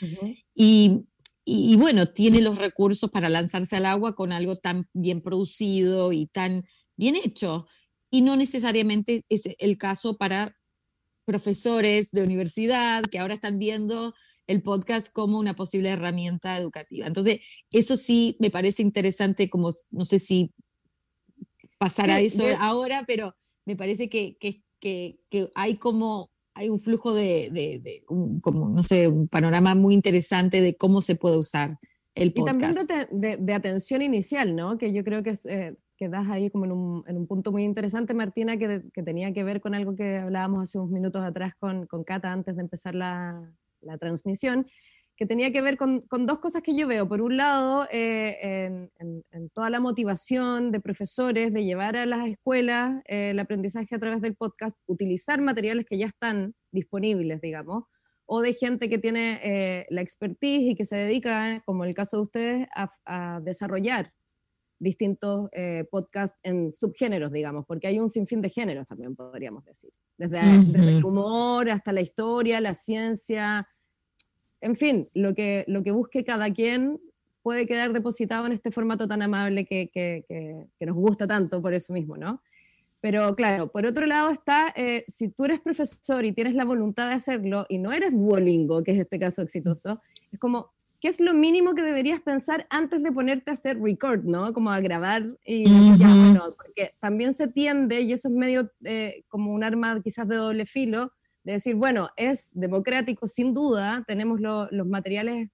Y 0.54 1.06
y, 1.48 1.76
bueno, 1.76 2.09
tiene 2.09 2.40
los 2.40 2.59
recursos 2.59 3.09
para 3.09 3.28
lanzarse 3.28 3.76
al 3.76 3.87
agua 3.87 4.16
con 4.16 4.32
algo 4.32 4.56
tan 4.56 4.88
bien 4.92 5.22
producido 5.22 6.12
y 6.12 6.26
tan 6.26 6.64
bien 6.96 7.14
hecho. 7.14 7.68
Y 8.11 8.22
no 8.22 8.35
necesariamente 8.35 9.24
es 9.28 9.44
el 9.59 9.78
caso 9.78 10.16
para 10.16 10.56
profesores 11.24 12.11
de 12.11 12.24
universidad 12.24 13.04
que 13.04 13.20
ahora 13.20 13.35
están 13.35 13.61
viendo 13.61 14.12
el 14.48 14.61
podcast 14.61 15.12
como 15.12 15.38
una 15.38 15.54
posible 15.54 15.90
herramienta 15.90 16.59
educativa. 16.59 17.06
Entonces, 17.06 17.40
eso 17.72 17.96
sí 17.96 18.37
me 18.40 18.50
parece 18.50 18.82
interesante, 18.82 19.48
como 19.48 19.72
no 19.90 20.04
sé 20.04 20.18
si 20.18 20.52
pasará 21.78 22.18
eso 22.18 22.42
ahora, 22.59 23.04
pero 23.06 23.37
me 23.64 23.76
parece 23.76 24.09
que, 24.09 24.37
que, 24.40 24.64
que, 24.80 25.20
que 25.30 25.48
hay 25.54 25.76
como 25.76 26.32
hay 26.56 26.70
un 26.70 26.80
flujo 26.80 27.12
de, 27.12 27.50
de, 27.52 28.02
un, 28.08 28.40
como, 28.40 28.70
no 28.70 28.82
sé, 28.82 29.08
un 29.08 29.28
panorama 29.28 29.74
muy 29.74 29.92
interesante 29.92 30.62
de 30.62 30.74
cómo 30.74 31.02
se 31.02 31.14
puede 31.14 31.36
usar 31.36 31.78
el 32.14 32.32
podcast. 32.32 32.72
Y 32.72 32.86
también 32.86 33.44
de, 33.44 33.52
atención 33.52 34.00
inicial, 34.00 34.56
¿no? 34.56 34.78
Que 34.78 34.90
yo 34.90 35.04
creo 35.04 35.22
que, 35.22 35.34
eh, 35.44 35.76
que 35.98 36.08
das 36.08 36.26
ahí 36.30 36.48
como 36.48 36.64
en 36.64 36.72
un, 36.72 37.04
en 37.06 37.18
un, 37.18 37.26
punto 37.26 37.52
muy 37.52 37.62
interesante, 37.62 38.14
Martina, 38.14 38.56
que, 38.56 38.84
que, 38.94 39.02
tenía 39.02 39.34
que 39.34 39.44
ver 39.44 39.60
con 39.60 39.74
algo 39.74 39.94
que 39.94 40.16
hablábamos 40.16 40.62
hace 40.62 40.78
unos 40.78 40.90
minutos 40.90 41.22
atrás 41.22 41.52
con, 41.58 41.86
con 41.86 42.04
Cata 42.04 42.32
antes 42.32 42.56
de 42.56 42.62
empezar 42.62 42.94
la, 42.94 43.52
la 43.82 43.98
transmisión, 43.98 44.66
que 45.16 45.26
tenía 45.26 45.50
que 45.50 45.62
ver 45.62 45.79
con, 45.79 46.05
dos 46.11 46.38
cosas 46.40 46.62
que 46.62 46.76
yo 46.76 46.87
veo. 46.87 47.09
Por 47.09 47.22
un 47.22 47.37
lado, 47.38 47.88
eh, 47.90 48.88
en, 48.98 49.50
toda 49.55 49.70
la 49.70 49.81
motivación 49.81 50.70
de 50.70 50.81
profesores 50.81 51.52
de 51.52 51.64
llevar 51.64 51.96
a 51.96 52.05
las 52.05 52.29
escuelas 52.29 53.02
eh, 53.07 53.31
el 53.31 53.38
aprendizaje 53.38 53.94
a 53.94 53.98
través 53.98 54.20
del 54.20 54.37
podcast, 54.37 54.76
utilizar 54.87 55.40
materiales 55.40 55.87
que 55.87 55.96
ya 55.96 56.07
están 56.07 56.55
disponibles, 56.70 57.40
digamos, 57.40 57.85
o 58.26 58.42
de 58.42 58.52
gente 58.52 58.90
que 58.90 58.98
tiene 58.98 59.40
eh, 59.42 59.87
la 59.88 60.02
expertise 60.02 60.72
y 60.72 60.74
que 60.74 60.85
se 60.85 60.96
dedica, 60.96 61.62
como 61.64 61.85
el 61.85 61.94
caso 61.94 62.18
de 62.18 62.22
ustedes, 62.22 62.68
a, 62.74 63.40
desarrollar 63.42 64.12
distintos 64.79 65.48
podcasts 65.90 66.38
en 66.42 66.70
subgéneros, 66.70 67.33
digamos, 67.33 67.64
porque 67.66 67.87
hay 67.87 67.98
un 67.98 68.11
sinfín 68.11 68.42
de 68.42 68.50
géneros 68.50 68.87
también, 68.87 69.16
podríamos 69.16 69.64
decir. 69.64 69.90
Desde, 70.18 70.38
desde 70.38 70.98
el 70.98 71.05
humor 71.05 71.70
hasta 71.70 71.92
la 71.92 72.02
historia, 72.02 72.61
la 72.61 72.74
ciencia, 72.74 73.66
en 74.66 74.74
fin, 74.74 75.09
lo 75.14 75.33
que, 75.33 75.64
lo 75.68 75.85
que 75.85 75.92
busque 75.92 76.24
cada 76.24 76.52
quien 76.52 76.98
puede 77.42 77.68
quedar 77.68 77.92
depositado 77.92 78.46
en 78.46 78.52
este 78.52 78.72
formato 78.72 79.07
tan 79.07 79.22
amable 79.22 79.64
que, 79.64 79.90
que, 79.92 80.85
nos 80.85 80.96
gusta 80.96 81.29
tanto 81.29 81.62
por 81.62 81.72
eso 81.72 81.92
mismo, 81.92 82.16
¿no? 82.16 82.42
Pero 83.00 83.37
claro, 83.37 83.68
por 83.68 83.87
otro 83.87 84.07
lado 84.07 84.31
está, 84.31 84.72
eh, 84.74 85.05
si 85.07 85.29
tú 85.29 85.44
eres 85.44 85.61
profesor 85.61 86.24
y 86.24 86.33
tienes 86.33 86.57
la 86.57 86.64
voluntad 86.64 87.09
de 87.09 87.14
hacerlo 87.14 87.66
y 87.68 87.79
no 87.79 87.92
eres 87.92 88.12
Duolingo, 88.12 88.83
que 88.83 88.90
es 88.90 88.98
este 88.98 89.20
caso 89.20 89.40
exitoso, 89.42 90.00
es 90.33 90.40
como, 90.40 90.72
¿qué 91.00 91.07
es 91.07 91.20
lo 91.20 91.33
mínimo 91.33 91.76
que 91.76 91.83
deberías 91.83 92.20
pensar 92.20 92.66
antes 92.68 93.00
de 93.05 93.12
ponerte 93.12 93.50
a 93.50 93.55
hacer 93.55 93.81
record, 93.81 94.24
¿no? 94.24 94.52
Como 94.52 94.72
a 94.72 94.81
grabar 94.81 95.29
y 95.44 95.66
ya, 95.96 96.09
bueno, 96.09 96.42
porque 96.57 96.94
también 96.98 97.35
se 97.35 97.46
tiende, 97.46 98.00
y 98.00 98.12
eso 98.12 98.26
es 98.26 98.35
medio 98.35 98.72
eh, 98.83 99.22
como 99.29 99.52
un 99.52 99.62
arma 99.62 100.02
quizás 100.02 100.26
de 100.26 100.35
doble 100.35 100.66
filo, 100.66 101.12
de 101.46 101.52
decir, 101.52 101.76
bueno, 101.76 102.11
es 102.16 102.50
democrático 102.54 103.28
sin 103.28 103.54
duda, 103.54 104.02
tenemos 104.09 104.40
los 104.40 104.87
materiales, 104.88 105.48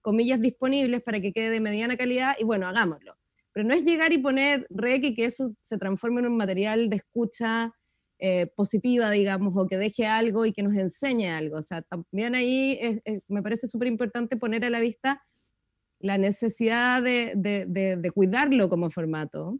comillas, 0.00 0.40
disponibles 0.40 1.02
para 1.02 1.20
que 1.20 1.34
quede 1.34 1.50
de 1.50 1.60
mediana 1.60 1.98
calidad 1.98 2.34
y 2.38 2.44
bueno, 2.44 2.66
hagámoslo. 2.66 3.14
Pero 3.52 3.68
no 3.68 3.74
es 3.74 3.84
llegar 3.84 4.14
y 4.14 4.18
poner 4.18 4.66
rec 4.70 5.04
y 5.04 5.14
que 5.14 5.26
eso 5.26 5.54
se 5.60 5.76
transforme 5.76 6.22
en 6.22 6.28
un 6.28 6.38
material 6.38 6.88
de 6.88 6.96
escucha 6.96 7.74
eh, 8.18 8.46
positiva, 8.56 9.10
digamos, 9.10 9.52
o 9.54 9.66
que 9.66 9.76
deje 9.76 10.06
algo 10.06 10.46
y 10.46 10.54
que 10.54 10.62
nos 10.62 10.74
enseñe 10.76 11.28
algo. 11.28 11.58
O 11.58 11.62
sea, 11.62 11.82
también 11.82 12.34
ahí 12.34 13.02
me 13.28 13.42
parece 13.42 13.66
súper 13.66 13.88
importante 13.88 14.38
poner 14.38 14.64
a 14.64 14.70
la 14.70 14.80
vista 14.80 15.22
la 16.00 16.16
necesidad 16.16 17.02
de, 17.02 17.34
de 17.36 18.10
cuidarlo 18.12 18.70
como 18.70 18.88
formato, 18.88 19.58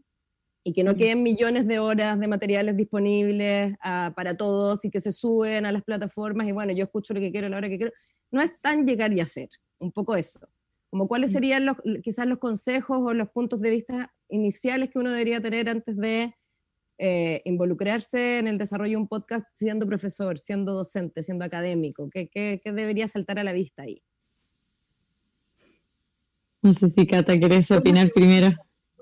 y 0.67 0.73
que 0.73 0.83
no 0.83 0.95
queden 0.95 1.21
millones 1.21 1.67
de 1.67 1.77
horas 1.77 2.19
de 2.19 2.27
materiales 2.27 2.75
disponibles 2.75 3.75
ah, 3.83 4.11
para 4.15 4.35
todos 4.35 4.83
y 4.83 4.89
que 4.89 4.99
se 4.99 5.11
suben 5.11 5.63
a 5.67 5.71
las 5.71 5.83
plataformas 5.83 6.47
y 6.47 6.53
bueno, 6.53 6.73
yo 6.73 6.85
escucho 6.85 7.13
lo 7.13 7.19
que 7.19 7.31
quiero 7.31 7.45
a 7.45 7.49
la 7.51 7.57
hora 7.57 7.69
que 7.69 7.77
quiero. 7.77 7.93
No 8.31 8.41
es 8.41 8.59
tan 8.61 8.87
llegar 8.87 9.13
y 9.13 9.19
hacer, 9.19 9.47
un 9.79 9.91
poco 9.91 10.15
eso. 10.15 10.39
Como 10.89 11.07
cuáles 11.07 11.31
serían 11.31 11.67
los, 11.67 11.77
quizás 12.03 12.25
los 12.25 12.39
consejos 12.39 12.97
o 12.99 13.13
los 13.13 13.29
puntos 13.29 13.61
de 13.61 13.69
vista 13.69 14.11
iniciales 14.27 14.89
que 14.89 14.97
uno 14.97 15.11
debería 15.11 15.39
tener 15.39 15.69
antes 15.69 15.95
de 15.97 16.33
eh, 16.97 17.43
involucrarse 17.45 18.39
en 18.39 18.47
el 18.47 18.57
desarrollo 18.57 18.93
de 18.93 19.03
un 19.03 19.07
podcast 19.07 19.45
siendo 19.53 19.85
profesor, 19.85 20.39
siendo 20.39 20.73
docente, 20.73 21.21
siendo 21.21 21.45
académico. 21.45 22.09
¿Qué, 22.09 22.27
qué, 22.27 22.59
qué 22.63 22.71
debería 22.71 23.07
saltar 23.07 23.37
a 23.37 23.43
la 23.43 23.53
vista 23.53 23.83
ahí? 23.83 24.01
No 26.63 26.73
sé 26.73 26.89
si 26.89 27.05
Cata, 27.05 27.37
¿querés 27.39 27.69
opinar 27.69 28.09
primero? 28.11 28.47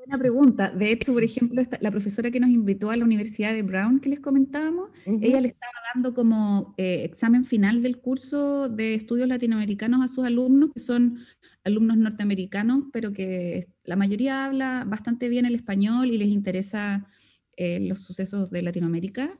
Buena 0.05 0.19
pregunta. 0.19 0.69
De 0.69 0.91
hecho, 0.91 1.13
por 1.13 1.23
ejemplo, 1.23 1.61
la 1.79 1.91
profesora 1.91 2.29
que 2.29 2.39
nos 2.41 2.49
invitó 2.49 2.91
a 2.91 2.97
la 2.97 3.05
Universidad 3.05 3.53
de 3.53 3.61
Brown 3.61 4.01
que 4.01 4.09
les 4.09 4.19
comentábamos, 4.19 4.89
ella 5.05 5.39
le 5.39 5.47
estaba 5.47 5.73
dando 5.93 6.13
como 6.13 6.73
eh, 6.77 7.03
examen 7.05 7.45
final 7.45 7.81
del 7.81 7.99
curso 7.99 8.67
de 8.67 8.95
estudios 8.95 9.29
latinoamericanos 9.29 10.03
a 10.03 10.09
sus 10.09 10.25
alumnos, 10.25 10.71
que 10.73 10.81
son 10.81 11.19
alumnos 11.63 11.97
norteamericanos, 11.97 12.85
pero 12.91 13.13
que 13.13 13.69
la 13.85 13.95
mayoría 13.95 14.43
habla 14.43 14.83
bastante 14.85 15.29
bien 15.29 15.45
el 15.45 15.55
español 15.55 16.07
y 16.07 16.17
les 16.17 16.27
interesa 16.27 17.07
eh, 17.55 17.79
los 17.79 18.01
sucesos 18.01 18.51
de 18.51 18.61
Latinoamérica. 18.61 19.39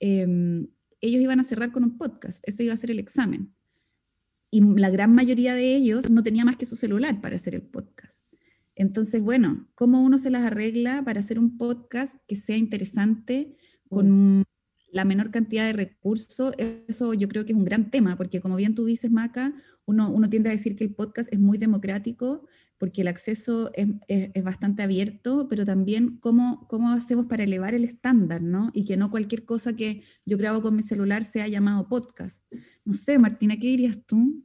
Em, 0.00 0.66
ellos 1.00 1.22
iban 1.22 1.38
a 1.38 1.44
cerrar 1.44 1.70
con 1.70 1.84
un 1.84 1.96
podcast, 1.98 2.42
ese 2.48 2.64
iba 2.64 2.74
a 2.74 2.76
ser 2.76 2.90
el 2.90 2.98
examen. 2.98 3.54
Y 4.50 4.60
la 4.60 4.90
gran 4.90 5.14
mayoría 5.14 5.54
de 5.54 5.76
ellos 5.76 6.10
no 6.10 6.24
tenía 6.24 6.44
más 6.44 6.56
que 6.56 6.66
su 6.66 6.74
celular 6.74 7.20
para 7.20 7.36
hacer 7.36 7.54
el 7.54 7.62
podcast. 7.62 8.19
Entonces, 8.80 9.20
bueno, 9.20 9.68
¿cómo 9.74 10.02
uno 10.02 10.16
se 10.16 10.30
las 10.30 10.42
arregla 10.42 11.04
para 11.04 11.20
hacer 11.20 11.38
un 11.38 11.58
podcast 11.58 12.16
que 12.26 12.34
sea 12.34 12.56
interesante 12.56 13.54
con 13.90 14.38
mm. 14.38 14.44
la 14.90 15.04
menor 15.04 15.30
cantidad 15.30 15.66
de 15.66 15.74
recursos? 15.74 16.54
Eso 16.56 17.12
yo 17.12 17.28
creo 17.28 17.44
que 17.44 17.52
es 17.52 17.58
un 17.58 17.66
gran 17.66 17.90
tema, 17.90 18.16
porque 18.16 18.40
como 18.40 18.56
bien 18.56 18.74
tú 18.74 18.86
dices, 18.86 19.10
Maca, 19.10 19.52
uno, 19.84 20.10
uno 20.10 20.30
tiende 20.30 20.48
a 20.48 20.52
decir 20.52 20.76
que 20.76 20.84
el 20.84 20.94
podcast 20.94 21.30
es 21.30 21.38
muy 21.38 21.58
democrático 21.58 22.46
porque 22.78 23.02
el 23.02 23.08
acceso 23.08 23.70
es, 23.74 24.42
bastante 24.42 24.82
abierto, 24.82 25.46
pero 25.50 25.66
también 25.66 26.16
cómo, 26.16 26.66
cómo 26.66 26.92
hacemos 26.92 27.26
para 27.26 27.44
elevar 27.44 27.74
el 27.74 27.84
estándar, 27.84 28.40
¿no? 28.40 28.70
Y 28.72 28.86
que 28.86 28.96
no 28.96 29.10
cualquier 29.10 29.44
cosa 29.44 29.76
que 29.76 30.04
yo 30.24 30.38
grabo 30.38 30.62
con 30.62 30.74
mi 30.74 30.82
celular 30.82 31.24
sea 31.24 31.46
llamado 31.48 31.86
podcast. 31.86 32.42
No 32.86 32.94
sé, 32.94 33.18
Martina, 33.18 33.58
¿qué 33.58 33.66
dirías 33.66 33.98
tú? 34.06 34.42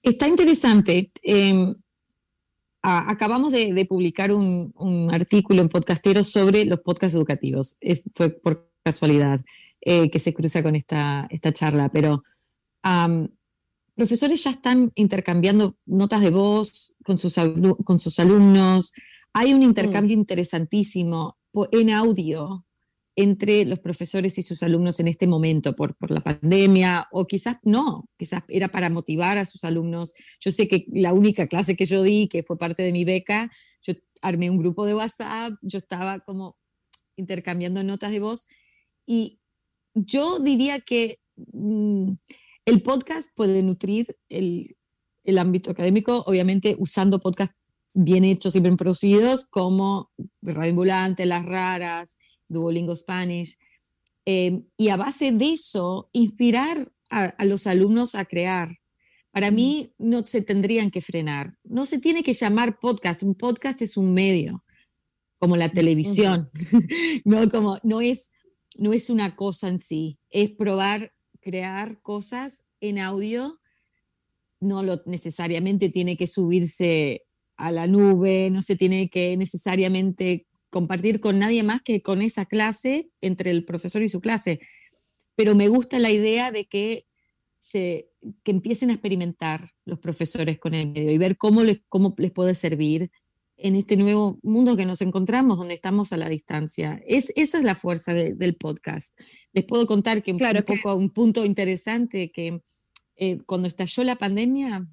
Está 0.00 0.28
interesante. 0.28 1.10
Em, 2.82 2.90
acabamos 2.90 3.52
de, 3.52 3.86
publicar 3.88 4.32
un, 4.32 5.10
artículo 5.12 5.62
en 5.62 5.68
Podcastero 5.68 6.24
sobre 6.24 6.64
los 6.64 6.80
podcasts 6.80 7.14
educativos. 7.14 7.76
fue 8.14 8.30
por 8.30 8.70
casualidad 8.82 9.40
eh, 9.80 10.10
que 10.10 10.18
se 10.18 10.34
cruza 10.34 10.62
con 10.62 10.74
esta, 10.74 11.26
esta 11.30 11.52
charla, 11.52 11.88
pero 11.90 12.24
profesores 13.94 14.42
ya 14.42 14.50
están 14.50 14.90
intercambiando 14.94 15.76
notas 15.86 16.20
de 16.20 16.30
voz 16.30 16.94
con 17.04 17.18
sus, 17.18 17.34
con 17.84 17.98
sus 17.98 18.18
alumnos. 18.18 18.92
Hay 19.32 19.54
un 19.54 19.60
mm. 19.60 19.64
intercambio 19.64 20.16
interesantísimo 20.16 21.36
en 21.70 21.90
audio 21.90 22.64
entre 23.14 23.64
los 23.66 23.78
profesores 23.78 24.38
y 24.38 24.42
sus 24.42 24.62
alumnos 24.62 24.98
en 24.98 25.08
este 25.08 25.26
momento 25.26 25.76
por, 25.76 25.94
por, 25.96 26.10
la 26.10 26.22
pandemia, 26.22 27.08
o 27.12 27.26
quizás 27.26 27.58
no, 27.62 28.08
quizás 28.16 28.42
era 28.48 28.68
para 28.68 28.88
motivar 28.88 29.36
a 29.38 29.44
sus 29.44 29.64
alumnos. 29.64 30.14
Yo 30.40 30.50
sé 30.50 30.66
que 30.66 30.86
la 30.92 31.12
única 31.12 31.46
clase 31.46 31.76
que 31.76 31.84
yo 31.84 32.02
di, 32.02 32.28
que 32.28 32.42
fue 32.42 32.56
parte 32.56 32.82
de 32.82 32.92
mi 32.92 33.04
beca, 33.04 33.50
yo 33.82 33.94
armé 34.22 34.48
un 34.50 34.58
grupo 34.58 34.86
de 34.86 34.94
WhatsApp, 34.94 35.52
yo 35.60 35.78
estaba 35.78 36.20
como 36.20 36.56
intercambiando 37.16 37.82
notas 37.82 38.10
de 38.12 38.20
voz, 38.20 38.46
y 39.06 39.40
yo 39.94 40.38
diría 40.38 40.80
que 40.80 41.20
mm, 41.36 42.12
el 42.64 42.82
podcast 42.82 43.30
puede 43.34 43.62
nutrir 43.62 44.16
el, 44.30 44.76
el 45.24 45.38
ámbito 45.38 45.70
académico, 45.70 46.24
obviamente 46.26 46.76
usando 46.78 47.20
podcasts 47.20 47.56
bien 47.94 48.24
hechos 48.24 48.56
y 48.56 48.60
bien 48.60 48.78
producidos, 48.78 49.44
como 49.44 50.10
Radio 50.40 50.70
Ambulante, 50.70 51.26
Las 51.26 51.44
Raras, 51.44 52.16
Duolingo 52.52 52.94
Spanish, 52.94 53.58
em, 54.24 54.64
y 54.76 54.88
a 54.88 54.96
base 54.96 55.32
de 55.32 55.52
eso, 55.52 56.08
inspirar 56.12 56.92
a, 57.10 57.44
los 57.44 57.66
alumnos 57.66 58.14
a 58.14 58.24
crear. 58.24 58.78
Para 59.30 59.50
mí 59.50 59.92
no 59.98 60.24
se 60.24 60.42
tendrían 60.42 60.90
que 60.90 61.00
frenar. 61.00 61.58
No 61.64 61.86
se 61.86 61.98
tiene 61.98 62.22
que 62.22 62.32
llamar 62.32 62.78
podcast. 62.78 63.22
Un 63.22 63.34
podcast 63.34 63.82
es 63.82 63.96
un 63.96 64.14
medio, 64.14 64.64
como 65.38 65.56
la 65.56 65.70
televisión. 65.70 66.50
no, 67.24 67.50
como, 67.50 67.78
no, 67.82 68.00
es, 68.00 68.30
no 68.78 68.92
es 68.92 69.10
una 69.10 69.36
cosa 69.36 69.68
en 69.68 69.78
sí. 69.78 70.18
Es 70.30 70.50
probar 70.50 71.12
crear 71.40 72.00
cosas 72.00 72.64
en 72.80 72.98
audio. 72.98 73.60
No 74.60 74.82
lo 74.82 75.02
necesariamente 75.06 75.88
tiene 75.88 76.16
que 76.16 76.26
subirse 76.26 77.24
a 77.56 77.70
la 77.70 77.86
nube, 77.86 78.50
no 78.50 78.62
se 78.62 78.76
tiene 78.76 79.08
que 79.08 79.36
necesariamente 79.36 80.46
compartir 80.72 81.20
con 81.20 81.38
nadie 81.38 81.62
más 81.62 81.82
que 81.82 82.00
con 82.00 82.22
esa 82.22 82.46
clase, 82.46 83.10
entre 83.20 83.50
el 83.50 83.66
profesor 83.66 84.02
y 84.02 84.08
su 84.08 84.22
clase. 84.22 84.58
Pero 85.36 85.54
me 85.54 85.68
gusta 85.68 85.98
la 85.98 86.10
idea 86.10 86.50
de 86.50 86.64
que, 86.64 87.06
se, 87.58 88.08
que 88.42 88.52
empiecen 88.52 88.88
a 88.88 88.94
experimentar 88.94 89.68
los 89.84 89.98
profesores 89.98 90.58
con 90.58 90.72
el 90.72 90.90
medio 90.90 91.12
y 91.12 91.18
ver 91.18 91.36
cómo 91.36 91.62
les, 91.62 91.82
cómo 91.90 92.14
les 92.16 92.32
puede 92.32 92.54
servir 92.54 93.10
en 93.58 93.76
este 93.76 93.98
nuevo 93.98 94.38
mundo 94.42 94.74
que 94.74 94.86
nos 94.86 95.02
encontramos, 95.02 95.58
donde 95.58 95.74
estamos 95.74 96.10
a 96.14 96.16
la 96.16 96.30
distancia. 96.30 97.02
Es, 97.06 97.34
esa 97.36 97.58
es 97.58 97.64
la 97.64 97.74
fuerza 97.74 98.14
del 98.14 98.56
podcast. 98.56 99.12
Les 99.52 99.66
puedo 99.66 99.86
contar 99.86 100.22
que 100.22 100.34
claro, 100.34 100.60
un 100.60 100.64
poco 100.64 100.94
un 100.94 101.10
punto 101.10 101.44
interesante, 101.44 102.32
que 102.32 102.62
eh, 103.16 103.38
cuando 103.44 103.68
estalló 103.68 104.04
la 104.04 104.16
pandemia, 104.16 104.88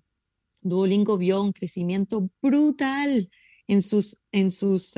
Duolingo 0.60 1.18
vio 1.18 1.42
un 1.42 1.54
crecimiento 1.54 2.30
brutal 2.42 3.30
en 3.70 3.84
sus, 3.84 4.22
en 4.32 4.52
sus 4.52 4.96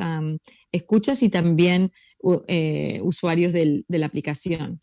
escuchas 0.72 1.22
y 1.22 1.30
también 1.30 1.92
eh, 2.48 3.02
usuarios 3.04 3.54
de 3.54 3.84
la 3.88 4.06
aplicación. 4.06 4.82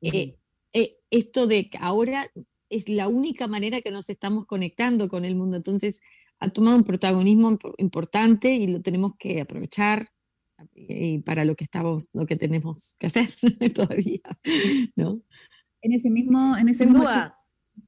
Eh, 0.00 0.38
eh, 0.72 0.96
esto 1.10 1.46
de 1.46 1.68
que 1.68 1.78
ahora 1.80 2.30
es 2.70 2.88
la 2.88 3.08
única 3.08 3.48
manera 3.48 3.80
que 3.80 3.90
nos 3.90 4.08
estamos 4.08 4.46
conectando 4.46 5.08
con 5.08 5.24
el 5.24 5.34
mundo. 5.34 5.56
Entonces, 5.56 6.00
ha 6.38 6.48
tomado 6.50 6.76
un 6.76 6.84
protagonismo 6.84 7.58
importante 7.78 8.54
y 8.54 8.68
lo 8.68 8.80
tenemos 8.80 9.12
que 9.18 9.40
aprovechar 9.40 10.08
y 10.74 11.18
para 11.18 11.44
lo 11.44 11.56
que 11.56 11.64
estamos, 11.64 12.08
lo 12.12 12.26
que 12.26 12.36
tenemos 12.36 12.96
que 12.98 13.08
hacer 13.08 13.28
todavía, 13.74 14.20
¿no? 14.94 15.22
En 15.82 15.92
ese 15.92 16.10
mismo, 16.10 16.56
en 16.56 16.68
ese 16.68 16.84
mismo 16.84 17.04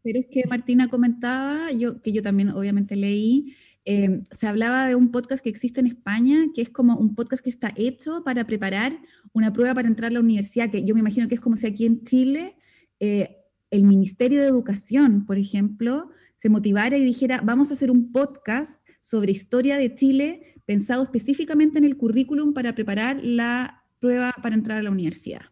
pero 0.02 0.20
es 0.20 0.26
que 0.30 0.44
Martina 0.48 0.88
comentaba, 0.88 1.72
yo, 1.72 2.00
que 2.00 2.12
yo 2.12 2.22
también 2.22 2.50
obviamente 2.50 2.96
leí, 2.96 3.56
eh, 3.84 4.22
se 4.30 4.46
hablaba 4.46 4.86
de 4.86 4.94
un 4.94 5.10
podcast 5.10 5.42
que 5.42 5.50
existe 5.50 5.80
en 5.80 5.86
España, 5.86 6.46
que 6.54 6.62
es 6.62 6.70
como 6.70 6.96
un 6.96 7.14
podcast 7.14 7.42
que 7.42 7.50
está 7.50 7.72
hecho 7.76 8.22
para 8.24 8.46
preparar 8.46 8.98
una 9.32 9.52
prueba 9.52 9.74
para 9.74 9.88
entrar 9.88 10.10
a 10.10 10.14
la 10.14 10.20
universidad, 10.20 10.70
que 10.70 10.84
yo 10.84 10.94
me 10.94 11.00
imagino 11.00 11.28
que 11.28 11.36
es 11.36 11.40
como 11.40 11.56
si 11.56 11.66
aquí 11.66 11.86
en 11.86 12.04
Chile 12.04 12.56
eh, 12.98 13.36
el 13.70 13.84
Ministerio 13.84 14.40
de 14.40 14.48
Educación, 14.48 15.24
por 15.24 15.38
ejemplo, 15.38 16.10
se 16.36 16.48
motivara 16.48 16.98
y 16.98 17.04
dijera, 17.04 17.40
vamos 17.42 17.70
a 17.70 17.74
hacer 17.74 17.90
un 17.90 18.12
podcast 18.12 18.82
sobre 19.00 19.32
historia 19.32 19.76
de 19.76 19.94
Chile 19.94 20.54
pensado 20.66 21.02
específicamente 21.02 21.78
en 21.78 21.84
el 21.84 21.96
currículum 21.96 22.52
para 22.52 22.74
preparar 22.74 23.20
la 23.22 23.84
prueba 23.98 24.34
para 24.42 24.54
entrar 24.54 24.78
a 24.78 24.82
la 24.82 24.90
universidad. 24.90 25.42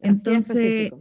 Entonces, 0.00 0.92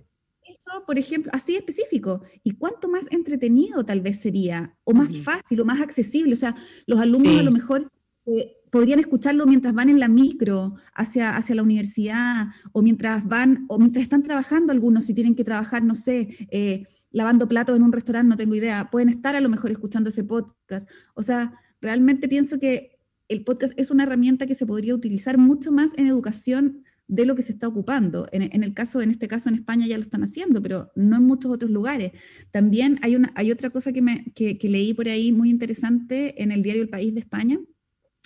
por 0.85 0.97
ejemplo, 0.97 1.31
así 1.33 1.55
específico. 1.55 2.21
¿Y 2.43 2.51
cuánto 2.51 2.87
más 2.87 3.07
entretenido 3.11 3.85
tal 3.85 4.01
vez 4.01 4.19
sería? 4.19 4.75
O 4.83 4.93
más 4.93 5.15
fácil, 5.23 5.61
o 5.61 5.65
más 5.65 5.81
accesible. 5.81 6.33
O 6.33 6.37
sea, 6.37 6.55
los 6.87 6.99
alumnos 6.99 7.39
a 7.39 7.43
lo 7.43 7.51
mejor 7.51 7.91
eh, 8.25 8.53
podrían 8.71 8.99
escucharlo 8.99 9.45
mientras 9.45 9.73
van 9.73 9.89
en 9.89 9.99
la 9.99 10.07
micro 10.07 10.75
hacia, 10.93 11.35
hacia 11.35 11.55
la 11.55 11.63
universidad, 11.63 12.47
o 12.71 12.81
mientras 12.81 13.27
van, 13.27 13.65
o 13.67 13.79
mientras 13.79 14.03
están 14.03 14.23
trabajando 14.23 14.71
algunos, 14.71 15.05
si 15.05 15.13
tienen 15.13 15.35
que 15.35 15.43
trabajar, 15.43 15.83
no 15.83 15.95
sé, 15.95 16.47
eh, 16.51 16.85
lavando 17.11 17.47
platos 17.47 17.75
en 17.75 17.83
un 17.83 17.91
restaurante, 17.91 18.29
no 18.29 18.37
tengo 18.37 18.55
idea. 18.55 18.89
Pueden 18.91 19.09
estar 19.09 19.35
a 19.35 19.41
lo 19.41 19.49
mejor 19.49 19.71
escuchando 19.71 20.09
ese 20.09 20.23
podcast. 20.23 20.89
O 21.13 21.23
sea, 21.23 21.59
realmente 21.81 22.27
pienso 22.27 22.59
que 22.59 22.91
el 23.27 23.43
podcast 23.43 23.73
es 23.77 23.91
una 23.91 24.03
herramienta 24.03 24.45
que 24.45 24.55
se 24.55 24.65
podría 24.65 24.95
utilizar 24.95 25.37
mucho 25.37 25.71
más 25.71 25.97
en 25.97 26.07
educación 26.07 26.83
de 27.07 27.25
lo 27.25 27.35
que 27.35 27.43
se 27.43 27.51
está 27.51 27.67
ocupando. 27.67 28.27
En, 28.31 28.63
el 28.63 28.73
caso, 28.73 29.01
en 29.01 29.11
este 29.11 29.27
caso 29.27 29.49
en 29.49 29.55
España 29.55 29.87
ya 29.87 29.97
lo 29.97 30.03
están 30.03 30.23
haciendo, 30.23 30.61
pero 30.61 30.91
no 30.95 31.17
en 31.17 31.23
muchos 31.23 31.51
otros 31.51 31.69
lugares. 31.69 32.13
También 32.51 32.97
hay, 33.01 33.15
una, 33.15 33.31
hay 33.35 33.51
otra 33.51 33.69
cosa 33.69 33.93
que, 33.93 34.01
me, 34.01 34.25
que, 34.33 34.57
leí 34.63 34.93
por 34.93 35.07
ahí 35.07 35.31
muy 35.31 35.49
interesante 35.49 36.41
en 36.41 36.51
el 36.51 36.63
diario 36.63 36.81
El 36.81 36.89
País 36.89 37.13
de 37.13 37.19
España 37.19 37.59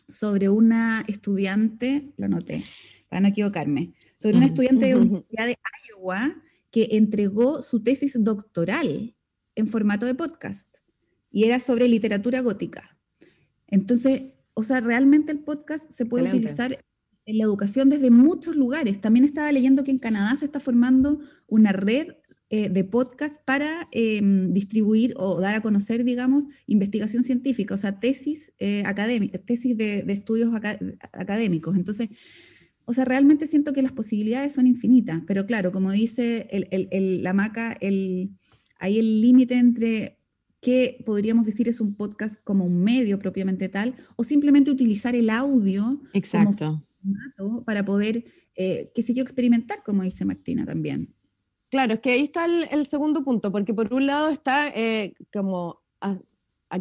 sobre 0.08 0.50
una 0.50 1.04
estudiante, 1.08 2.14
lo 2.18 2.26
anoté 2.26 2.64
para 3.10 3.22
no 3.22 3.28
equivocarme, 3.28 3.94
sobre 4.18 4.38
una 4.38 4.46
estudiante 4.46 4.86
de 4.86 4.92
la 4.92 4.98
Universidad 5.00 5.48
de 5.48 5.58
Iowa 5.90 6.36
que 6.72 6.90
entregó 6.92 7.62
su 7.62 7.82
tesis 7.82 8.16
doctoral 8.20 9.16
en 9.56 9.68
formato 9.68 10.06
de 10.06 10.16
podcast 10.16 10.78
y 11.32 11.46
era 11.46 11.60
sobre 11.60 11.88
literatura 11.88 12.42
gótica. 12.42 12.98
Entonces, 13.68 14.24
o 14.54 14.64
sea, 14.64 14.80
realmente 14.80 15.32
el 15.32 15.40
podcast 15.40 15.90
se 15.92 16.06
puede 16.06 16.30
utilizar 16.30 16.84
en 17.30 17.38
la 17.38 17.44
educación 17.44 17.90
desde 17.90 18.10
muchos 18.10 18.56
lugares. 18.56 19.00
También 19.00 19.24
estaba 19.24 19.52
leyendo 19.52 19.84
que 19.84 19.92
en 19.92 20.00
Canadá 20.00 20.36
se 20.36 20.46
está 20.46 20.60
formando 20.60 21.20
una 21.48 21.72
red 21.72 22.14
eh, 22.50 22.70
de 22.70 22.84
podcast 22.84 23.40
para 23.46 23.88
em, 23.92 24.52
distribuir 24.52 25.14
o 25.16 25.40
dar 25.40 25.54
a 25.54 25.62
conocer, 25.62 26.04
digamos, 26.04 26.46
investigación 26.66 27.24
científica, 27.24 27.76
o 27.76 27.78
sea, 27.78 28.00
tesis, 28.00 28.52
eh, 28.58 28.84
tesis 29.46 29.78
de, 29.78 30.00
estudios 30.08 30.52
académicos. 31.12 31.78
Entonces, 31.78 32.10
o 32.86 32.94
sea, 32.94 33.06
realmente 33.06 33.46
siento 33.46 33.74
que 33.74 33.84
las 33.84 33.92
posibilidades 33.92 34.54
son 34.54 34.66
infinitas, 34.66 35.22
pero 35.28 35.46
claro, 35.46 35.72
como 35.72 35.92
dice 35.92 36.50
la 37.22 37.34
maca, 37.34 37.78
hay 37.80 39.00
el 39.00 39.22
límite 39.22 39.54
entre 39.54 40.18
qué 40.60 41.04
podríamos 41.06 41.46
decir 41.46 41.70
es 41.70 41.80
un 41.80 41.94
podcast 41.94 42.44
como 42.44 42.66
un 42.66 42.84
medio 42.84 43.20
propiamente 43.20 43.70
tal, 43.70 43.94
o 44.16 44.24
simplemente 44.24 44.72
utilizar 44.72 45.16
el 45.16 45.30
audio 45.30 46.02
Exacto 46.14 46.84
para 47.66 47.84
poder, 47.84 48.26
eh, 48.56 48.92
qué 48.94 49.02
sé 49.02 49.14
yo, 49.14 49.24
experimentar, 49.24 49.84
como 49.84 50.04
dice 50.04 50.26
Martina 50.26 50.66
también. 50.66 51.14
Claro, 51.70 51.94
es 51.94 52.02
que 52.02 52.12
ahí 52.12 52.24
está 52.24 52.46
el, 52.46 52.86
segundo 52.88 53.24
punto, 53.24 53.52
porque 53.52 53.74
por 53.74 53.94
un 53.94 54.08
lado 54.08 54.30
está 54.30 54.70
eh, 54.70 55.14
como 55.32 55.82
a, 56.02 56.18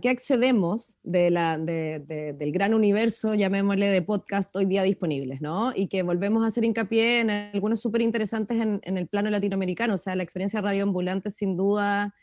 qué 0.01 0.09
accedemos 0.09 0.97
de 1.03 1.31
la, 1.31 1.59
del 1.59 2.53
gran 2.53 2.75
universo, 2.75 3.35
llamémosle, 3.35 3.89
de 3.89 4.03
podcast 4.03 4.55
hoy 4.57 4.67
día 4.67 4.83
disponibles, 4.83 5.41
¿no? 5.41 5.73
Y 5.75 5.89
que 5.89 6.03
volvemos 6.03 6.43
a 6.43 6.49
hacer 6.49 6.65
hincapié 6.65 7.21
en 7.21 7.31
algunos 7.31 7.81
súper 7.81 8.01
interesantes 8.01 8.61
en, 8.61 8.81
en, 8.83 8.97
el 8.97 9.09
plano 9.09 9.31
latinoamericano, 9.31 9.95
o 9.95 9.99
sea, 9.99 10.17
la 10.17 10.23
experiencia 10.23 10.61
radioambulante 10.61 11.31
sin 11.31 11.57
duda 11.57 12.15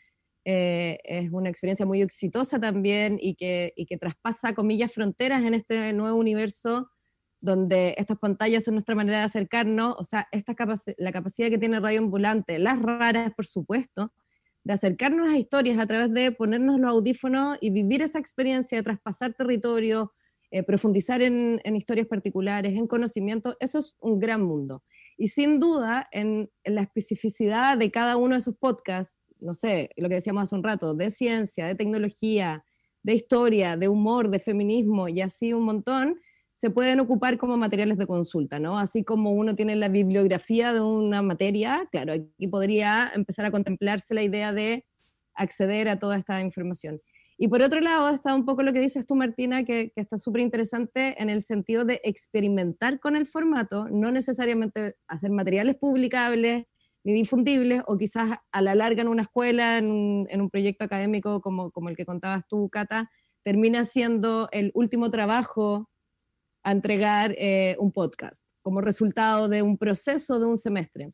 eh, 0.48 1.00
es 1.02 1.32
una 1.32 1.48
experiencia 1.48 1.84
muy 1.84 2.02
exitosa 2.02 2.60
también 2.60 3.18
y 3.20 3.34
que, 3.34 3.72
y 3.74 3.84
que 3.84 3.98
traspasa, 3.98 4.54
comillas, 4.54 4.92
fronteras 4.92 5.42
en 5.42 5.54
este 5.54 5.92
nuevo 5.92 6.16
universo 6.16 6.88
donde 7.40 7.94
estas 7.98 8.18
pantallas 8.18 8.64
son 8.64 8.74
nuestra 8.74 8.94
manera 8.94 9.18
de 9.18 9.24
acercarnos, 9.24 9.96
o 9.98 10.04
sea, 10.04 10.26
esta 10.32 10.54
la 10.98 11.12
capacidad 11.12 11.48
que 11.48 11.58
tiene 11.58 11.80
Radio 11.80 12.00
Ambulante, 12.00 12.58
las 12.58 12.80
raras, 12.80 13.32
por 13.34 13.46
supuesto, 13.46 14.12
de 14.64 14.72
acercarnos 14.72 15.32
a 15.32 15.38
historias 15.38 15.78
a 15.78 15.86
través 15.86 16.12
de 16.12 16.32
ponernos 16.32 16.80
los 16.80 16.90
audífonos 16.90 17.56
y 17.60 17.70
vivir 17.70 18.02
esa 18.02 18.18
experiencia, 18.18 18.78
de 18.78 18.82
traspasar 18.82 19.32
territorio, 19.34 20.12
eh, 20.50 20.62
profundizar 20.62 21.22
en, 21.22 21.60
historias 21.76 22.06
particulares, 22.06 22.74
en 22.74 22.86
conocimiento, 22.86 23.56
eso 23.60 23.78
es 23.78 23.94
un 24.00 24.18
gran 24.18 24.42
mundo. 24.42 24.82
Y 25.16 25.28
sin 25.28 25.60
duda, 25.60 26.08
en, 26.12 26.50
en, 26.64 26.74
la 26.74 26.82
especificidad 26.82 27.78
de 27.78 27.90
cada 27.90 28.16
uno 28.16 28.34
de 28.34 28.40
esos 28.40 28.56
podcasts, 28.56 29.16
no 29.40 29.54
sé, 29.54 29.90
lo 29.96 30.08
que 30.08 30.16
decíamos 30.16 30.44
hace 30.44 30.54
un 30.54 30.62
rato, 30.64 30.94
de 30.94 31.10
ciencia, 31.10 31.66
de 31.66 31.74
tecnología, 31.74 32.64
de 33.02 33.14
historia, 33.14 33.76
de 33.76 33.88
humor, 33.88 34.30
de 34.30 34.38
feminismo 34.38 35.08
y 35.08 35.20
así 35.20 35.52
un 35.52 35.62
montón, 35.62 36.20
se 36.56 36.70
pueden 36.70 37.00
ocupar 37.00 37.36
como 37.36 37.58
materiales 37.58 37.98
de 37.98 38.06
consulta, 38.06 38.58
¿no? 38.58 38.78
Así 38.78 39.04
como 39.04 39.32
uno 39.32 39.54
tiene 39.54 39.76
la 39.76 39.88
bibliografía 39.88 40.72
de 40.72 40.80
una 40.80 41.20
materia, 41.20 41.86
claro, 41.92 42.14
aquí 42.14 42.48
podría 42.48 43.12
empezar 43.14 43.44
a 43.44 43.50
contemplarse 43.50 44.14
la 44.14 44.22
idea 44.22 44.54
de 44.54 44.86
acceder 45.34 45.88
a 45.90 45.98
toda 45.98 46.16
esta 46.16 46.40
información. 46.40 47.00
Y 47.36 47.48
por 47.48 47.60
otro 47.60 47.80
lado 47.80 48.08
está 48.08 48.34
un 48.34 48.46
poco 48.46 48.62
lo 48.62 48.72
que 48.72 48.80
dices 48.80 49.06
tú, 49.06 49.14
Martina, 49.14 49.64
que, 49.64 49.92
está 49.96 50.16
súper 50.16 50.40
interesante 50.40 51.22
en 51.22 51.28
el 51.28 51.42
sentido 51.42 51.84
de 51.84 52.00
experimentar 52.02 53.00
con 53.00 53.16
el 53.16 53.26
formato, 53.26 53.88
no 53.90 54.10
necesariamente 54.10 54.96
hacer 55.06 55.30
materiales 55.30 55.76
publicables 55.76 56.64
ni 57.04 57.12
difundibles, 57.12 57.82
o 57.86 57.98
quizás 57.98 58.38
a 58.50 58.62
la 58.62 58.74
larga 58.74 59.02
en 59.02 59.08
una 59.08 59.22
escuela, 59.22 59.76
en 59.78 59.90
un, 60.40 60.50
proyecto 60.50 60.84
académico 60.84 61.42
como, 61.42 61.70
como 61.70 61.90
el 61.90 61.96
que 61.96 62.06
contabas 62.06 62.48
tú, 62.48 62.70
Cata, 62.70 63.10
termina 63.44 63.84
siendo 63.84 64.48
el 64.50 64.72
último 64.74 65.10
trabajo 65.10 65.88
a 66.66 66.72
entregar 66.72 67.32
eh, 67.38 67.76
un 67.78 67.92
podcast 67.92 68.44
como 68.60 68.80
resultado 68.80 69.48
de 69.48 69.62
un 69.62 69.78
proceso 69.78 70.40
de 70.40 70.46
un 70.46 70.58
semestre. 70.58 71.10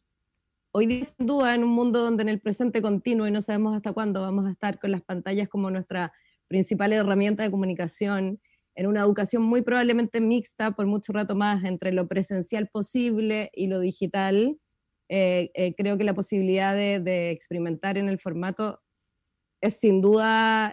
Hoy 0.73 0.87
día, 0.87 1.05
sin 1.05 1.27
duda, 1.27 1.55
en 1.55 1.63
un 1.63 1.69
mundo 1.69 2.03
donde 2.03 2.23
en 2.23 2.31
el 2.31 2.41
presente 2.41 2.81
continuo 2.81 3.27
y 3.27 3.31
no 3.31 3.43
sabemos 3.43 3.77
hasta 3.77 3.93
cuándo 3.93 4.23
vamos 4.23 4.47
a 4.47 4.53
estar 4.53 4.81
con 4.81 4.93
las 4.93 5.03
pantallas 5.03 5.51
como 5.51 5.71
nuestra 5.71 6.11
principal 6.49 6.95
herramienta 6.95 7.43
de 7.43 7.51
comunicación, 7.51 8.41
en 8.75 8.87
una 8.87 9.01
educación 9.01 9.43
muy 9.43 9.61
probablemente 9.61 10.23
mixta 10.23 10.71
por 10.71 10.87
mucho 10.87 11.13
rato 11.13 11.35
más 11.35 11.63
entre 11.65 11.93
lo 11.93 12.09
presencial 12.09 12.69
posible 12.69 13.51
y 13.53 13.67
lo 13.67 13.79
digital, 13.79 14.57
eh, 15.11 15.51
eh, 15.53 15.75
creo 15.75 15.99
que 15.99 16.05
la 16.05 16.15
posibilidad 16.15 16.75
de, 16.75 17.31
experimentar 17.31 17.99
en 17.99 18.09
el 18.09 18.19
formato 18.19 18.81
es 19.61 19.79
sin 19.79 20.01
duda 20.01 20.73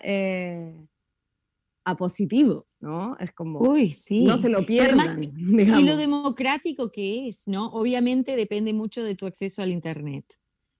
positivo, 1.97 2.65
¿no? 2.79 3.17
Es 3.19 3.31
como, 3.31 3.59
Uy, 3.59 3.91
sí. 3.91 4.23
no 4.23 4.37
se 4.37 4.49
lo 4.49 4.65
pierdan. 4.65 5.21
y 5.23 5.83
lo 5.83 5.97
democrático 5.97 6.91
que 6.91 7.27
es, 7.27 7.47
¿no? 7.47 7.67
Obviamente 7.67 8.35
depende 8.35 8.73
mucho 8.73 9.03
de 9.03 9.15
tu 9.15 9.25
acceso 9.25 9.61
al 9.61 9.71
Internet, 9.71 10.25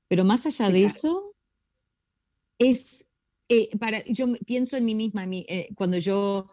pero 0.08 0.24
más 0.24 0.46
allá 0.46 0.70
de 0.70 0.84
eso, 0.86 1.34
es, 2.60 3.08
eh, 3.48 3.70
para, 3.80 4.04
yo 4.06 4.28
pienso 4.46 4.78
en 4.78 4.86
mí 4.86 4.96
misma, 4.96 5.26
eh, 5.28 5.70
cuando 5.76 5.98
yo 5.98 6.52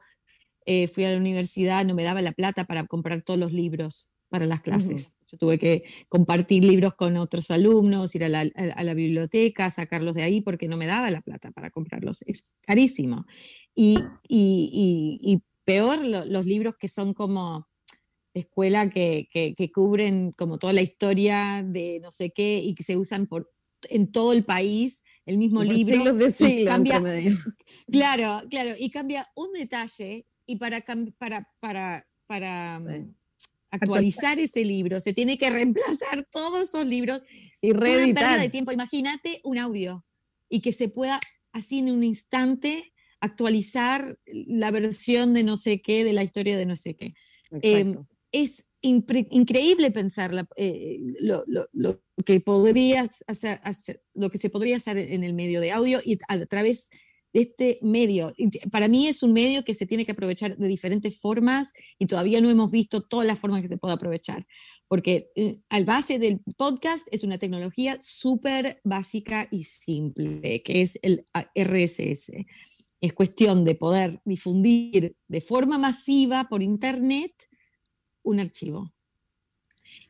eh, 0.64 0.88
fui 0.88 1.04
a 1.04 1.10
la 1.10 1.18
universidad 1.18 1.84
no 1.84 1.94
me 1.94 2.02
daba 2.02 2.22
la 2.22 2.32
plata 2.32 2.64
para 2.64 2.86
comprar 2.86 3.22
todos 3.22 3.38
los 3.38 3.52
libros 3.52 4.10
para 4.28 4.46
las 4.46 4.60
clases. 4.60 5.15
Yo 5.30 5.38
tuve 5.38 5.58
que 5.58 5.84
compartir 6.08 6.64
libros 6.64 6.94
con 6.94 7.16
otros 7.16 7.50
alumnos, 7.50 8.14
ir 8.14 8.24
a 8.24 8.28
la, 8.28 8.40
a 8.40 8.84
la, 8.84 8.94
biblioteca, 8.94 9.70
sacarlos 9.70 10.14
de 10.14 10.22
ahí 10.22 10.40
porque 10.40 10.68
no 10.68 10.76
me 10.76 10.86
daba 10.86 11.10
la 11.10 11.20
plata 11.20 11.50
para 11.50 11.70
comprarlos. 11.70 12.22
Es 12.22 12.54
carísimo. 12.60 13.26
Y, 13.74 13.98
y, 14.28 15.18
y, 15.20 15.42
peor 15.64 16.04
los 16.04 16.46
libros 16.46 16.76
que 16.78 16.88
son 16.88 17.12
como 17.12 17.66
escuela 18.34 18.88
que, 18.88 19.26
que, 19.32 19.72
cubren 19.72 20.30
como 20.30 20.58
toda 20.58 20.72
la 20.72 20.82
historia 20.82 21.64
de 21.66 21.98
no 22.00 22.12
sé 22.12 22.30
qué 22.30 22.58
y 22.58 22.74
que 22.76 22.84
se 22.84 22.96
usan 22.96 23.26
por, 23.26 23.50
en 23.88 24.12
todo 24.12 24.32
el 24.32 24.44
país 24.44 25.02
el 25.24 25.38
mismo 25.38 25.64
libro. 25.64 26.14
de 26.14 26.30
siglos 26.30 26.68
cambia, 26.68 27.02
Claro, 27.90 28.42
claro, 28.48 28.74
y 28.78 28.90
cambia 28.90 29.28
un 29.34 29.52
detalle 29.52 30.26
y 30.46 30.56
para, 30.56 30.84
para, 31.18 31.48
para, 31.58 32.06
para 32.26 32.78
mm, 32.78 33.15
actualizar 33.80 34.38
ese 34.38 34.64
libro 34.64 35.00
se 35.00 35.12
tiene 35.12 35.38
que 35.38 35.50
reemplazar 35.50 36.26
todos 36.30 36.62
esos 36.62 36.86
libros 36.86 37.24
y 37.60 37.72
reeditar. 37.72 38.10
Una 38.10 38.14
pérdida 38.14 38.42
de 38.42 38.50
tiempo. 38.50 38.72
Imagínate 38.72 39.40
un 39.44 39.58
audio 39.58 40.04
y 40.48 40.60
que 40.60 40.72
se 40.72 40.88
pueda 40.88 41.20
así 41.52 41.78
en 41.78 41.90
un 41.90 42.04
instante 42.04 42.92
actualizar 43.20 44.18
la 44.26 44.70
versión 44.70 45.34
de 45.34 45.42
no 45.42 45.56
sé 45.56 45.80
qué, 45.80 46.04
de 46.04 46.12
la 46.12 46.22
historia 46.22 46.56
de 46.56 46.66
no 46.66 46.76
sé 46.76 46.94
qué. 46.94 47.14
Em, 47.62 48.04
es 48.32 48.68
increíble 48.82 49.90
pensar 49.90 50.48
eh, 50.56 50.98
lo, 51.20 51.44
que 52.24 52.40
podrías 52.40 53.24
hacer, 53.26 53.60
lo 54.14 54.30
que 54.30 54.38
se 54.38 54.50
podría 54.50 54.76
hacer 54.76 54.98
en 54.98 55.24
el 55.24 55.34
medio 55.34 55.60
de 55.60 55.72
audio 55.72 56.00
y 56.04 56.18
a 56.28 56.44
través 56.46 56.90
este 57.32 57.78
medio. 57.82 58.34
Para 58.70 58.88
mí 58.88 59.08
es 59.08 59.22
un 59.22 59.32
medio 59.32 59.64
que 59.64 59.74
se 59.74 59.86
tiene 59.86 60.06
que 60.06 60.12
aprovechar 60.12 60.56
de 60.56 60.68
diferentes 60.68 61.18
formas 61.18 61.72
y 61.98 62.06
todavía 62.06 62.40
no 62.40 62.50
hemos 62.50 62.70
visto 62.70 63.02
todas 63.02 63.26
las 63.26 63.38
formas 63.38 63.62
que 63.62 63.68
se 63.68 63.78
puede 63.78 63.94
aprovechar. 63.94 64.46
Porque 64.88 65.30
eh, 65.34 65.58
al 65.68 65.84
base 65.84 66.18
del 66.18 66.40
podcast 66.56 67.08
es 67.10 67.24
una 67.24 67.38
tecnología 67.38 67.98
súper 68.00 68.80
básica 68.84 69.48
y 69.50 69.64
simple, 69.64 70.62
que 70.62 70.82
es 70.82 70.98
el 71.02 71.24
RSS. 71.54 72.32
Es 73.00 73.12
cuestión 73.12 73.64
de 73.64 73.74
poder 73.74 74.20
difundir 74.24 75.16
de 75.28 75.40
forma 75.40 75.76
masiva 75.76 76.48
por 76.48 76.62
Internet 76.62 77.32
un 78.22 78.40
archivo. 78.40 78.95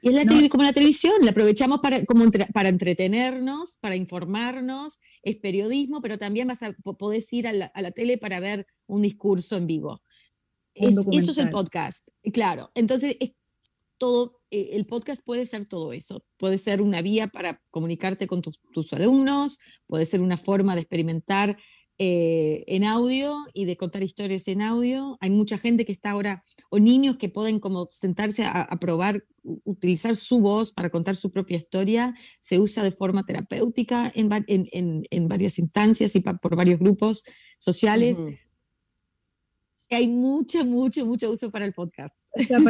Y 0.07 0.17
es 0.17 0.25
la 0.25 0.49
como 0.49 0.63
la 0.63 0.73
televisión, 0.73 1.15
la 1.23 1.33
aprovechamos 1.33 1.81
para, 1.81 2.05
como 2.05 2.25
para 2.53 2.69
entretenernos, 2.69 3.77
para 3.81 3.97
informarnos, 3.97 5.01
es 5.23 5.37
periodismo, 5.37 6.01
pero 6.01 6.17
también 6.17 6.47
vas 6.47 6.63
a 6.63 6.73
poder 6.75 7.25
ir 7.33 7.49
a 7.49 7.53
la, 7.53 7.91
tele 7.91 8.17
para 8.17 8.39
ver 8.39 8.69
un 8.87 9.03
discurso 9.03 9.57
en 9.57 9.67
vivo. 9.67 10.01
eso 10.75 11.33
es 11.33 11.39
el 11.39 11.51
podcast, 11.51 12.07
claro. 12.33 12.71
Entonces, 12.77 13.17
es 13.19 13.33
todo, 13.99 14.41
eh, 14.53 14.71
el 14.75 14.87
podcast 14.87 15.25
puede 15.25 15.45
ser 15.45 15.67
todo 15.67 15.93
eso. 15.93 16.25
Puede 16.37 16.59
ser 16.59 16.83
una 16.83 17.03
vía 17.03 17.27
para 17.27 17.61
comunicarte 17.71 18.29
con 18.29 18.43
tus, 18.43 18.61
tus 18.73 18.93
alumnos, 18.93 19.59
puede 19.89 20.07
ser 20.07 20.21
una 20.21 20.37
forma 20.37 20.77
de 20.77 20.83
experimentar 20.83 21.59
eh, 21.99 22.65
en 22.67 22.85
audio 22.85 23.39
y 23.55 23.65
de 23.65 23.77
contar 23.77 24.03
historias 24.03 24.49
en 24.49 24.61
audio. 24.61 25.17
Hay 25.21 25.31
mucha 25.31 25.57
gente 25.57 25.85
que 25.87 25.93
está 25.93 26.11
ahora, 26.11 26.45
o 26.71 26.79
niños 26.79 27.17
que 27.17 27.29
pueden 27.29 27.59
como 27.59 27.89
sentarse 27.91 28.45
a, 28.45 28.69
probar, 28.79 29.25
utilizar 29.43 30.15
su 30.15 30.41
voz 30.41 30.73
para 30.73 30.91
contar 30.91 31.17
su 31.17 31.31
propia 31.31 31.57
historia. 31.57 32.15
Se 32.39 32.59
usa 32.59 32.83
de 32.83 32.91
forma 32.91 33.25
terapéutica 33.25 34.13
en, 34.15 34.29
en, 34.47 35.29
varias 35.29 35.59
instancias 35.59 36.15
y 36.17 36.21
por 36.21 36.55
varios 36.55 36.81
grupos 36.81 37.25
sociales. 37.57 38.19
Hay 39.89 40.09
mucho, 40.09 40.65
mucho, 40.65 41.07
mucho 41.07 41.31
uso 41.31 41.51
para 41.51 41.65
el 41.65 41.73
podcast. 41.73 42.29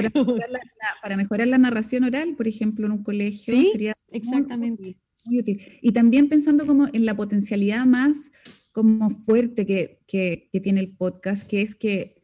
para, 1.03 1.17
mejorar 1.17 1.49
la, 1.49 1.59
narración 1.59 2.05
oral, 2.05 2.37
por 2.37 2.47
ejemplo, 2.47 2.87
en 2.87 2.93
un 2.93 3.03
colegio. 3.03 3.55
Sí, 3.55 3.71
sería 3.73 3.95
exactamente. 4.11 4.99
muy 5.25 5.41
útil. 5.41 5.79
Y 5.81 5.93
también 5.93 6.29
pensando 6.29 6.67
como 6.67 6.89
en 6.93 7.07
la 7.07 7.17
potencialidad 7.17 7.87
más 7.87 8.31
como 8.77 9.09
fuerte 9.09 9.65
que, 9.65 10.03
que, 10.07 10.51
tiene 10.63 10.81
el 10.81 10.95
podcast, 10.95 11.49
que 11.49 11.63
es 11.63 11.75
que 11.75 12.23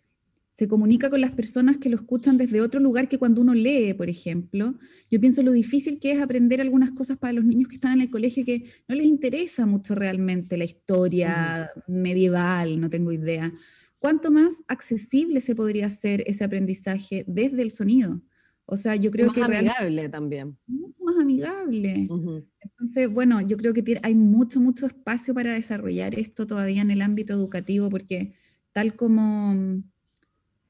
se 0.53 0.69
comunica 0.69 1.09
con 1.09 1.23
las 1.23 1.31
personas 1.31 1.79
que 1.79 1.89
lo 1.89 1.97
escuchan 1.97 2.37
desde 2.37 2.61
otro 2.61 2.79
lugar 2.79 3.09
que 3.09 3.17
cuando 3.19 3.41
uno 3.41 3.55
lee, 3.55 3.95
por 3.95 4.11
ejemplo. 4.11 4.75
Yo 5.11 5.19
pienso 5.19 5.43
lo 5.43 5.53
difícil 5.53 5.99
que 5.99 6.13
es 6.13 6.21
aprender 6.21 6.61
algunas 6.61 6.91
cosas 6.91 7.17
para 7.17 7.33
los 7.33 7.47
niños 7.47 7.71
que 7.71 7.77
están 7.77 7.95
en 7.95 8.01
el 8.03 8.11
colegio 8.11 8.45
que 8.45 8.65
no 8.87 8.95
les 8.95 9.07
interesa 9.07 9.65
mucho 9.65 9.95
realmente 9.95 10.59
la 10.59 10.65
historia 10.65 11.71
medieval, 11.89 12.83
no 12.83 12.91
tengo 12.91 13.13
idea. 13.13 13.51
¿Cuánto 13.99 14.31
más 14.31 14.63
accesible 14.69 15.41
se 15.41 15.55
podría 15.55 15.87
hacer 15.87 16.23
ese 16.27 16.45
aprendizaje 16.45 17.25
desde 17.27 17.63
el 17.63 17.71
sonido? 17.71 18.21
O 18.73 18.79
sea, 18.79 18.97
yo 18.97 19.11
creo 19.11 19.27
más 19.27 19.35
que... 19.35 19.43
amigable 19.43 20.09
también. 20.09 20.57
Mucho 20.67 21.05
más 21.05 21.21
amigable. 21.21 22.09
Entonces, 22.59 23.07
bueno, 23.11 23.43
yo 23.43 23.59
creo 23.59 23.75
que 23.75 24.01
hay 24.03 24.15
mucho, 24.15 24.61
mucho 24.63 24.87
espacio 24.87 25.35
para 25.35 25.53
desarrollar 25.53 26.19
esto 26.19 26.47
todavía 26.47 26.81
en 26.81 26.91
el 26.91 27.03
ámbito 27.03 27.35
educativo, 27.35 27.91
porque 27.91 28.33
tal 28.73 28.97
como, 28.97 29.83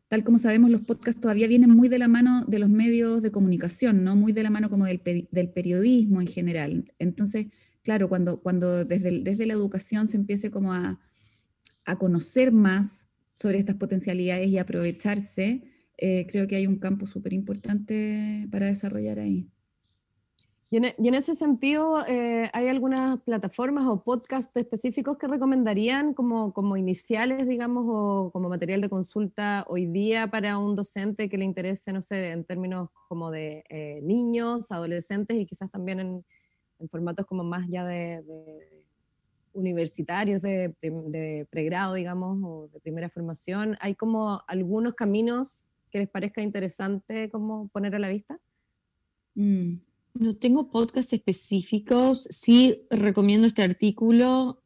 tal 0.08 0.24
como 0.24 0.40
sabemos, 0.40 0.72
los 0.72 0.80
podcasts 0.80 1.20
todavía 1.20 1.46
vienen 1.46 1.70
muy 1.70 1.88
de 1.88 2.00
la 2.00 2.08
mano 2.08 2.44
de 2.48 2.58
los 2.58 2.68
medios 2.68 3.22
de 3.22 3.30
comunicación, 3.30 4.02
¿no? 4.02 4.16
Muy 4.16 4.32
de 4.32 4.42
la 4.42 4.50
mano 4.50 4.68
como 4.68 4.84
del, 4.86 5.00
del 5.30 5.50
periodismo 5.50 6.20
en 6.20 6.26
general. 6.26 6.92
Entonces, 6.98 7.46
claro, 7.84 8.08
cuando, 8.08 8.40
cuando 8.40 8.84
desde, 8.84 9.20
desde 9.22 9.46
la 9.46 9.52
educación 9.52 10.08
se 10.08 10.16
empiece 10.16 10.50
como 10.50 10.72
a, 10.72 10.98
a 11.84 11.98
conocer 12.00 12.50
más 12.50 13.08
sobre 13.36 13.58
estas 13.58 13.76
potencialidades 13.76 14.48
y 14.48 14.58
aprovecharse, 14.58 15.62
eh, 16.04 16.26
creo 16.28 16.48
que 16.48 16.56
hay 16.56 16.66
un 16.66 16.80
campo 16.80 17.06
súper 17.06 17.32
importante 17.32 18.48
para 18.50 18.66
desarrollar 18.66 19.20
ahí. 19.20 19.48
Y 20.68 20.78
en, 20.78 21.14
ese 21.14 21.34
sentido, 21.34 22.04
eh, 22.08 22.50
¿hay 22.52 22.66
algunas 22.66 23.20
plataformas 23.20 23.86
o 23.86 24.02
podcasts 24.02 24.50
específicos 24.56 25.16
que 25.16 25.28
recomendarían 25.28 26.12
como, 26.12 26.52
como 26.52 26.76
iniciales, 26.76 27.46
digamos, 27.46 27.84
o 27.86 28.30
como 28.32 28.48
material 28.48 28.80
de 28.80 28.88
consulta 28.88 29.64
hoy 29.68 29.86
día 29.86 30.28
para 30.28 30.58
un 30.58 30.74
docente 30.74 31.28
que 31.28 31.38
le 31.38 31.44
interese, 31.44 31.92
no 31.92 32.00
sé, 32.00 32.32
en 32.32 32.42
términos 32.42 32.88
como 33.08 33.30
de 33.30 33.62
eh, 33.68 34.00
niños, 34.02 34.72
adolescentes 34.72 35.36
y 35.36 35.46
quizás 35.46 35.70
también 35.70 36.00
en, 36.00 36.24
formatos 36.90 37.26
como 37.26 37.44
más 37.44 37.68
ya 37.68 37.84
de, 37.84 38.24
universitarios, 39.52 40.42
de, 40.42 40.74
de, 40.80 41.46
pregrado, 41.48 41.94
digamos, 41.94 42.40
o 42.42 42.68
de 42.72 42.80
primera 42.80 43.08
formación? 43.08 43.76
¿Hay 43.80 43.94
como 43.94 44.42
algunos 44.48 44.94
caminos 44.94 45.62
que 45.92 45.98
les 45.98 46.08
parezca 46.08 46.42
interesante 46.42 47.30
como 47.30 47.68
poner 47.68 47.94
a 47.94 47.98
la 47.98 48.08
vista? 48.08 48.40
Mm. 49.34 49.76
No 50.14 50.36
tengo 50.36 50.70
podcasts 50.70 51.12
específicos. 51.12 52.24
Sí 52.24 52.82
recomiendo 52.90 53.46
este 53.46 53.62
artículo 53.62 54.62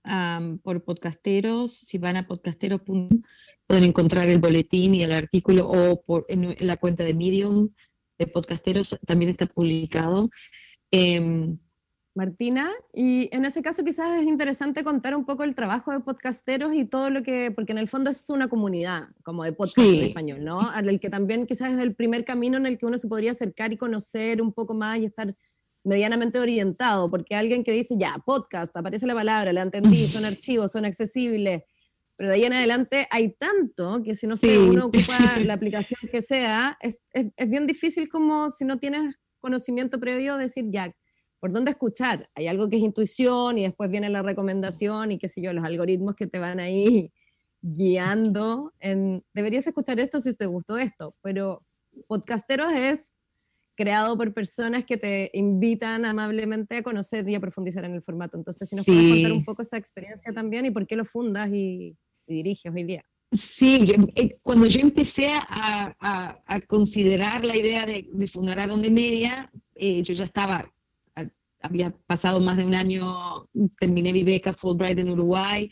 por 0.63 0.83
podcasteros. 0.83 1.73
Si 1.73 1.99
van 1.99 2.17
a 2.17 2.27
podcasteros.com 2.27 3.23
pueden 3.67 3.85
encontrar 3.85 4.29
el 4.29 4.39
boletín 4.39 4.95
y 4.95 5.03
el 5.03 5.13
artículo 5.13 5.69
o 5.69 6.03
por, 6.03 6.25
en, 6.29 6.57
la 6.61 6.77
cuenta 6.77 7.05
de 7.05 7.15
Medium 7.15 7.71
de 8.19 8.27
podcasteros 8.27 8.99
también 9.07 9.31
está 9.31 9.47
publicado. 9.47 10.31
Em, 10.91 11.59
Martina. 12.17 12.73
Y 12.93 13.29
en 13.31 13.45
ese 13.45 13.63
caso 13.63 13.85
quizás 13.85 14.21
es 14.21 14.27
interesante 14.27 14.83
contar 14.83 15.15
un 15.15 15.25
poco 15.25 15.45
el 15.45 15.55
trabajo 15.55 15.93
de 15.93 16.01
podcasteros 16.01 16.75
y 16.75 16.85
todo 16.85 17.11
lo 17.11 17.23
que, 17.23 17.51
porque 17.51 17.73
en 17.73 17.79
el 17.79 17.89
fondo 17.89 18.11
es 18.11 18.29
una 18.31 18.49
comunidad 18.49 19.09
como 19.23 19.45
de 19.45 19.53
podcast 19.53 19.87
en 19.87 20.07
español, 20.07 20.43
¿no? 20.43 20.69
Al 20.71 20.99
que 20.99 21.11
también 21.11 21.47
quizás 21.47 21.73
es 21.73 21.79
el 21.79 21.95
primer 21.95 22.25
camino 22.25 22.57
en 22.57 22.67
el 22.67 22.79
que 22.79 22.87
uno 22.87 22.99
se 22.99 23.07
podría 23.07 23.33
acercar 23.33 23.73
y 23.73 23.77
conocer 23.77 24.41
un 24.41 24.53
poco 24.53 24.75
más 24.75 24.99
y 24.99 25.05
estar 25.05 25.37
medianamente 25.85 26.41
orientado, 26.41 27.09
porque 27.09 27.37
alguien 27.37 27.63
que 27.63 27.71
dice, 27.71 27.95
ya, 27.97 28.15
podcast, 28.25 28.77
aparece 28.77 29.07
la 29.07 29.15
palabra, 29.15 29.53
la 29.53 29.63
entendí, 29.63 30.07
son 30.07 30.25
archivos, 30.25 30.73
son 30.73 30.85
accesibles, 30.85 31.63
pero 32.17 32.31
de 32.31 32.37
ahí 32.37 32.45
en 32.45 32.55
adelante 32.55 33.07
hay 33.11 33.35
tanto 33.35 34.03
que 34.03 34.15
si 34.15 34.27
no 34.27 34.37
sé, 34.37 34.59
uno 34.59 34.87
ocupa 34.87 35.39
la 35.45 35.55
aplicación 35.55 36.01
que 36.11 36.23
sea, 36.23 36.77
es, 36.81 37.07
es, 37.13 37.29
es 37.37 37.51
bien 37.51 37.67
difícil 37.67 38.09
como 38.09 38.51
si 38.51 38.65
no 38.65 38.79
tienes 38.79 39.21
conocimiento 39.41 40.01
previo 40.01 40.37
decir, 40.37 40.65
ya, 40.71 40.93
por 41.47 41.53
dónde 41.53 41.71
escuchar. 41.71 42.29
Hay 42.35 42.49
algo 42.49 42.69
que 42.69 42.77
es 42.77 42.83
intuición 42.83 43.57
y 43.57 43.63
después 43.63 43.89
viene 43.89 44.11
la 44.11 44.21
recomendación 44.21 45.13
y 45.13 45.19
qué 45.19 45.29
sé 45.29 45.41
yo, 45.41 45.53
los 45.53 45.65
algoritmos 45.65 46.17
que 46.17 46.27
te 46.27 46.41
van 46.41 46.59
ahí 46.59 47.13
guiando 47.63 48.73
en, 48.81 49.23
deberías 49.33 49.65
escuchar 49.65 50.01
esto 50.01 50.19
si 50.19 50.37
te 50.37 50.47
gustó 50.47 50.77
esto, 50.77 51.15
pero 51.23 51.63
Podcasteros 52.09 52.73
es 52.73 53.13
creado 53.77 54.17
por 54.17 54.35
personas 54.35 54.85
que 54.85 54.97
te 54.97 55.31
invitan 55.35 56.05
amablemente 56.05 56.79
a 56.79 56.83
conocer 56.83 57.29
y 57.29 57.37
a 57.37 57.41
profundizar 57.41 57.85
en 57.85 57.95
el 57.95 58.03
formato. 58.03 58.37
Entonces, 58.37 58.69
si 58.69 58.75
nos 58.75 58.85
puedes 58.85 59.13
contar 59.13 59.33
un 59.33 59.45
poco 59.45 59.63
esa 59.63 59.77
experiencia 59.77 60.33
también 60.33 60.67
y 60.67 60.73
por 60.73 60.85
qué 60.85 60.97
lo 60.97 61.05
fundas 61.05 61.49
y, 61.53 61.97
diriges 62.27 62.73
hoy 62.75 62.83
día. 62.83 63.05
Sí, 63.31 63.87
eh, 64.17 64.37
cuando 64.43 64.67
yo 64.67 64.81
empecé 64.81 65.31
a, 65.31 66.37
considerar 66.67 67.45
la 67.45 67.57
idea 67.57 67.87
de, 67.87 68.09
fundar 68.27 68.59
a 68.59 68.67
Donde 68.67 68.91
Media, 68.91 69.49
eh, 69.77 70.03
yo 70.03 70.13
ya 70.13 70.25
estaba 70.25 70.69
había 71.67 71.91
pasado 72.07 72.41
más 72.41 72.57
de 72.57 72.65
un 72.65 72.75
año, 72.75 73.49
terminé 73.79 74.13
mi 74.13 74.25
beca 74.25 74.53
Fulbright 74.53 74.99
en 74.99 75.11
Uruguay 75.11 75.71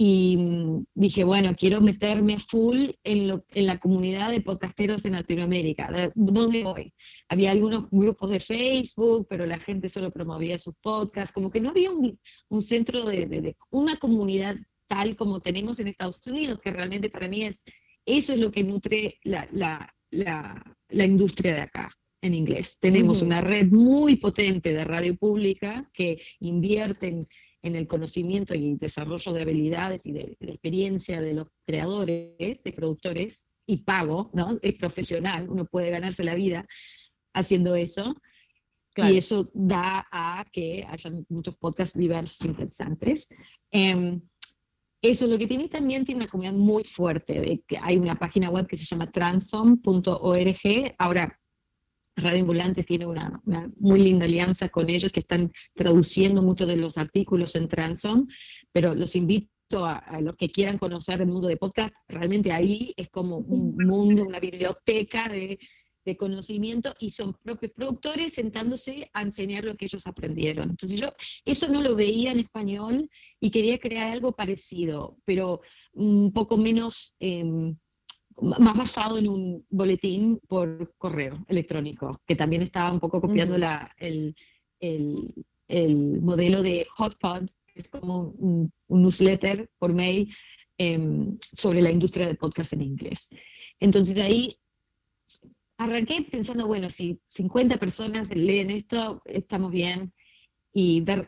y 0.00 0.36
mm, 0.36 0.84
dije, 0.94 1.24
bueno, 1.24 1.54
quiero 1.56 1.80
meterme 1.80 2.38
full 2.38 2.90
en, 3.02 3.42
en 3.48 3.66
la 3.66 3.78
comunidad 3.78 4.30
de 4.30 4.40
podcasteros 4.40 5.04
en 5.04 5.12
Latinoamérica. 5.12 6.12
¿Dónde 6.14 6.62
voy? 6.62 6.94
Había 7.28 7.50
algunos 7.50 7.90
grupos 7.90 8.30
de 8.30 8.38
Facebook, 8.38 9.26
pero 9.28 9.44
la 9.44 9.58
gente 9.58 9.88
solo 9.88 10.12
promovía 10.12 10.56
sus 10.56 10.74
podcasts, 10.80 11.32
como 11.32 11.50
que 11.50 11.60
no 11.60 11.70
había 11.70 11.90
un, 11.90 12.18
un 12.48 12.62
centro 12.62 13.04
de, 13.04 13.26
de, 13.26 13.56
una 13.70 13.96
comunidad 13.96 14.56
tal 14.86 15.16
como 15.16 15.40
tenemos 15.40 15.80
en 15.80 15.88
Estados 15.88 16.24
Unidos, 16.28 16.60
que 16.60 16.70
realmente 16.70 17.10
para 17.10 17.28
mí 17.28 17.42
es, 17.42 17.64
eso 18.06 18.32
es 18.32 18.38
lo 18.38 18.52
que 18.52 18.62
nutre 18.62 19.18
la, 19.24 19.48
la, 19.52 19.92
la, 20.10 20.76
la 20.90 21.04
industria 21.04 21.54
de 21.56 21.60
acá 21.62 21.97
en 22.20 22.34
inglés. 22.34 22.78
Tenemos 22.80 23.22
una 23.22 23.40
red 23.40 23.68
muy 23.68 24.16
potente 24.16 24.72
de 24.72 24.84
radio 24.84 25.16
pública 25.16 25.88
que 25.92 26.20
invierte 26.40 27.08
en, 27.08 27.26
el 27.62 27.86
conocimiento 27.86 28.54
y 28.54 28.76
desarrollo 28.76 29.32
de 29.32 29.42
habilidades 29.42 30.06
y 30.06 30.12
de, 30.12 30.36
experiencia 30.40 31.20
de 31.20 31.34
los 31.34 31.48
creadores, 31.66 32.62
de 32.64 32.72
productores, 32.72 33.44
y 33.66 33.78
pago, 33.78 34.30
¿no? 34.32 34.58
Es 34.62 34.74
profesional, 34.76 35.50
uno 35.50 35.66
puede 35.66 35.90
ganarse 35.90 36.24
la 36.24 36.34
vida 36.34 36.66
haciendo 37.34 37.74
eso. 37.74 38.16
Y 38.96 39.16
eso 39.16 39.48
da 39.54 40.08
a 40.10 40.44
que 40.50 40.84
haya 40.88 41.12
muchos 41.28 41.54
podcasts 41.56 41.96
diversos 41.96 42.44
interesantes. 42.46 43.28
Em, 43.70 44.20
eso 45.00 45.26
lo 45.28 45.38
que 45.38 45.46
tiene 45.46 45.68
también 45.68 46.04
tiene 46.04 46.22
una 46.22 46.30
comunidad 46.30 46.54
muy 46.54 46.82
fuerte. 46.82 47.34
De 47.34 47.62
hay 47.80 47.96
una 47.96 48.18
página 48.18 48.50
web 48.50 48.66
que 48.66 48.76
se 48.76 48.86
llama 48.86 49.08
transom.org. 49.08 50.94
Ahora, 50.98 51.38
Radio 52.18 52.40
Ambulante 52.40 52.84
tiene 52.84 53.06
una, 53.06 53.40
muy 53.78 54.00
linda 54.00 54.26
alianza 54.26 54.68
con 54.68 54.90
ellos 54.90 55.12
que 55.12 55.20
están 55.20 55.52
traduciendo 55.74 56.42
muchos 56.42 56.68
de 56.68 56.76
los 56.76 56.98
artículos 56.98 57.54
en 57.56 57.68
Transom, 57.68 58.26
pero 58.72 58.94
los 58.94 59.16
invito 59.16 59.84
a, 59.84 59.98
a, 59.98 60.20
los 60.20 60.36
que 60.36 60.50
quieran 60.50 60.78
conocer 60.78 61.20
el 61.20 61.26
mundo 61.28 61.48
de 61.48 61.56
podcast, 61.56 61.94
realmente 62.08 62.52
ahí 62.52 62.92
es 62.96 63.08
como 63.08 63.38
un 63.38 63.76
mundo, 63.76 64.24
una 64.24 64.40
biblioteca 64.40 65.28
de, 65.28 65.58
de 66.08 66.16
conocimiento 66.16 66.94
y 66.98 67.10
son 67.10 67.34
propios 67.34 67.72
productores 67.72 68.32
sentándose 68.32 69.10
a 69.12 69.22
enseñar 69.22 69.64
lo 69.64 69.76
que 69.76 69.84
ellos 69.84 70.06
aprendieron. 70.06 70.70
Entonces 70.70 70.98
yo 70.98 71.12
eso 71.44 71.68
no 71.68 71.82
lo 71.82 71.94
veía 71.94 72.32
en 72.32 72.40
español 72.40 73.10
y 73.40 73.50
quería 73.50 73.78
crear 73.78 74.10
algo 74.10 74.32
parecido, 74.32 75.18
pero 75.26 75.60
un 75.92 76.32
poco 76.32 76.56
menos, 76.56 77.14
em, 77.20 77.76
más 78.40 78.76
basado 78.76 79.18
en 79.18 79.28
un 79.28 79.66
boletín 79.68 80.40
por 80.46 80.94
correo 80.96 81.44
electrónico, 81.48 82.20
que 82.26 82.36
también 82.36 82.62
estaba 82.62 82.92
un 82.92 83.00
poco 83.00 83.20
copiando 83.20 83.58
la, 83.58 83.94
el, 83.98 84.34
el, 84.80 85.34
el, 85.66 86.20
modelo 86.20 86.62
de 86.62 86.86
HotPod, 86.96 87.48
que 87.66 87.80
es 87.80 87.88
como 87.88 88.34
un, 88.38 88.72
un 88.86 89.02
newsletter 89.02 89.70
por 89.78 89.92
mail 89.92 90.32
em, 90.76 91.36
sobre 91.40 91.82
la 91.82 91.90
industria 91.90 92.26
del 92.26 92.36
podcast 92.36 92.72
en 92.72 92.82
inglés. 92.82 93.30
Entonces 93.80 94.18
ahí 94.18 94.54
arranqué 95.78 96.22
pensando, 96.22 96.66
bueno, 96.66 96.90
si 96.90 97.20
50 97.28 97.78
personas 97.78 98.34
leen 98.34 98.70
esto, 98.70 99.22
estamos 99.24 99.70
bien. 99.70 100.12
Y 100.72 101.00
de, 101.00 101.26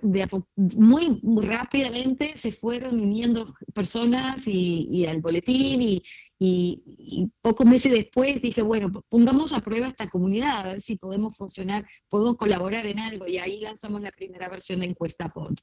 muy, 0.57 1.21
rápidamente 1.43 2.37
se 2.37 2.53
fueron 2.53 3.01
uniendo 3.01 3.55
personas 3.73 4.47
y, 4.47 5.07
al 5.07 5.21
boletín 5.21 5.81
y, 5.83 6.03
y, 6.43 7.31
pocos 7.43 7.67
meses 7.67 7.93
después 7.93 8.41
dije, 8.41 8.63
bueno, 8.63 8.91
pongamos 9.11 9.53
a 9.53 9.61
prueba 9.61 9.89
esta 9.89 10.09
comunidad, 10.09 10.61
a 10.61 10.73
ver 10.73 10.81
si 10.81 10.97
podemos 10.97 11.37
funcionar, 11.37 11.87
podemos 12.09 12.37
colaborar 12.37 12.87
en 12.87 12.99
algo. 12.99 13.27
Y 13.27 13.37
ahí 13.37 13.61
lanzamos 13.61 14.01
la 14.01 14.11
primera 14.11 14.49
versión 14.49 14.81
de 14.81 14.87
Encuesta 14.87 15.29
Pod, 15.29 15.55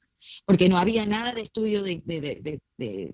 porque 0.46 0.68
no 0.68 0.78
había 0.78 1.04
nada 1.04 1.32
de 1.32 1.40
estudio 1.42 1.82
de, 1.82 2.00
de, 2.04 2.60
de, 2.76 3.12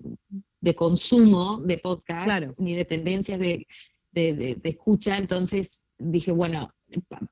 de 0.61 0.75
consumo 0.75 1.59
de 1.59 1.79
podcast, 1.79 2.59
ni 2.59 2.75
dependencias 2.75 3.39
de, 3.39 3.65
de, 4.11 4.59
escucha, 4.63 5.17
entonces 5.17 5.85
dije, 5.97 6.31
bueno, 6.31 6.71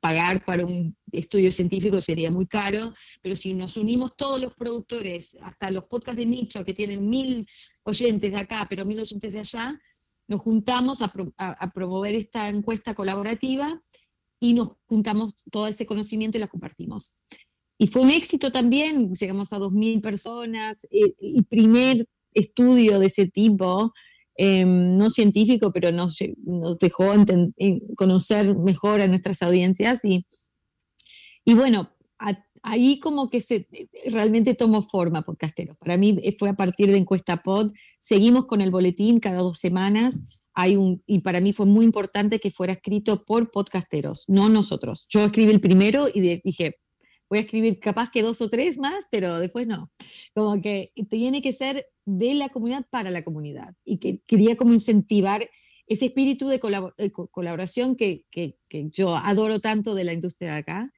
pagar 0.01 0.43
para 0.43 0.65
un 0.65 0.95
estudio 1.11 1.51
científico 1.51 2.01
sería 2.01 2.31
muy 2.31 2.47
caro, 2.47 2.93
pero 3.21 3.35
si 3.35 3.53
nos 3.53 3.77
unimos 3.77 4.15
todos 4.15 4.41
los 4.41 4.53
productores, 4.53 5.37
hasta 5.41 5.71
los 5.71 5.85
podcasts 5.85 6.17
de 6.17 6.25
nicho 6.25 6.65
que 6.65 6.73
tienen 6.73 7.07
mil 7.09 7.47
oyentes 7.83 8.31
de 8.31 8.37
acá, 8.37 8.65
pero 8.69 8.85
mil 8.85 8.99
oyentes 8.99 9.31
de 9.31 9.39
allá, 9.39 9.79
nos 10.27 10.41
juntamos 10.41 11.01
a, 11.01 11.71
promover 11.73 12.15
esta 12.15 12.49
encuesta 12.49 12.95
colaborativa 12.95 13.81
y 14.39 14.53
nos 14.53 14.73
juntamos 14.85 15.35
todo 15.51 15.67
ese 15.67 15.85
conocimiento 15.85 16.37
y 16.37 16.41
la 16.41 16.47
compartimos. 16.47 17.15
Y 17.77 17.87
fue 17.87 18.01
un 18.01 18.11
éxito 18.11 18.51
también, 18.51 19.13
llegamos 19.13 19.51
a 19.53 19.59
2.000 19.59 20.01
personas, 20.01 20.87
el, 20.91 21.15
el 21.19 21.45
primer 21.45 22.07
estudio 22.33 22.99
de 22.99 23.07
ese 23.07 23.27
tipo 23.27 23.93
Em, 24.35 24.97
no 24.97 25.11
científico, 25.11 25.71
pero 25.71 25.91
nos, 25.91 26.17
nos 26.43 26.79
dejó 26.79 27.05
conocer 27.95 28.55
mejor 28.57 28.99
a 29.01 29.07
nuestras 29.07 29.43
audiencias 29.43 30.03
y, 30.05 30.25
y 31.45 31.53
bueno, 31.53 31.91
ahí 32.63 32.97
como 32.99 33.29
que 33.29 33.39
se 33.39 33.67
realmente 34.07 34.55
tomó 34.55 34.81
forma 34.81 35.21
podcastero. 35.21 35.75
Para 35.75 35.97
mí 35.97 36.17
eh, 36.23 36.35
fue 36.37 36.49
a 36.49 36.53
partir 36.53 36.89
de 36.89 36.97
Encuesta 36.97 37.43
Pod, 37.43 37.71
seguimos 37.99 38.45
con 38.45 38.61
el 38.61 38.71
boletín 38.71 39.19
cada 39.19 39.39
dos 39.39 39.59
semanas. 39.59 40.23
Hay 40.55 40.75
un, 40.75 41.03
y 41.05 41.19
para 41.19 41.41
mí 41.41 41.51
fue 41.51 41.65
muy 41.65 41.85
importante 41.85 42.39
que 42.39 42.51
fuera 42.51 42.73
escrito 42.73 43.25
por 43.25 43.51
podcasteros, 43.51 44.25
no 44.27 44.49
nosotros. 44.49 45.05
Yo 45.09 45.25
escribí 45.25 45.51
el 45.51 45.61
primero 45.61 46.07
y 46.13 46.39
dije, 46.43 46.77
voy 47.29 47.39
a 47.39 47.41
escribir 47.41 47.79
capaz 47.79 48.11
que 48.11 48.21
dos 48.21 48.41
o 48.41 48.49
tres 48.49 48.77
más, 48.77 49.05
pero 49.11 49.39
después 49.39 49.67
no. 49.67 49.91
Como 50.33 50.61
que 50.61 50.89
tiene 51.09 51.41
que 51.41 51.51
ser 51.51 51.87
de 52.05 52.35
la 52.35 52.49
comunidad 52.49 52.85
para 52.89 53.09
la 53.09 53.23
comunidad. 53.23 53.75
Y 53.83 53.97
que 53.97 54.21
quería 54.27 54.55
como 54.55 54.73
incentivar 54.73 55.49
ese 55.87 56.05
espíritu 56.05 56.47
de, 56.47 56.59
colaboración 56.59 57.95
que, 57.95 58.25
que, 58.31 58.55
yo 58.91 59.15
adoro 59.15 59.59
tanto 59.59 59.95
de 59.95 60.03
la 60.03 60.13
industria 60.13 60.53
de 60.53 60.57
acá, 60.59 60.93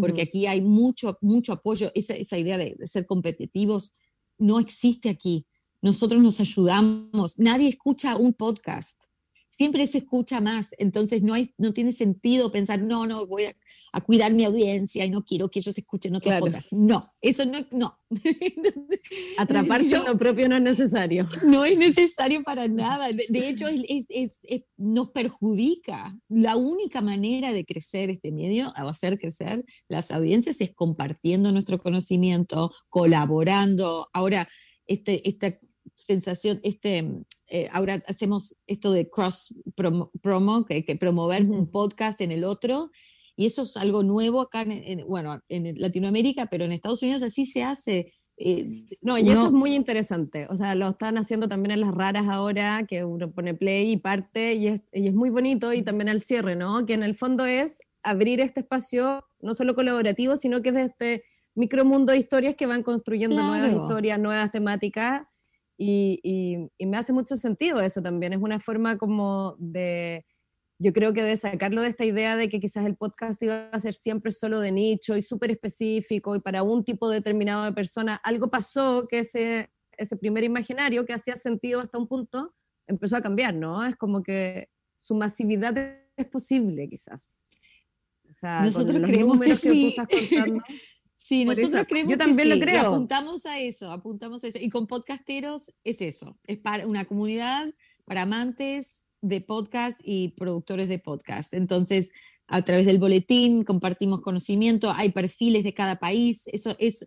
porque 0.00 0.22
aquí 0.22 0.46
hay 0.46 0.60
mucho, 0.60 1.18
mucho 1.20 1.52
apoyo. 1.52 1.90
Esa, 1.94 2.14
esa 2.14 2.38
idea 2.38 2.58
de, 2.58 2.76
de 2.78 2.86
ser 2.86 3.06
competitivos 3.06 3.92
no 4.38 4.60
existe 4.60 5.08
aquí. 5.08 5.46
Nosotros 5.82 6.22
nos 6.22 6.40
ayudamos. 6.40 7.38
Nadie 7.38 7.68
escucha 7.68 8.16
un 8.16 8.32
podcast 8.32 9.04
siempre 9.56 9.86
se 9.86 9.98
escucha 9.98 10.40
más, 10.40 10.74
entonces 10.78 11.22
no, 11.22 11.34
hay, 11.34 11.50
no 11.58 11.72
tiene 11.72 11.92
sentido 11.92 12.50
pensar, 12.50 12.80
no, 12.80 13.06
no, 13.06 13.26
voy 13.26 13.44
a, 13.44 13.56
cuidar 14.04 14.32
mi 14.32 14.44
audiencia 14.44 15.04
y 15.04 15.10
no 15.10 15.22
quiero 15.22 15.48
que 15.48 15.60
ellos 15.60 15.78
escuchen 15.78 16.16
otras 16.16 16.40
cosas. 16.40 16.72
No, 16.72 17.08
eso 17.20 17.46
no, 17.46 17.60
no. 17.70 17.96
Atraparse 19.38 19.94
en 19.94 20.04
lo 20.04 20.18
propio 20.18 20.48
no 20.48 20.56
es 20.56 20.62
necesario. 20.62 21.28
No 21.44 21.64
es 21.64 21.78
necesario 21.78 22.42
para 22.42 22.66
nada. 22.66 23.06
De, 23.12 23.48
hecho, 23.48 23.66
es, 23.68 24.42
nos 24.76 25.10
perjudica. 25.10 26.18
La 26.28 26.56
única 26.56 27.02
manera 27.02 27.52
de 27.52 27.64
crecer 27.64 28.10
este 28.10 28.32
medio, 28.32 28.74
o 28.76 28.88
hacer 28.88 29.16
crecer 29.16 29.64
las 29.88 30.10
audiencias, 30.10 30.60
es 30.60 30.74
compartiendo 30.74 31.52
nuestro 31.52 31.80
conocimiento, 31.80 32.72
colaborando. 32.88 34.08
Ahora, 34.12 34.48
este, 34.88 35.28
esta 35.28 35.56
sensación, 35.94 36.60
este, 36.62 37.08
eh, 37.48 37.68
ahora 37.72 38.02
hacemos 38.06 38.56
esto 38.66 38.92
de 38.92 39.08
cross 39.08 39.54
promo, 39.74 40.64
que, 40.64 40.84
que 40.84 40.96
promover 40.96 41.44
un 41.44 41.70
podcast 41.70 42.20
en 42.20 42.32
el 42.32 42.44
otro, 42.44 42.90
y 43.36 43.46
eso 43.46 43.62
es 43.62 43.76
algo 43.76 44.02
nuevo 44.02 44.40
acá, 44.40 44.62
en, 44.62 45.06
bueno, 45.06 45.40
en 45.48 45.78
Latinoamérica, 45.80 46.46
pero 46.46 46.64
en 46.64 46.72
Estados 46.72 47.02
Unidos 47.02 47.22
así 47.22 47.46
se 47.46 47.64
hace. 47.64 48.12
Eh, 48.36 48.86
no, 49.00 49.16
y 49.18 49.30
eso 49.30 49.46
es 49.46 49.52
muy 49.52 49.74
interesante. 49.74 50.46
O 50.50 50.56
sea, 50.56 50.74
lo 50.74 50.90
están 50.90 51.18
haciendo 51.18 51.48
también 51.48 51.72
en 51.72 51.80
las 51.80 51.94
raras 51.94 52.26
ahora, 52.28 52.84
que 52.88 53.04
uno 53.04 53.30
pone 53.32 53.54
play 53.54 53.92
y 53.92 53.96
parte, 53.96 54.54
y 54.54 54.68
es, 54.68 54.82
y 54.92 55.08
es 55.08 55.14
muy 55.14 55.30
bonito, 55.30 55.72
y 55.72 55.82
también 55.82 56.08
al 56.08 56.20
cierre, 56.20 56.56
¿no? 56.56 56.86
Que 56.86 56.94
en 56.94 57.02
el 57.02 57.16
fondo 57.16 57.44
es 57.44 57.78
abrir 58.02 58.40
este 58.40 58.60
espacio, 58.60 59.24
no 59.40 59.54
solo 59.54 59.74
colaborativo, 59.74 60.36
sino 60.36 60.62
que 60.62 60.68
es 60.68 60.74
de 60.74 60.82
este 60.82 61.24
micromundo 61.54 62.12
de 62.12 62.18
historias 62.18 62.56
que 62.56 62.66
van 62.66 62.82
construyendo 62.82 63.40
nuevas 63.42 63.72
historias, 63.72 64.18
nuevas 64.18 64.50
temáticas, 64.52 65.26
y, 65.76 66.70
me 66.78 66.96
hace 66.96 67.12
mucho 67.12 67.36
sentido 67.36 67.80
eso 67.80 68.02
también. 68.02 68.32
Es 68.32 68.40
una 68.40 68.60
forma 68.60 68.98
como 68.98 69.56
de, 69.58 70.24
yo 70.78 70.92
creo 70.92 71.12
que 71.12 71.22
de 71.22 71.36
sacarlo 71.36 71.82
de 71.82 71.88
esta 71.88 72.04
idea 72.04 72.36
de 72.36 72.48
que 72.48 72.60
quizás 72.60 72.86
el 72.86 72.96
podcast 72.96 73.42
iba 73.42 73.68
a 73.70 73.80
ser 73.80 73.94
siempre 73.94 74.32
solo 74.32 74.60
de 74.60 74.72
nicho 74.72 75.16
y 75.16 75.22
súper 75.22 75.50
específico 75.50 76.36
y 76.36 76.40
para 76.40 76.62
un 76.62 76.84
tipo 76.84 77.08
determinado 77.08 77.64
de 77.64 77.72
persona. 77.72 78.16
Algo 78.16 78.50
pasó 78.50 79.06
que 79.08 79.20
ese, 79.20 79.70
ese 79.92 80.16
primer 80.16 80.44
imaginario 80.44 81.04
que 81.04 81.12
hacía 81.12 81.36
sentido 81.36 81.80
hasta 81.80 81.98
un 81.98 82.06
punto 82.06 82.48
empezó 82.86 83.16
a 83.16 83.22
cambiar, 83.22 83.54
¿no? 83.54 83.84
Es 83.84 83.96
como 83.96 84.22
que 84.22 84.68
su 84.96 85.14
masividad 85.14 85.76
es 86.16 86.26
posible 86.26 86.88
quizás. 86.88 87.44
O 88.28 88.32
sea, 88.32 88.62
Nosotros 88.62 89.02
creemos 89.02 89.40
que, 89.40 89.54
sí. 89.54 89.94
Sí, 91.24 91.46
nosotros 91.46 91.86
creemos 91.88 92.10
yo 92.10 92.18
también 92.18 92.50
lo 92.50 92.58
creo. 92.58 92.82
apuntamos 92.82 93.46
a 93.46 93.58
eso, 93.58 93.90
apuntamos 93.90 94.44
a 94.44 94.48
eso. 94.48 94.58
Y 94.60 94.68
con 94.68 94.86
podcasteros 94.86 95.72
es 95.82 96.02
eso, 96.02 96.36
es 96.46 96.58
para 96.58 96.86
una 96.86 97.06
comunidad 97.06 97.72
para 98.04 98.22
amantes 98.22 99.06
de 99.22 99.40
podcast 99.40 100.00
y 100.04 100.34
productores 100.36 100.86
de 100.90 100.98
podcast. 100.98 101.54
Entonces, 101.54 102.12
a 102.46 102.60
través 102.60 102.84
del 102.84 102.98
boletín 102.98 103.64
compartimos 103.64 104.20
conocimiento, 104.20 104.92
hay 104.94 105.12
perfiles 105.12 105.64
de 105.64 105.72
cada 105.72 105.96
país, 105.96 106.42
eso 106.48 106.76
es, 106.78 107.06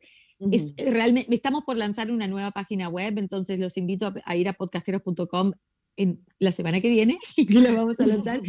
es 0.52 0.74
realmente, 0.78 1.36
estamos 1.36 1.64
por 1.64 1.78
lanzar 1.78 2.10
una 2.10 2.26
nueva 2.26 2.50
página 2.50 2.90
web, 2.90 3.20
entonces 3.20 3.60
los 3.60 3.78
invito 3.78 4.16
a, 4.26 4.36
ir 4.36 4.50
a 4.50 4.54
podcasteros.com 4.54 5.52
en 5.98 6.24
la 6.40 6.52
semana 6.52 6.80
que 6.80 6.90
viene, 6.90 7.20
que 7.36 7.60
la 7.60 7.74
vamos 7.74 8.00
a 8.00 8.06
lanzar, 8.06 8.42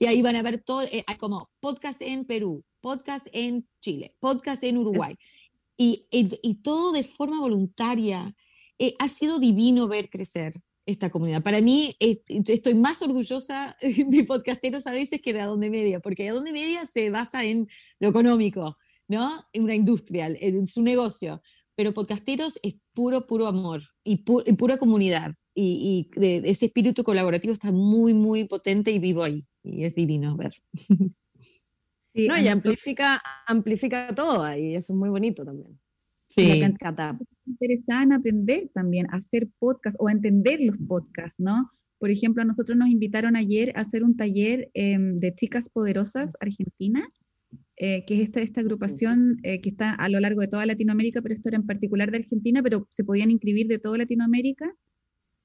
y 0.00 0.06
ahí 0.06 0.22
van 0.22 0.36
a 0.36 0.42
ver 0.42 0.62
todo, 0.62 0.82
eh, 0.82 1.04
como 1.18 1.50
podcast 1.60 2.00
en 2.00 2.24
Perú, 2.24 2.64
podcast 2.80 3.26
en 3.32 3.68
Chile, 3.80 4.16
podcast 4.20 4.62
en 4.62 4.78
Uruguay, 4.78 5.16
y, 5.76 6.06
y, 6.10 6.54
todo 6.62 6.92
de 6.92 7.02
forma 7.02 7.40
voluntaria. 7.40 8.34
Eh, 8.78 8.94
ha 8.98 9.08
sido 9.08 9.38
divino 9.38 9.88
ver 9.88 10.10
crecer 10.10 10.54
esta 10.86 11.10
comunidad. 11.10 11.42
Para 11.42 11.60
mí, 11.60 11.96
estoy 11.98 12.74
más 12.74 13.02
orgullosa 13.02 13.76
de 13.80 14.24
podcasteros 14.24 14.86
a 14.86 14.92
veces 14.92 15.20
que 15.20 15.32
de 15.32 15.40
Adonde 15.40 15.70
Media, 15.70 16.00
porque 16.00 16.28
Adonde 16.28 16.52
Media 16.52 16.86
se 16.86 17.10
basa 17.10 17.44
en 17.44 17.68
lo 18.00 18.08
económico, 18.08 18.76
¿no? 19.08 19.44
En 19.52 19.64
una 19.64 19.74
industria, 19.74 20.28
en 20.28 20.66
su 20.66 20.82
negocio. 20.82 21.42
Pero 21.74 21.94
podcasteros 21.94 22.58
es 22.62 22.76
puro, 22.92 23.26
puro 23.26 23.46
amor 23.46 23.82
y, 24.04 24.16
pura 24.18 24.76
comunidad. 24.76 25.34
Y, 25.54 26.10
ese 26.16 26.66
espíritu 26.66 27.04
colaborativo 27.04 27.52
está 27.52 27.72
muy, 27.72 28.14
muy 28.14 28.44
potente 28.44 28.90
y 28.90 28.98
vivo 28.98 29.22
ahí. 29.22 29.44
Y 29.62 29.84
es 29.84 29.94
divino 29.94 30.36
ver. 30.36 30.52
no, 32.14 32.38
y 32.38 32.48
amplifica, 32.48 33.22
amplifica 33.46 34.14
todo 34.14 34.42
ahí, 34.42 34.74
eso 34.74 34.92
es 34.92 34.98
muy 34.98 35.10
bonito 35.10 35.44
también. 35.44 35.78
Sí. 36.34 36.62
interesada 37.46 38.02
en 38.02 38.12
aprender 38.14 38.70
también, 38.72 39.06
a 39.10 39.16
hacer 39.16 39.48
podcast 39.58 39.96
o 40.00 40.08
a 40.08 40.12
entender 40.12 40.60
los 40.60 40.78
podcasts, 40.78 41.38
¿no? 41.38 41.70
Por 41.98 42.10
ejemplo, 42.10 42.42
a 42.42 42.46
nosotros 42.46 42.76
nos 42.76 42.88
invitaron 42.88 43.36
ayer 43.36 43.72
a 43.76 43.82
hacer 43.82 44.02
un 44.02 44.16
taller 44.16 44.70
em, 44.72 45.16
de 45.18 45.34
chicas 45.34 45.68
poderosas 45.68 46.36
Argentina, 46.40 47.06
eh, 47.76 48.04
que 48.06 48.14
es 48.14 48.22
esta, 48.22 48.40
esta 48.40 48.60
agrupación 48.60 49.36
eh, 49.42 49.60
que 49.60 49.68
está 49.68 49.90
a 49.90 50.08
lo 50.08 50.20
largo 50.20 50.40
de 50.40 50.48
toda 50.48 50.64
Latinoamérica, 50.66 51.20
pero 51.20 51.34
esto 51.34 51.48
era 51.48 51.56
en 51.56 51.66
particular 51.66 52.10
de 52.10 52.18
Argentina, 52.18 52.62
pero 52.62 52.88
se 52.90 53.04
podían 53.04 53.30
inscribir 53.30 53.68
de 53.68 53.78
toda 53.78 53.98
Latinoamérica. 53.98 54.74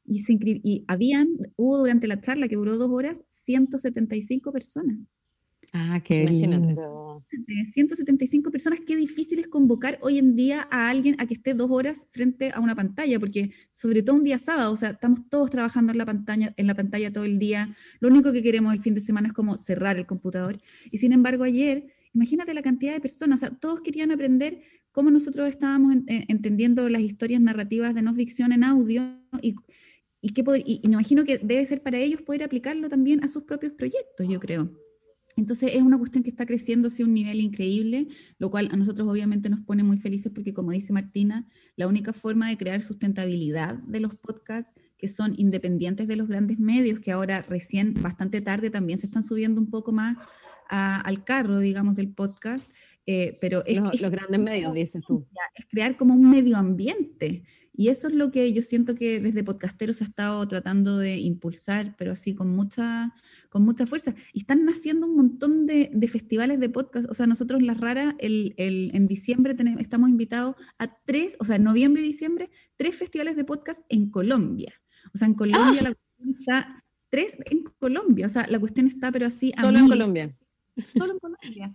Y, 0.08 0.20
se 0.20 0.38
y 0.42 0.86
habían, 0.88 1.28
hubo 1.58 1.78
durante 1.78 2.08
la 2.08 2.22
charla 2.22 2.48
que 2.48 2.56
duró 2.56 2.78
dos 2.78 2.90
horas, 2.90 3.24
175 3.28 4.52
personas. 4.52 4.98
Ah, 5.74 6.02
qué 6.04 6.26
lindo. 6.26 7.26
175 7.74 8.52
personas, 8.52 8.80
qué 8.80 8.96
difícil 8.96 9.40
es 9.40 9.48
convocar 9.48 9.98
hoy 10.02 10.18
en 10.18 10.36
día 10.36 10.68
a 10.72 10.90
alguien 10.90 11.16
a 11.20 11.26
que 11.26 11.34
esté 11.34 11.54
dos 11.54 11.70
horas 11.70 12.08
frente 12.10 12.52
a 12.52 12.60
una 12.60 12.76
pantalla, 12.76 13.20
porque 13.20 13.52
sobre 13.72 14.02
todo 14.02 14.16
un 14.16 14.24
día 14.24 14.40
sábado, 14.40 14.72
o 14.72 14.78
sea, 14.78 14.92
estamos 14.92 15.28
todos 15.30 15.50
trabajando 15.50 15.92
en 15.92 15.98
la 15.98 16.06
pantalla, 16.06 16.54
en 16.56 16.68
la 16.68 16.76
pantalla 16.76 17.12
todo 17.12 17.26
el 17.26 17.38
día. 17.38 17.76
Lo 18.00 18.08
único 18.08 18.32
que 18.32 18.44
queremos 18.44 18.74
el 18.74 18.82
fin 18.82 18.94
de 18.94 19.02
semana 19.02 19.28
es 19.28 19.34
como 19.34 19.58
cerrar 19.58 19.98
el 19.98 20.06
computador. 20.06 20.56
Y 20.90 21.00
sin 21.00 21.12
embargo, 21.12 21.44
ayer, 21.44 21.88
imagínate 22.14 22.54
la 22.54 22.62
cantidad 22.62 22.94
de 22.94 23.02
personas, 23.02 23.44
o 23.44 23.48
sea, 23.48 23.56
todos 23.58 23.82
querían 23.82 24.12
aprender 24.12 24.62
cómo 24.92 25.12
nosotros 25.12 25.50
estábamos 25.50 25.96
entendiendo 26.08 26.90
las 26.90 27.02
historias 27.02 27.42
narrativas 27.42 27.94
de 27.94 28.02
no 28.02 28.14
ficción 28.14 28.52
en 28.52 28.64
audio 28.64 29.04
y, 29.42 29.56
y, 30.22 30.30
qué, 30.30 30.44
y 30.66 30.82
me 30.88 30.94
imagino 30.94 31.24
que 31.24 31.38
debe 31.38 31.66
ser 31.66 31.82
para 31.84 31.98
ellos 31.98 32.22
poder 32.22 32.44
aplicarlo 32.44 32.90
también 32.90 33.24
a 33.24 33.30
sus 33.30 33.44
propios 33.44 33.74
proyectos, 33.74 34.28
yo 34.28 34.40
creo. 34.40 34.72
Entonces 35.38 35.76
es 35.76 35.84
una 35.84 36.00
cuestión 36.00 36.24
que 36.24 36.32
está 36.32 36.48
creciendo 36.48 36.90
a 36.90 37.04
un 37.04 37.14
nivel 37.14 37.40
increíble, 37.40 38.08
lo 38.40 38.50
cual 38.50 38.70
a 38.72 38.76
nosotros 38.76 39.08
obviamente 39.08 39.50
nos 39.50 39.60
pone 39.60 39.84
muy 39.84 40.00
felices 40.00 40.32
porque 40.34 40.52
como 40.52 40.72
dice 40.72 40.92
Martina, 40.92 41.48
la 41.76 41.88
única 41.88 42.12
forma 42.12 42.50
de 42.50 42.58
crear 42.58 42.82
sustentabilidad 42.82 43.76
de 43.76 44.00
los 44.00 44.16
podcasts 44.16 44.74
que 44.98 45.08
son 45.08 45.36
independientes 45.38 46.08
de 46.08 46.16
los 46.16 46.28
grandes 46.28 46.58
medios, 46.58 47.00
que 47.02 47.12
ahora 47.12 47.44
recién, 47.44 47.94
bastante 48.02 48.42
tarde, 48.42 48.72
también 48.72 48.98
se 48.98 49.06
están 49.06 49.22
subiendo 49.22 49.62
un 49.62 49.70
poco 49.70 49.92
más 49.92 50.18
al 50.70 51.24
carro, 51.24 51.60
digamos, 51.60 51.96
del 51.96 52.10
podcast. 52.10 52.70
Eh, 53.06 53.38
pero 53.40 53.64
es, 53.66 53.80
los, 53.80 54.12
grandes 54.12 54.40
medios, 54.40 54.74
dices 54.74 55.02
tú. 55.08 55.26
Es 55.56 55.66
crear 55.68 55.96
como 55.96 56.14
un 56.14 56.30
medio 56.30 56.58
ambiente 56.58 57.44
y 57.80 57.90
eso 57.90 58.08
es 58.08 58.16
lo 58.16 58.32
que 58.32 58.52
yo 58.54 58.64
siento 58.64 58.96
que 58.96 59.20
desde 59.20 59.44
Podcasteros 59.44 60.02
ha 60.02 60.06
estado 60.06 60.48
tratando 60.48 60.98
de 60.98 61.20
impulsar, 61.20 61.94
pero 61.96 62.14
así 62.14 62.34
con 62.34 62.50
mucha, 62.50 63.14
con 63.50 63.62
mucha 63.62 63.86
fuerza. 63.86 64.16
Y 64.34 64.40
están 64.40 64.66
naciendo 64.66 65.06
un 65.06 65.16
montón 65.16 65.68
de, 65.68 65.92
festivales 66.12 66.60
de 66.60 66.70
podcast. 66.70 67.08
O 67.08 67.14
sea, 67.14 67.28
nosotros 67.28 67.62
Las 67.62 67.80
Raras, 67.80 68.16
el, 68.18 68.56
en 68.58 69.06
diciembre 69.06 69.54
tenemos, 69.54 69.80
estamos 69.80 70.10
invitados 70.10 70.56
a 70.80 70.98
tres, 71.06 71.38
o 71.40 71.46
sea, 71.46 71.58
en 71.58 71.66
noviembre 71.66 72.02
y 72.02 72.08
diciembre, 72.08 72.50
tres 72.78 72.96
festivales 72.96 73.36
de 73.36 73.44
podcast 73.44 73.86
en 73.90 74.10
Colombia. 74.10 74.74
O 75.14 75.20
sea, 75.20 75.28
en 75.28 75.36
Colombia 75.36 75.82
¡Ah! 75.82 75.84
la 75.84 75.94
cuestión 75.94 76.36
está, 76.40 76.84
tres 77.12 77.38
en 77.46 77.64
Colombia. 77.78 78.26
O 78.26 78.30
sea, 78.30 78.48
la 78.48 78.60
cuestión 78.60 78.88
está, 78.88 79.12
pero 79.12 79.28
así. 79.28 79.52
Solo 79.52 79.78
en 79.78 79.88
Colombia. 79.88 80.32
Solo 80.98 81.14
en 81.14 81.20
Colombia. 81.20 81.72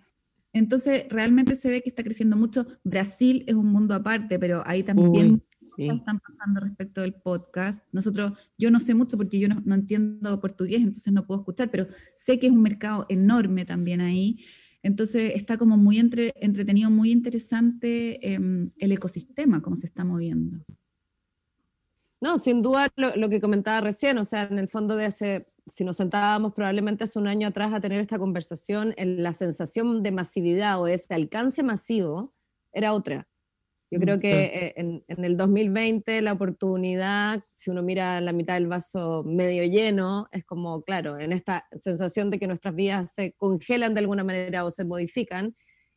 Entonces, 0.52 1.04
realmente 1.10 1.54
se 1.54 1.70
ve 1.70 1.80
que 1.80 1.90
está 1.90 2.02
creciendo 2.02 2.36
mucho. 2.36 2.66
Brasil 2.82 3.44
es 3.46 3.54
un 3.54 3.66
mundo 3.66 3.94
aparte, 3.94 4.40
pero 4.40 4.64
ahí 4.66 4.82
también 4.82 5.44
están 5.78 6.20
pasando 6.20 6.60
respecto 6.60 7.00
del 7.00 7.14
podcast. 7.14 7.84
Nosotros, 7.92 8.38
yo 8.58 8.70
no 8.70 8.80
sé 8.80 8.94
mucho 8.94 9.16
porque 9.16 9.38
yo 9.38 9.48
no, 9.48 9.74
entiendo 9.74 10.40
portugués, 10.40 10.78
entonces 10.78 11.12
no 11.12 11.22
puedo 11.22 11.40
escuchar, 11.40 11.70
pero 11.70 11.86
sé 12.16 12.38
que 12.38 12.46
es 12.46 12.52
un 12.52 12.62
mercado 12.62 13.06
enorme 13.08 13.64
también 13.64 14.00
ahí. 14.00 14.44
Entonces, 14.82 15.32
está 15.36 15.58
como 15.58 15.76
muy 15.76 15.98
entre, 15.98 16.34
entretenido, 16.36 16.90
muy 16.90 17.12
interesante 17.12 18.34
em, 18.34 18.72
el 18.78 18.92
ecosistema, 18.92 19.62
cómo 19.62 19.76
se 19.76 19.86
está 19.86 20.04
moviendo. 20.04 20.64
No, 22.20 22.38
sin 22.38 22.62
duda 22.62 22.88
lo, 22.94 23.28
que 23.28 23.40
comentaba 23.40 23.80
recién, 23.80 24.16
o 24.16 24.24
sea, 24.24 24.44
en 24.44 24.58
el 24.58 24.68
fondo 24.68 24.94
de 24.94 25.06
hace, 25.06 25.44
si 25.66 25.82
nos 25.82 25.96
sentábamos 25.96 26.54
probablemente 26.54 27.02
hace 27.02 27.18
un 27.18 27.26
año 27.26 27.48
atrás 27.48 27.72
a 27.74 27.80
tener 27.80 28.00
esta 28.00 28.16
conversación, 28.16 28.94
la 28.96 29.32
sensación 29.32 30.04
de 30.04 30.12
masividad 30.12 30.80
o 30.80 30.86
ese 30.86 31.14
alcance 31.14 31.64
masivo 31.64 32.30
era 32.72 32.92
otra. 32.92 33.26
Yo 33.92 34.00
creo 34.00 34.18
que 34.18 34.44
eh, 34.44 34.74
en, 34.76 35.04
en, 35.06 35.22
el 35.22 35.36
2020 35.36 36.22
la 36.22 36.32
oportunidad, 36.32 37.42
si 37.54 37.68
uno 37.68 37.82
mira 37.82 38.22
la 38.22 38.32
mitad 38.32 38.54
del 38.54 38.66
vaso 38.66 39.22
medio 39.22 39.64
lleno, 39.64 40.28
es 40.32 40.46
como, 40.46 40.80
claro, 40.80 41.18
en 41.18 41.30
esta 41.30 41.66
sensación 41.78 42.30
de 42.30 42.38
que 42.38 42.46
nuestras 42.46 42.74
vidas 42.74 43.12
se 43.12 43.34
congelan 43.34 43.92
de 43.92 44.00
alguna 44.00 44.24
manera 44.24 44.64
o 44.64 44.70
se 44.70 44.86
modifican, 44.86 45.54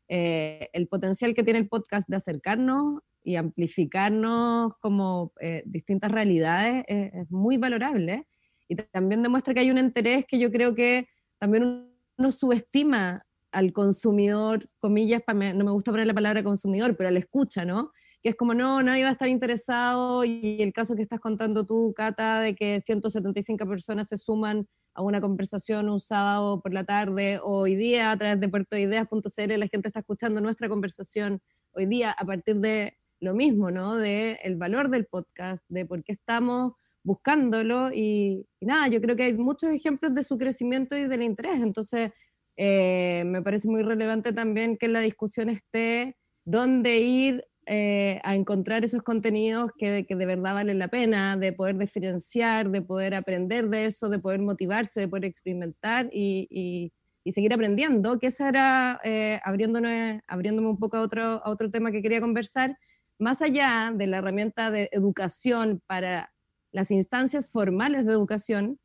eh, 0.10 0.68
el 0.74 0.90
potencial 0.90 1.34
que 1.34 1.44
tiene 1.44 1.60
el 1.60 1.70
podcast 1.70 2.10
de 2.10 2.18
acercarnos 2.18 3.00
y 3.24 3.38
amplificarnos 3.38 4.74
como 4.82 5.32
eh, 5.40 5.64
distintas 5.66 6.12
realidades 6.12 6.84
es, 6.90 7.32
muy 7.32 7.56
valorable. 7.56 8.28
Y 8.68 8.76
también 8.76 9.24
demuestra 9.24 9.54
que 9.54 9.62
hay 9.62 9.72
un 9.72 9.78
interés 9.78 10.26
que 10.28 10.38
yo 10.38 10.52
creo 10.52 10.76
que 10.76 11.08
también 11.40 11.88
uno 12.18 12.32
subestima 12.34 13.25
al 13.56 13.72
consumidor, 13.72 14.68
comillas, 14.80 15.24
no 15.28 15.64
me 15.64 15.72
gusta 15.72 15.90
poner 15.90 16.06
la 16.06 16.14
palabra 16.14 16.44
consumidor, 16.44 16.98
pero 16.98 17.08
al 17.08 17.16
escucha, 17.16 17.64
¿no? 17.64 17.92
Que 18.22 18.30
es 18.30 18.36
como, 18.36 18.54
no, 18.54 18.84
nadie 18.84 19.04
va 19.04 19.10
a 19.10 19.14
estar 19.14 19.30
interesado 19.30 20.26
y 20.26 20.62
el 20.62 20.74
caso 20.74 20.94
que 20.94 21.02
estás 21.02 21.22
contando 21.22 21.66
tú, 21.66 21.94
Cata, 21.96 22.42
de 22.42 22.54
que 22.54 22.82
175 22.82 23.66
personas 23.66 24.10
se 24.10 24.18
suman 24.18 24.68
a 24.94 25.02
una 25.02 25.22
conversación 25.22 25.90
un 25.90 26.02
sábado 26.02 26.60
por 26.62 26.74
la 26.74 26.84
tarde 26.84 27.40
o 27.42 27.60
hoy 27.60 27.76
día 27.76 28.12
a 28.12 28.18
través 28.18 28.42
de 28.42 28.50
puertoideas.cl 28.50 29.58
la 29.58 29.68
gente 29.70 29.88
está 29.88 30.02
escuchando 30.02 30.42
nuestra 30.42 30.68
conversación 30.68 31.40
hoy 31.72 31.86
día 31.86 32.12
a 32.12 32.26
partir 32.26 32.58
de 32.58 32.94
lo 33.22 33.34
mismo, 33.34 33.72
¿no? 33.72 33.96
De 33.96 34.38
el 34.44 34.58
valor 34.58 34.90
del 34.90 35.06
podcast, 35.06 35.64
de 35.70 35.86
por 35.86 36.04
qué 36.04 36.12
estamos 36.12 36.74
buscándolo 37.04 37.94
y, 37.94 38.46
nada, 38.60 38.90
yo 38.90 39.00
creo 39.00 39.16
que 39.16 39.24
hay 39.24 39.34
muchos 39.34 39.70
ejemplos 39.70 40.14
de 40.14 40.24
su 40.24 40.38
crecimiento 40.38 40.98
y 40.98 41.08
del 41.08 41.22
interés, 41.22 41.62
entonces 41.62 42.12
eh, 42.58 43.24
me 43.26 43.42
parece 43.42 43.68
muy 43.68 43.84
relevante 43.84 44.34
también 44.34 44.78
que 44.78 44.88
la 44.88 45.02
discusión 45.02 45.50
esté 45.50 46.16
dónde 46.46 47.00
ir 47.00 47.46
eh, 47.68 48.22
a 48.24 48.36
encontrar 48.36 48.86
esos 48.86 49.02
contenidos 49.02 49.72
que, 49.78 50.06
de 50.08 50.26
verdad 50.26 50.54
valen 50.54 50.80
la 50.80 50.88
pena, 50.88 51.36
de 51.38 51.52
poder 51.54 51.78
diferenciar, 51.78 52.70
de 52.70 52.82
poder 52.82 53.16
aprender 53.16 53.70
de 53.70 53.86
eso, 53.86 54.10
de 54.10 54.20
poder 54.20 54.40
motivarse, 54.40 55.02
de 55.02 55.08
poder 55.08 55.26
experimentar 55.26 56.10
y 56.12 57.32
seguir 57.32 57.54
aprendiendo, 57.54 58.20
que 58.20 58.28
esa 58.28 58.50
era, 58.50 59.02
eh, 59.04 59.40
abriéndome, 59.44 60.22
abriéndome 60.28 60.70
un 60.70 60.78
poco 60.78 60.98
a 60.98 61.02
otro, 61.02 61.24
a 61.44 61.50
otro 61.50 61.72
tema 61.72 61.92
que 61.92 62.04
quería 62.04 62.22
conversar, 62.22 62.78
más 63.18 63.42
allá 63.42 63.92
de 63.96 64.08
la 64.08 64.18
herramienta 64.18 64.70
de 64.70 64.90
educación 64.92 65.82
para 65.88 66.32
las 66.72 66.92
instancias 66.92 67.50
formales 67.50 68.06
de 68.06 68.12
educación, 68.12 68.80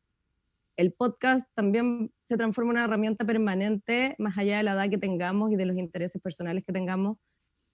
el 0.81 0.95
podcast 0.95 1.47
también 1.55 2.11
se 2.23 2.39
transforma 2.39 2.71
en 2.71 2.77
una 2.77 2.85
herramienta 2.85 3.27
permanente, 3.27 4.15
más 4.19 4.39
allá 4.39 4.57
de 4.57 4.63
la 4.63 4.73
edad 4.73 4.89
que 4.89 4.97
tengamos 4.97 5.53
y 5.53 5.57
de 5.57 5.67
los 5.67 5.77
intereses 5.77 6.23
personales 6.23 6.65
que 6.65 6.73
tengamos, 6.73 7.19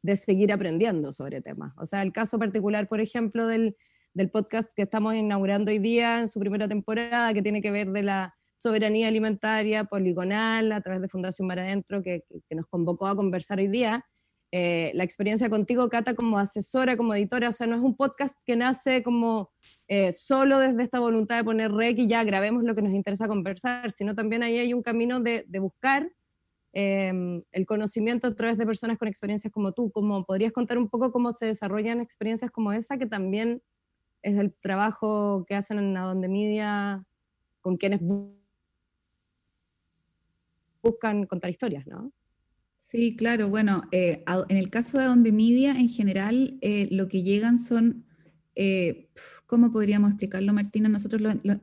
de 0.03 0.17
seguir 0.17 0.53
aprendiendo 0.53 1.13
sobre 1.13 1.41
temas. 1.41 1.73
O 1.79 1.87
sea, 1.87 2.03
el 2.03 2.13
caso 2.13 2.37
particular, 2.37 2.89
por 2.89 3.01
ejemplo, 3.01 3.47
del, 3.47 3.77
del 4.13 4.29
podcast 4.29 4.71
que 4.75 4.83
estamos 4.83 5.15
inaugurando 5.15 5.71
hoy 5.71 5.79
día 5.79 6.19
en 6.19 6.27
su 6.27 6.41
primera 6.41 6.67
temporada, 6.67 7.33
que 7.33 7.43
tiene 7.43 7.63
que 7.63 7.71
ver 7.71 7.93
de 7.93 8.03
la 8.03 8.35
soberanía 8.59 9.07
alimentaria 9.07 9.85
poligonal 9.85 10.73
a 10.73 10.81
través 10.81 11.01
de 11.01 11.09
Fundación 11.09 11.47
Mar 11.47 11.61
Adentro, 11.61 12.03
que, 12.03 12.25
que, 12.49 12.55
nos 12.57 12.67
convocó 12.67 13.07
a 13.07 13.15
conversar 13.15 13.61
hoy 13.61 13.69
día, 13.69 14.05
eh, 14.53 14.93
la 14.95 15.05
experiencia 15.05 15.51
contigo, 15.51 15.89
Cata, 15.89 16.15
como 16.15 16.39
asesora, 16.39 16.97
como 16.97 17.15
editora, 17.15 17.49
o 17.49 17.53
sea, 17.53 17.67
no 17.67 17.77
es 17.77 17.83
un 17.83 17.97
podcast 17.97 18.39
que 18.45 18.55
nace 18.55 19.03
como 19.03 19.51
eh, 19.89 20.13
solo 20.13 20.61
desde 20.61 20.85
esta 20.85 21.01
voluntad 21.01 21.37
de 21.37 21.45
poner 21.45 21.73
rec 21.73 21.99
y 21.99 22.07
ya 22.07 22.23
grabemos 22.25 22.63
lo 22.63 22.75
que 22.75 22.83
nos 22.83 22.93
interesa 22.93 23.27
conversar, 23.27 23.91
sino 23.91 24.15
también 24.15 24.43
ahí 24.43 24.59
hay 24.59 24.73
un 24.73 24.83
camino 24.83 25.21
de, 25.21 25.45
buscar 25.61 26.11
em, 26.73 27.43
el 27.53 27.67
conocimiento 27.67 28.29
a 28.29 28.35
través 28.35 28.57
de 28.57 28.67
personas 28.67 28.99
con 28.99 29.09
experiencias 29.09 29.53
como 29.53 29.73
tú. 29.73 29.91
Como, 29.91 30.25
¿Podrías 30.25 30.53
contar 30.53 30.79
un 30.79 30.89
poco 30.89 31.11
cómo 31.11 31.33
se 31.33 31.47
desarrollan 31.47 32.01
experiencias 32.01 32.51
como 32.51 32.73
esa, 32.73 32.99
que 32.99 33.07
también 33.07 33.63
es 34.23 34.39
el 34.39 34.55
trabajo 34.55 35.45
que 35.47 35.55
hacen 35.57 35.79
en 35.79 35.97
Adonde 35.97 36.29
Media 36.29 37.05
con 37.61 37.77
quienes 37.77 38.01
buscan 40.83 41.27
contar 41.27 41.51
historias, 41.51 41.87
¿no? 41.87 42.13
Sí, 42.97 43.15
claro. 43.15 43.51
Bueno, 43.51 43.83
eh, 43.93 44.25
en 44.49 44.57
el 44.57 44.71
caso 44.71 44.97
de 44.97 45.05
Donde 45.05 45.31
Media, 45.31 45.73
en 45.73 45.91
general, 45.91 46.57
eh, 46.63 46.89
lo 46.91 47.09
que 47.09 47.23
llegan 47.23 47.59
son, 47.59 48.07
eh, 48.55 49.11
¿cómo 49.45 49.71
podríamos 49.71 50.13
explicarlo, 50.13 50.55
Martina? 50.55 50.89
Nosotros 50.89 51.21
los 51.21 51.59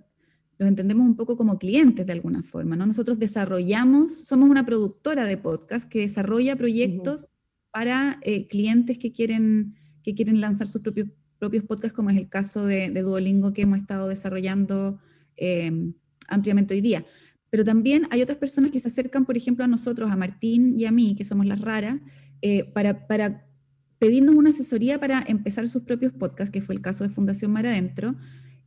entendemos 0.60 1.08
un 1.08 1.16
poco 1.16 1.36
como 1.36 1.58
clientes 1.58 2.06
de 2.06 2.14
alguna 2.14 2.44
forma, 2.44 2.76
¿no? 2.76 2.86
Nosotros 2.86 3.18
desarrollamos, 3.18 4.14
somos 4.14 4.48
una 4.48 4.64
productora 4.64 5.26
de 5.26 5.38
podcast 5.38 5.90
que 5.90 6.02
desarrolla 6.02 6.56
proyectos 6.56 7.30
para 7.72 8.20
clientes 8.52 9.00
que 9.00 9.12
quieren, 9.12 9.74
que 10.04 10.14
quieren 10.14 10.40
lanzar 10.40 10.68
sus 10.68 10.84
propios, 10.84 11.10
propios 11.40 11.64
podcasts, 11.64 11.96
como 11.96 12.12
es 12.12 12.18
el 12.18 12.30
caso 12.30 12.64
de, 12.68 12.92
de 12.92 13.02
Duolingo 13.02 13.54
que 13.54 13.64
hemos 13.64 13.80
estado 13.80 14.08
desarrollando 14.08 15.00
ampliamente 16.28 16.76
hoy 16.76 16.82
día. 16.82 17.04
Pero 17.54 17.64
también 17.64 18.08
hay 18.10 18.24
otras 18.24 18.40
personas 18.40 18.72
que 18.72 18.80
se 18.80 18.88
acercan, 18.88 19.26
por 19.26 19.38
ejemplo, 19.38 19.64
a 19.64 19.68
nosotros, 19.68 20.12
a 20.12 20.16
Martín 20.16 20.74
y 20.76 20.86
a 20.86 20.92
mí, 20.92 21.14
que 21.14 21.24
somos 21.24 21.46
las 21.46 21.62
raras, 21.62 22.00
eh, 22.42 22.64
para, 22.74 23.46
pedirnos 24.00 24.34
una 24.34 24.50
asesoría 24.50 25.00
para 25.00 25.24
empezar 25.28 25.68
sus 25.68 25.84
propios 25.84 26.14
podcasts, 26.14 26.52
que 26.52 26.64
fue 26.64 26.74
el 26.74 26.82
caso 26.82 27.04
de 27.04 27.12
Fundación 27.12 27.52
Mar 27.52 27.68
Adentro. 27.68 28.16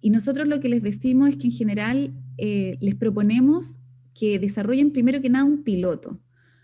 Y 0.00 0.10
nosotros 0.10 0.46
lo 0.46 0.60
que 0.60 0.68
les 0.68 0.84
decimos 0.84 1.30
es 1.30 1.36
que 1.36 1.48
en 1.48 1.52
general 1.52 2.14
eh, 2.38 2.78
les 2.80 2.94
proponemos 2.94 3.80
que 4.14 4.38
desarrollen 4.38 4.92
primero 4.92 5.20
que 5.20 5.30
nada 5.30 5.44
un 5.44 5.64
piloto, 5.64 6.20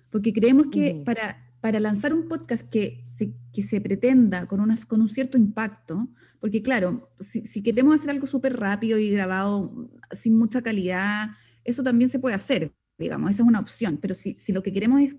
porque 0.09 0.33
creemos 0.33 0.69
que 0.69 1.03
para, 1.05 1.53
para 1.61 1.81
lanzar 1.81 2.15
un 2.15 2.29
podcast 2.29 2.69
que 2.69 3.05
se, 3.09 3.35
que 3.53 3.63
se 3.63 3.81
pretenda 3.81 4.47
con, 4.47 4.61
unas, 4.61 4.87
con 4.87 5.01
un 5.01 5.09
cierto 5.09 5.39
impacto, 5.39 6.09
porque 6.39 6.63
claro, 6.63 7.11
si, 7.19 7.47
si 7.47 7.65
queremos 7.65 7.97
hacer 7.97 8.11
algo 8.11 8.29
súper 8.29 8.61
rápido 8.61 8.97
y 8.97 9.11
grabado 9.11 9.91
sin 10.13 10.39
mucha 10.39 10.63
calidad, 10.63 11.31
eso 11.65 11.83
también 11.83 12.09
se 12.09 12.19
puede 12.19 12.35
hacer, 12.35 12.73
digamos, 12.99 13.31
esa 13.31 13.43
es 13.43 13.49
una 13.49 13.61
opción, 13.61 13.99
pero 14.01 14.15
si, 14.15 14.35
si 14.39 14.53
lo 14.53 14.63
que 14.63 14.73
queremos 14.73 15.01
es 15.03 15.15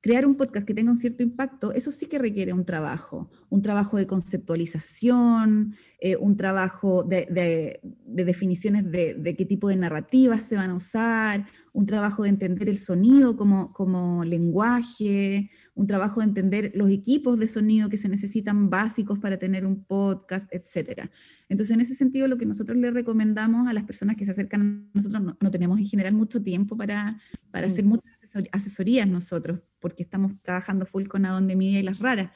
crear 0.00 0.24
un 0.26 0.36
podcast 0.36 0.66
que 0.66 0.74
tenga 0.74 0.90
un 0.90 0.96
cierto 0.96 1.22
impacto, 1.22 1.72
eso 1.72 1.90
sí 1.90 2.06
que 2.06 2.18
requiere 2.18 2.52
un 2.52 2.64
trabajo, 2.64 3.30
un 3.50 3.60
trabajo 3.60 3.98
de 3.98 4.06
conceptualización, 4.06 5.76
eh, 6.00 6.16
un 6.16 6.36
trabajo 6.36 7.02
de, 7.02 7.80
definiciones 8.06 8.90
de, 8.90 9.34
qué 9.36 9.44
tipo 9.44 9.68
de 9.68 9.76
narrativas 9.76 10.44
se 10.44 10.56
van 10.56 10.70
a 10.70 10.74
usar, 10.74 11.46
un 11.72 11.86
trabajo 11.86 12.22
de 12.22 12.30
entender 12.30 12.68
el 12.68 12.78
sonido 12.78 13.36
como, 13.36 13.72
como 13.72 14.24
lenguaje, 14.24 15.50
un 15.74 15.86
trabajo 15.86 16.20
de 16.20 16.26
entender 16.26 16.72
los 16.74 16.90
equipos 16.90 17.38
de 17.38 17.48
sonido 17.48 17.88
que 17.88 17.96
se 17.96 18.08
necesitan 18.08 18.70
básicos 18.70 19.18
para 19.18 19.38
tener 19.38 19.64
un 19.64 19.84
podcast, 19.84 20.52
etc. 20.52 21.08
Entonces, 21.48 21.74
en 21.74 21.80
ese 21.80 21.94
sentido, 21.94 22.28
lo 22.28 22.38
que 22.38 22.46
nosotros 22.46 22.76
le 22.78 22.90
recomendamos 22.90 23.68
a 23.68 23.72
las 23.72 23.84
personas 23.84 24.16
que 24.16 24.24
se 24.24 24.32
acercan 24.32 24.62
a 24.62 24.90
nosotros, 24.94 25.22
no, 25.40 25.50
tenemos 25.50 25.78
en 25.78 25.86
general 25.86 26.14
mucho 26.14 26.42
tiempo 26.42 26.76
para, 26.76 27.20
para 27.50 27.66
hacer 27.66 27.84
mm. 27.84 27.88
muchas 27.88 28.20
asesorías 28.52 29.08
nosotros, 29.08 29.60
porque 29.78 30.02
estamos 30.02 30.32
trabajando 30.42 30.86
full 30.86 31.06
con 31.06 31.24
Adonde 31.24 31.56
Media 31.56 31.80
y 31.80 31.82
las 31.82 31.98
raras, 31.98 32.30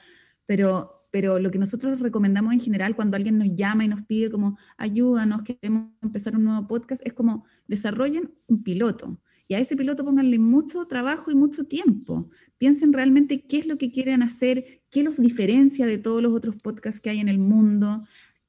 pero, 0.47 1.07
pero 1.11 1.39
lo 1.39 1.51
que 1.51 1.59
nosotros 1.59 2.01
recomendamos 2.01 2.53
en 2.53 2.61
general 2.61 2.97
cuando 2.97 3.17
alguien 3.17 3.39
nos 3.39 3.49
llama 3.55 3.85
y 3.85 3.89
nos 3.89 4.03
pide 4.03 4.31
como 4.31 4.59
ayúdanos, 4.77 5.43
queremos 5.43 5.91
empezar 6.03 6.37
un 6.37 6.45
nuevo 6.45 6.67
podcast, 6.67 7.03
es 7.07 7.13
como 7.13 7.45
desarrollen 7.67 8.35
un 8.47 8.63
piloto. 8.63 9.21
Y 9.55 9.57
a 9.57 9.61
ese 9.61 9.77
piloto 9.77 10.05
pónganle 10.05 10.41
mucho 10.41 10.85
trabajo 10.87 11.31
y 11.31 11.37
mucho 11.37 11.63
tiempo. 11.63 12.29
Piensen 12.59 12.93
realmente 12.93 13.47
qué 13.47 13.59
es 13.59 13.67
lo 13.67 13.79
que 13.79 13.93
quieren 13.93 14.25
hacer, 14.25 14.83
qué 14.91 15.05
los 15.05 15.17
diferencia 15.17 15.87
de 15.87 15.97
todos 15.97 16.21
los 16.21 16.33
otros 16.33 16.57
podcasts 16.57 17.01
que 17.01 17.11
hay 17.11 17.21
en 17.21 17.29
el 17.29 17.39
mundo, 17.39 18.03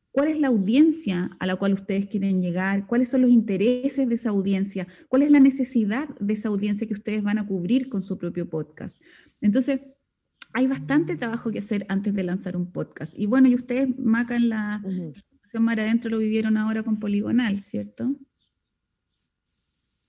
cuál 0.09 0.29
es 0.29 0.39
la 0.39 0.47
audiencia 0.47 1.37
a 1.39 1.45
la 1.45 1.57
cual 1.57 1.73
ustedes 1.73 2.07
quieren 2.07 2.41
llegar, 2.41 2.87
cuáles 2.87 3.09
son 3.09 3.21
los 3.21 3.29
intereses 3.29 4.09
de 4.09 4.15
esa 4.15 4.31
audiencia, 4.31 4.87
cuál 5.07 5.21
es 5.21 5.29
la 5.29 5.39
necesidad 5.39 6.09
de 6.19 6.33
esa 6.33 6.49
audiencia 6.49 6.87
que 6.87 6.95
ustedes 6.95 7.21
van 7.21 7.37
a 7.37 7.45
cubrir 7.45 7.87
con 7.87 8.01
su 8.01 8.17
propio 8.17 8.49
podcast. 8.49 8.97
Entonces, 9.41 9.81
hay 10.53 10.65
bastante 10.65 11.17
trabajo 11.17 11.51
que 11.51 11.59
hacer 11.59 11.85
antes 11.87 12.15
de 12.15 12.23
lanzar 12.23 12.57
un 12.57 12.71
podcast. 12.71 13.13
Y 13.15 13.27
bueno, 13.27 13.47
y 13.47 13.53
ustedes, 13.53 13.87
Maca, 13.99 14.37
en 14.37 14.49
la 14.49 14.81
uh 14.83 15.13
Mar 15.59 15.79
Adentro 15.79 16.09
lo 16.09 16.17
vivieron 16.17 16.57
ahora 16.57 16.83
con 16.83 16.99
Poligonal, 16.99 17.59
¿cierto? 17.61 18.15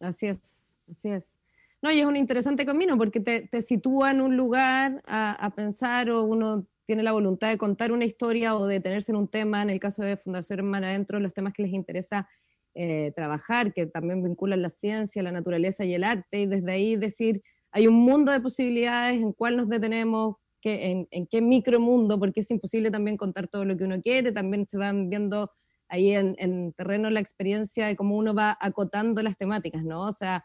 Así 0.01 0.27
es, 0.27 0.66
así 0.91 1.11
es. 1.11 1.37
No, 1.83 1.93
y 1.93 2.01
es 2.01 2.07
un 2.07 2.17
interesante 2.17 2.65
camino 2.65 2.97
porque 2.97 3.21
te, 3.21 3.63
sitúa 3.63 4.11
en 4.11 4.21
un 4.21 4.37
lugar 4.37 5.03
a, 5.07 5.33
a 5.33 5.51
pensar 5.51 6.11
o 6.11 6.25
uno 6.25 6.67
tiene 6.87 7.03
la 7.03 7.13
voluntad 7.13 7.49
de 7.49 7.59
contar 7.59 7.93
una 7.93 8.05
historia 8.05 8.57
o 8.57 8.67
de 8.67 8.75
detenerse 8.75 9.13
en 9.13 9.17
un 9.17 9.29
tema, 9.29 9.63
en 9.63 9.71
el 9.71 9.81
caso 9.81 10.03
de 10.03 10.17
Fundación 10.17 10.61
Hermana 10.61 10.89
Adentro, 10.89 11.19
los 11.19 11.35
temas 11.35 11.53
que 11.53 11.63
les 11.63 11.73
interesa 11.73 12.29
eh, 12.75 13.13
trabajar, 13.17 13.73
que 13.73 13.87
también 13.87 14.23
vinculan 14.23 14.63
la 14.63 14.69
ciencia, 14.69 15.23
la 15.23 15.33
naturaleza 15.33 15.85
y 15.85 15.95
el 15.95 16.05
arte, 16.05 16.41
y 16.41 16.47
desde 16.47 16.71
ahí 16.71 16.97
decir, 16.97 17.43
hay 17.73 17.87
un 17.89 17.95
mundo 17.95 18.33
de 18.33 18.41
posibilidades 18.41 19.17
en 19.17 19.33
cuál 19.33 19.57
nos 19.57 19.69
detenemos, 19.69 20.37
que, 20.61 20.91
en, 20.91 21.09
en 21.11 21.27
qué 21.27 21.41
micromundo, 21.41 22.19
porque 22.19 22.41
es 22.41 22.51
imposible 22.51 22.91
también 22.91 23.17
contar 23.17 23.49
todo 23.49 23.65
lo 23.65 23.77
que 23.77 23.85
uno 23.85 24.01
quiere, 24.01 24.31
también 24.31 24.67
se 24.69 24.79
van 24.79 25.09
viendo 25.09 25.51
ahí 25.89 26.13
en, 26.13 26.37
en 26.39 26.73
terreno 26.73 27.11
la 27.11 27.21
experiencia 27.21 27.87
de 27.87 27.97
cómo 27.97 28.17
uno 28.17 28.35
va 28.35 28.57
acotando 28.61 29.23
las 29.23 29.37
temáticas, 29.37 29.85
¿no? 29.85 30.03
O 30.03 30.13
sea, 30.13 30.45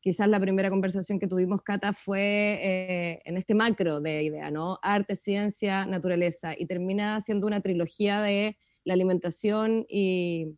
quizás 0.00 0.28
la 0.28 0.40
primera 0.40 0.70
conversación 0.70 1.18
que 1.18 1.28
tuvimos, 1.28 1.62
Cata, 1.62 1.92
fue 1.92 2.58
eh, 2.62 3.22
en 3.24 3.36
este 3.36 3.54
macro 3.54 4.00
de 4.00 4.22
idea, 4.22 4.50
¿no? 4.50 4.78
Arte, 4.82 5.14
ciencia, 5.14 5.84
naturaleza, 5.86 6.54
y 6.58 6.66
termina 6.66 7.20
siendo 7.20 7.46
una 7.46 7.60
trilogía 7.60 8.20
de 8.20 8.56
la 8.84 8.94
alimentación 8.94 9.86
y, 9.88 10.56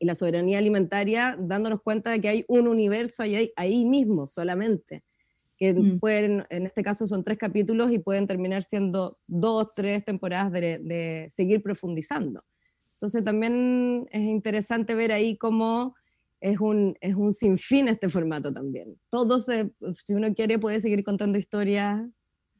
la 0.00 0.14
soberanía 0.14 0.58
alimentaria, 0.58 1.36
dándonos 1.40 1.82
cuenta 1.82 2.12
de 2.12 2.20
que 2.20 2.28
hay 2.28 2.44
un 2.46 2.68
universo 2.68 3.24
ahí, 3.24 3.52
ahí 3.56 3.84
mismo 3.84 4.28
solamente, 4.28 5.02
que 5.56 5.74
mm. 5.74 5.98
pueden, 5.98 6.46
en 6.50 6.66
este 6.66 6.84
caso 6.84 7.04
son 7.08 7.24
tres 7.24 7.36
capítulos 7.36 7.90
y 7.90 7.98
pueden 7.98 8.28
terminar 8.28 8.62
siendo 8.62 9.16
dos, 9.26 9.74
tres 9.74 10.04
temporadas 10.04 10.52
de, 10.52 10.78
de 10.78 11.26
seguir 11.30 11.64
profundizando. 11.64 12.40
Entonces 12.92 13.24
también 13.24 14.08
es 14.12 14.22
interesante 14.22 14.94
ver 14.94 15.10
ahí 15.10 15.36
cómo 15.36 15.96
es 16.40 16.60
un, 16.60 16.96
es 17.00 17.14
un 17.14 17.32
sinfín 17.32 17.88
este 17.88 18.08
formato 18.08 18.52
también. 18.52 18.98
Todo 19.08 19.40
si 19.40 20.14
uno 20.14 20.34
quiere, 20.34 20.58
puede 20.58 20.80
seguir 20.80 21.02
contando 21.02 21.38
historias, 21.38 22.08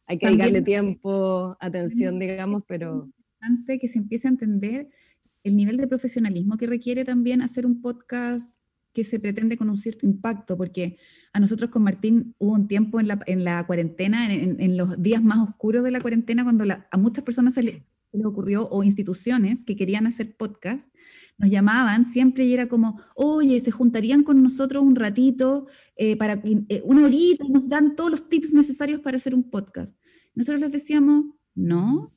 hay 0.07 0.19
que 0.19 0.27
dedicarle 0.27 0.63
tiempo, 0.63 1.57
atención, 1.61 2.19
digamos, 2.19 2.63
pero... 2.67 3.11
Antes 3.41 3.79
que 3.81 3.87
se 3.87 4.01
empiece 4.01 4.27
a 4.27 4.33
entender 4.33 4.89
el 5.45 5.55
nivel 5.55 5.77
de 5.77 5.87
profesionalismo 5.87 6.57
que 6.57 6.67
requiere 6.67 7.05
también 7.05 7.41
hacer 7.41 7.67
un 7.67 7.81
podcast 7.81 8.53
que 8.93 9.05
se 9.05 9.21
pretende 9.21 9.57
con 9.57 9.71
un 9.71 9.79
cierto 9.79 10.07
impacto, 10.07 10.57
porque 10.57 10.99
a 11.33 11.39
nosotros 11.39 11.71
con 11.71 11.85
Martín 11.85 12.35
hubo 12.39 12.55
un 12.55 12.67
tiempo 12.67 12.99
en 12.99 13.07
la, 13.07 13.21
en 13.27 13.45
la 13.45 13.65
cuarentena, 13.65 14.33
en, 14.33 14.61
en, 14.61 14.77
los 14.77 15.01
días 15.01 15.23
más 15.23 15.49
oscuros 15.49 15.85
de 15.85 15.93
la 15.93 16.01
cuarentena, 16.01 16.43
cuando 16.43 16.65
a 16.91 16.97
muchas 16.97 17.23
personas 17.23 17.55
se, 17.55 17.63
le, 17.63 17.87
se 18.11 18.19
les 18.19 18.27
ocurrió, 18.27 18.69
o 18.69 18.83
instituciones 18.83 19.65
que 19.65 19.77
querían 19.77 20.07
hacer 20.07 20.37
podcast, 20.37 20.93
nos 21.37 21.51
llamaban 21.51 22.05
siempre 22.05 22.45
y 22.45 22.53
era 22.53 22.69
como, 22.69 23.01
oye, 23.15 23.61
se 23.61 23.71
juntarían 23.71 24.25
con 24.25 24.43
nosotros 24.43 24.83
un 24.83 24.97
ratito, 24.97 25.67
eh, 25.97 26.17
para 26.17 26.41
eh, 26.45 26.83
una 26.85 27.05
horita, 27.05 27.45
y 27.47 27.51
nos 27.51 27.69
dan 27.69 27.97
todos 27.97 28.11
los 28.11 28.29
tips 28.29 28.53
necesarios 28.53 29.01
para 29.01 29.17
hacer 29.17 29.35
un 29.35 29.49
podcast. 29.49 29.97
Nosotros 30.35 30.61
les 30.61 30.73
decíamos, 30.73 31.27
no. 31.55 32.15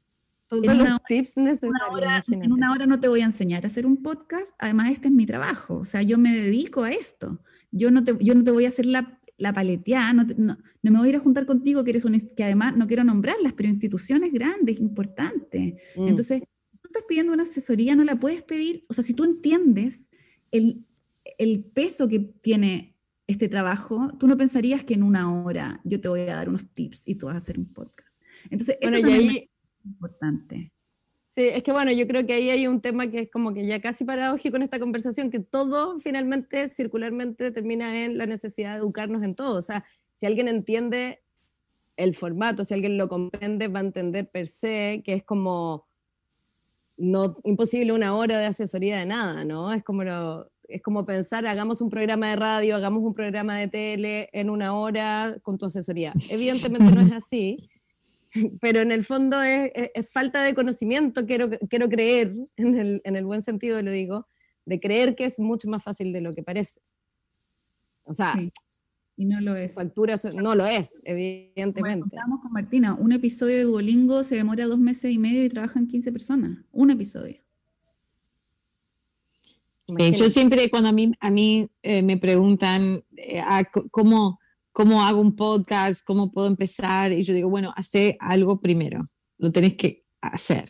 Todos 0.47 0.65
los 0.65 1.03
tips 1.07 1.37
necesarios. 1.37 2.23
en 2.29 2.51
una 2.51 2.71
hora 2.73 2.85
no 2.85 2.99
te 2.99 3.07
voy 3.07 3.21
a 3.21 3.25
enseñar 3.25 3.63
a 3.63 3.67
hacer 3.67 3.85
un 3.85 4.01
podcast, 4.01 4.53
además 4.59 4.91
este 4.91 5.07
es 5.07 5.13
mi 5.13 5.25
trabajo, 5.25 5.77
o 5.77 5.85
sea, 5.85 6.01
yo 6.01 6.17
me 6.17 6.33
dedico 6.33 6.83
a 6.83 6.91
esto. 6.91 7.41
Yo 7.73 7.89
no 7.89 8.03
te, 8.03 8.17
yo 8.19 8.35
no 8.35 8.43
te 8.43 8.51
voy 8.51 8.65
a 8.65 8.67
hacer 8.67 8.85
la 8.85 9.20
la 9.41 9.53
paleteada, 9.53 10.13
no, 10.13 10.23
no, 10.37 10.57
me 10.83 10.97
voy 10.99 11.07
a 11.07 11.09
ir 11.09 11.15
a 11.15 11.19
juntar 11.19 11.47
contigo, 11.47 11.83
que, 11.83 11.89
eres 11.89 12.05
un, 12.05 12.13
que 12.13 12.43
además 12.43 12.77
no 12.77 12.87
quiero 12.87 13.03
nombrarlas, 13.03 13.53
pero 13.53 13.67
instituciones 13.69 14.31
grandes, 14.31 14.79
importantes. 14.79 15.73
Mm. 15.95 16.07
Entonces, 16.07 16.43
tú 16.79 16.89
estás 16.89 17.03
pidiendo 17.07 17.33
una 17.33 17.43
asesoría, 17.43 17.95
no 17.95 18.03
la 18.03 18.19
puedes 18.19 18.43
pedir, 18.43 18.83
o 18.87 18.93
sea, 18.93 19.03
si 19.03 19.15
tú 19.15 19.23
entiendes 19.23 20.11
el, 20.51 20.85
el 21.39 21.63
peso 21.63 22.07
que 22.07 22.19
tiene 22.19 22.95
este 23.25 23.49
trabajo, 23.49 24.11
tú 24.19 24.27
no 24.27 24.37
pensarías 24.37 24.83
que 24.83 24.93
en 24.93 25.01
una 25.01 25.43
hora 25.43 25.81
yo 25.83 25.99
te 25.99 26.07
voy 26.07 26.21
a 26.21 26.35
dar 26.35 26.47
unos 26.47 26.71
tips 26.71 27.07
y 27.07 27.15
tú 27.15 27.25
vas 27.25 27.35
a 27.35 27.37
hacer 27.37 27.57
un 27.57 27.73
podcast. 27.73 28.21
Entonces, 28.51 28.77
eso 28.79 28.95
es 28.95 29.49
importante. 29.83 30.71
Sí, 31.33 31.43
es 31.47 31.63
que 31.63 31.71
bueno, 31.71 31.93
yo 31.93 32.07
creo 32.07 32.25
que 32.25 32.33
ahí 32.33 32.49
hay 32.49 32.67
un 32.67 32.81
tema 32.81 33.09
que 33.09 33.21
es 33.21 33.31
como 33.31 33.53
que 33.53 33.65
ya 33.65 33.79
casi 33.79 34.03
paradójico 34.03 34.57
en 34.57 34.63
esta 34.63 34.79
conversación, 34.79 35.31
que 35.31 35.39
todo 35.39 35.97
finalmente, 35.99 36.67
circularmente, 36.67 37.51
termina 37.51 38.03
en 38.03 38.17
la 38.17 38.25
necesidad 38.25 38.73
de 38.73 38.79
educarnos 38.79 39.23
en 39.23 39.35
todo. 39.35 39.57
O 39.57 39.61
sea, 39.61 39.85
si 40.15 40.25
alguien 40.25 40.49
entiende 40.49 41.21
el 41.95 42.15
formato, 42.15 42.65
si 42.65 42.73
alguien 42.73 42.97
lo 42.97 43.07
comprende, 43.07 43.69
va 43.69 43.79
a 43.79 43.83
entender 43.83 44.29
per 44.29 44.47
se 44.47 45.03
que 45.05 45.13
es 45.13 45.23
como 45.23 45.87
no 46.97 47.37
imposible 47.45 47.93
una 47.93 48.13
hora 48.13 48.37
de 48.37 48.47
asesoría 48.47 48.99
de 48.99 49.05
nada, 49.05 49.45
¿no? 49.45 49.71
Es 49.71 49.85
como, 49.85 50.03
es 50.67 50.81
como 50.81 51.05
pensar, 51.05 51.47
hagamos 51.47 51.79
un 51.79 51.89
programa 51.89 52.29
de 52.29 52.35
radio, 52.35 52.75
hagamos 52.75 53.03
un 53.03 53.13
programa 53.13 53.57
de 53.57 53.69
tele 53.69 54.29
en 54.33 54.49
una 54.49 54.75
hora 54.75 55.37
con 55.43 55.57
tu 55.57 55.65
asesoría. 55.65 56.11
Evidentemente 56.29 56.91
no 56.93 57.01
es 57.01 57.13
así 57.13 57.69
pero 58.61 58.81
en 58.81 58.91
el 58.91 59.03
fondo 59.03 59.41
es, 59.41 59.71
falta 60.11 60.43
de 60.43 60.55
conocimiento, 60.55 61.25
quiero, 61.25 61.49
quiero 61.69 61.89
creer, 61.89 62.33
en 62.57 62.79
el, 62.79 63.01
en 63.03 63.15
el, 63.15 63.25
buen 63.25 63.41
sentido 63.41 63.81
lo 63.81 63.91
digo, 63.91 64.27
de 64.65 64.79
creer 64.79 65.15
que 65.15 65.25
es 65.25 65.39
mucho 65.39 65.69
más 65.69 65.83
fácil 65.83 66.13
de 66.13 66.21
lo 66.21 66.33
que 66.33 66.43
parece. 66.43 66.81
O 68.03 68.13
sea, 68.13 68.35
y 69.21 69.25
no 69.25 69.39
lo 69.39 69.55
es. 69.55 69.75
Facturas, 69.75 70.25
no 70.33 70.55
lo 70.55 70.65
es, 70.65 70.99
evidentemente. 71.03 72.07
Estamos 72.11 72.41
con 72.41 72.51
Martina, 72.51 72.95
un 72.95 73.11
episodio 73.11 73.57
de 73.57 73.63
Duolingo 73.63 74.23
se 74.23 74.35
demora 74.35 74.65
dos 74.65 74.79
meses 74.79 75.11
y 75.11 75.19
medio 75.19 75.45
y 75.45 75.49
trabajan 75.49 75.87
15 75.87 76.11
personas, 76.11 76.65
un 76.71 76.89
episodio. 76.91 77.37
yo 79.87 80.29
siempre 80.29 80.69
cuando 80.71 80.89
a 80.89 80.91
mí, 80.91 81.11
a 81.19 81.29
mí 81.29 81.69
eh, 81.83 82.01
me 82.01 82.17
preguntan 82.17 83.03
eh, 83.15 83.41
ah, 83.45 83.63
cómo, 83.91 84.39
¿cómo 84.71 85.03
hago 85.03 85.21
un 85.21 85.35
podcast? 85.35 86.05
¿Cómo 86.05 86.31
puedo 86.31 86.47
empezar? 86.47 87.11
Y 87.11 87.23
yo 87.23 87.33
digo, 87.33 87.49
bueno, 87.49 87.73
hace 87.75 88.17
algo 88.19 88.59
primero, 88.59 89.09
lo 89.37 89.51
tenés 89.51 89.75
que 89.75 90.05
hacer, 90.21 90.65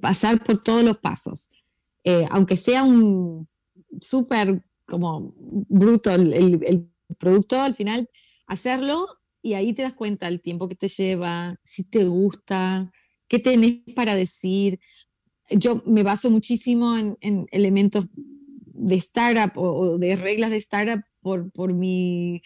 pasar 0.00 0.42
por 0.44 0.62
todos 0.62 0.82
los 0.82 0.98
pasos. 0.98 1.50
Eh, 2.04 2.26
aunque 2.30 2.56
sea 2.56 2.82
un 2.82 3.48
súper 4.00 4.62
como 4.86 5.34
bruto 5.36 6.10
el, 6.10 6.32
el, 6.32 6.86
producto, 7.18 7.60
al 7.60 7.74
final 7.74 8.08
hacerlo 8.46 9.08
y 9.42 9.54
ahí 9.54 9.72
te 9.72 9.82
das 9.82 9.94
cuenta 9.94 10.28
el 10.28 10.40
tiempo 10.40 10.68
que 10.68 10.76
te 10.76 10.86
lleva, 10.88 11.58
si 11.64 11.82
te 11.82 12.04
gusta, 12.04 12.92
¿Qué 13.30 13.38
tenés 13.38 13.78
para 13.94 14.16
decir? 14.16 14.80
Yo 15.50 15.84
me 15.86 16.02
baso 16.02 16.30
muchísimo 16.30 16.96
en, 16.98 17.46
elementos 17.52 18.06
de 18.12 18.96
startup 18.96 19.56
o, 19.56 19.98
de 19.98 20.16
reglas 20.16 20.50
de 20.50 20.56
startup 20.56 21.04
por, 21.20 21.52
por 21.52 21.72
mi, 21.72 22.42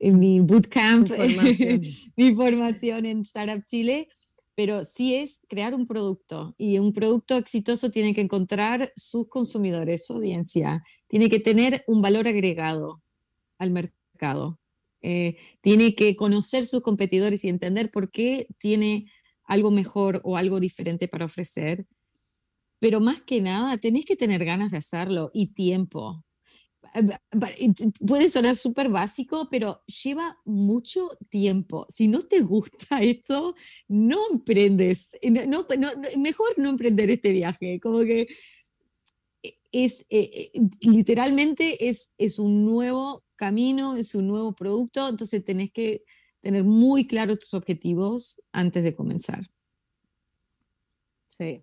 mi 0.00 0.40
bootcamp, 0.40 1.10
mi 2.16 2.34
formación 2.34 3.06
en 3.06 3.20
Startup 3.20 3.64
Chile 3.64 4.08
pero 4.56 4.86
sí 4.86 5.14
es 5.14 5.42
crear 5.48 5.74
un 5.74 5.86
producto 5.86 6.54
y 6.56 6.78
un 6.78 6.94
producto 6.94 7.36
exitoso 7.36 7.90
tiene 7.90 8.14
que 8.14 8.22
encontrar 8.22 8.90
sus 8.96 9.28
consumidores, 9.28 10.06
su 10.06 10.14
audiencia, 10.14 10.82
tiene 11.08 11.28
que 11.28 11.38
tener 11.38 11.84
un 11.86 12.00
valor 12.00 12.26
agregado 12.26 13.02
al 13.58 13.70
mercado, 13.70 14.58
eh, 15.02 15.36
tiene 15.60 15.94
que 15.94 16.16
conocer 16.16 16.66
sus 16.66 16.80
competidores 16.80 17.44
y 17.44 17.50
entender 17.50 17.90
por 17.90 18.10
qué 18.10 18.48
tiene 18.58 19.12
algo 19.44 19.70
mejor 19.70 20.22
o 20.24 20.38
algo 20.38 20.58
diferente 20.58 21.06
para 21.06 21.26
ofrecer. 21.26 21.86
Pero 22.78 23.00
más 23.00 23.20
que 23.20 23.42
nada, 23.42 23.76
tenés 23.76 24.06
que 24.06 24.16
tener 24.16 24.44
ganas 24.46 24.70
de 24.70 24.78
hacerlo 24.78 25.30
y 25.34 25.48
tiempo. 25.48 26.24
Puede 28.06 28.30
sonar 28.30 28.56
súper 28.56 28.88
básico, 28.88 29.48
pero 29.50 29.82
lleva 29.86 30.38
mucho 30.44 31.10
tiempo. 31.28 31.86
Si 31.88 32.08
no 32.08 32.22
te 32.22 32.40
gusta 32.40 33.00
esto, 33.02 33.54
no 33.88 34.18
emprendes. 34.30 35.10
No, 35.48 35.66
mejor 36.16 36.58
no 36.58 36.70
emprender 36.70 37.10
este 37.10 37.32
viaje. 37.32 37.80
Como 37.80 38.00
que 38.00 38.26
es 39.72 40.06
eh, 40.10 40.50
eh, 40.54 40.60
literalmente 40.80 41.88
es, 41.88 42.12
es 42.18 42.38
un 42.38 42.64
nuevo 42.64 43.24
camino, 43.36 43.96
es 43.96 44.14
un 44.14 44.26
nuevo 44.26 44.54
producto, 44.54 45.08
entonces 45.08 45.44
tenés 45.44 45.70
que 45.70 46.04
tener 46.40 46.64
muy 46.64 47.06
claros 47.06 47.40
tus 47.40 47.54
objetivos 47.54 48.40
antes 48.52 48.82
de 48.84 48.94
comenzar. 48.94 49.50
Sí, 51.26 51.62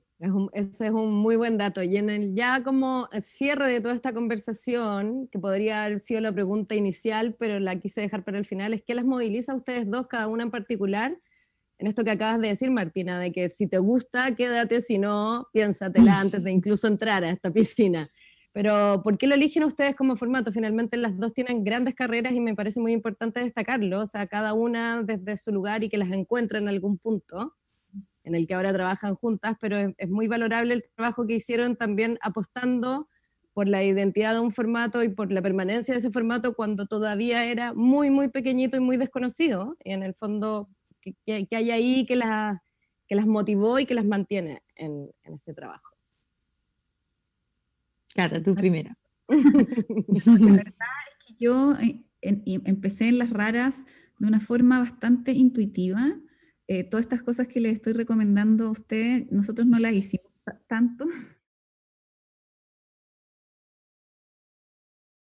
ese 0.53 0.88
es 0.88 0.91
un 0.91 1.13
muy 1.13 1.36
buen 1.36 1.57
dato. 1.57 1.84
Y 1.84 1.97
en 1.97 2.09
el 2.09 2.36
ya 2.36 2.63
como 2.63 3.09
cierre 3.21 3.71
de 3.71 3.82
toda 3.82 3.93
esta 3.95 4.13
conversación, 4.13 5.28
que 5.28 5.39
podría 5.39 5.86
haber 5.86 5.99
sido 5.99 6.21
la 6.21 6.32
pregunta 6.32 6.76
inicial, 6.76 7.36
pero 7.38 7.59
la 7.59 7.80
quise 7.80 8.01
dejar 8.01 8.24
para 8.24 8.38
el 8.38 8.45
final, 8.45 8.74
es 8.74 8.84
¿qué 8.86 8.95
las 8.95 9.05
moviliza 9.05 9.51
a 9.51 9.55
ustedes 9.55 9.89
dos, 9.89 10.07
cada 10.07 10.28
una 10.28 10.43
en 10.43 10.51
particular, 10.51 11.17
en 11.78 11.88
esto 11.88 12.03
que 12.03 12.11
acabas 12.11 12.39
de 12.39 12.47
decir, 12.47 12.71
Martina, 12.71 13.19
de 13.19 13.32
que 13.32 13.49
si 13.49 13.67
te 13.67 13.78
gusta, 13.80 14.34
quédate, 14.36 14.80
si 14.80 14.97
no, 14.97 15.47
piénsatela 15.51 16.19
antes 16.19 16.43
de 16.43 16.51
incluso 16.51 16.88
entrar 16.88 17.24
a 17.24 17.32
esta 17.32 17.51
piscina. 17.51 18.07
Pero 18.53 19.01
¿por 19.03 19.17
qué 19.17 19.28
lo 19.28 19.36
eligen 19.36 19.63
ustedes 19.63 19.95
como 19.95 20.15
formato? 20.15 20.51
Finalmente 20.51 20.95
las 20.95 21.17
dos 21.17 21.34
tienen 21.34 21.63
grandes 21.63 21.95
carreras 21.95 22.34
y 22.34 22.39
me 22.39 22.55
parece 22.55 22.80
muy 22.80 22.93
importante 22.93 23.39
destacarlo, 23.39 24.01
o 24.01 24.05
sea, 24.05 24.28
cada 24.28 24.53
una 24.53 25.03
desde 25.03 25.38
su 25.38 25.51
lugar 25.51 25.84
y 25.84 25.89
que 25.89 25.97
las 25.97 26.11
encuentren 26.11 26.63
en 26.63 26.69
algún 26.69 26.97
punto 26.97 27.55
en 28.24 28.36
el 28.36 28.47
que 28.47 28.53
ahora 28.53 28.74
trabajan 28.74 29.15
juntas, 29.15 29.57
pero 29.59 29.93
es, 29.97 30.09
muy 30.09 30.28
valorable 30.28 30.74
el 30.74 30.86
trabajo 30.95 31.28
que 31.28 31.36
hicieron 31.36 31.76
también 31.76 32.17
apostando 32.21 33.07
por 33.53 33.67
la 33.67 33.84
identidad 33.84 34.34
de 34.34 34.39
un 34.39 34.51
formato 34.51 35.03
y 35.03 35.09
por 35.09 35.32
la 35.32 35.41
permanencia 35.41 35.93
de 35.93 35.99
ese 35.99 36.11
formato 36.11 36.55
cuando 36.55 36.88
todavía 36.88 37.45
era 37.45 37.74
muy, 37.74 38.09
muy 38.09 38.30
pequeñito 38.30 38.78
y 38.78 38.80
muy 38.80 38.97
desconocido. 38.97 39.78
Y 39.84 39.91
en 39.91 40.01
el 40.01 40.15
fondo, 40.15 40.69
que, 41.01 41.47
hay 41.51 41.71
ahí 41.71 42.05
que, 42.05 42.19
que 43.07 43.15
las 43.15 43.28
motivó 43.28 43.78
y 43.78 43.86
que 43.86 43.93
las 43.93 44.05
mantiene 44.05 44.59
en, 44.76 45.09
este 45.24 45.53
trabajo. 45.53 45.89
Cata, 48.15 48.41
tú 48.41 48.55
primera. 48.55 48.97
la 49.28 50.51
verdad 50.51 50.88
es 51.09 51.26
que 51.26 51.34
yo 51.39 51.74
eh, 51.74 52.03
empecé 52.21 53.07
en 53.07 53.19
las 53.19 53.30
raras 53.30 53.86
de 54.17 54.28
una 54.28 54.39
forma 54.39 54.80
bastante 54.80 55.32
intuitiva 55.32 56.15
eh, 56.68 56.84
todas 56.84 57.05
estas 57.05 57.24
cosas 57.24 57.47
que 57.47 57.59
le 57.59 57.70
estoy 57.70 57.93
recomendando 57.93 58.68
a 58.68 58.72
usted, 58.72 59.28
nosotros 59.32 59.68
no 59.68 59.80
las 59.80 59.93
hicimos 59.93 60.32
tanto. 60.68 61.05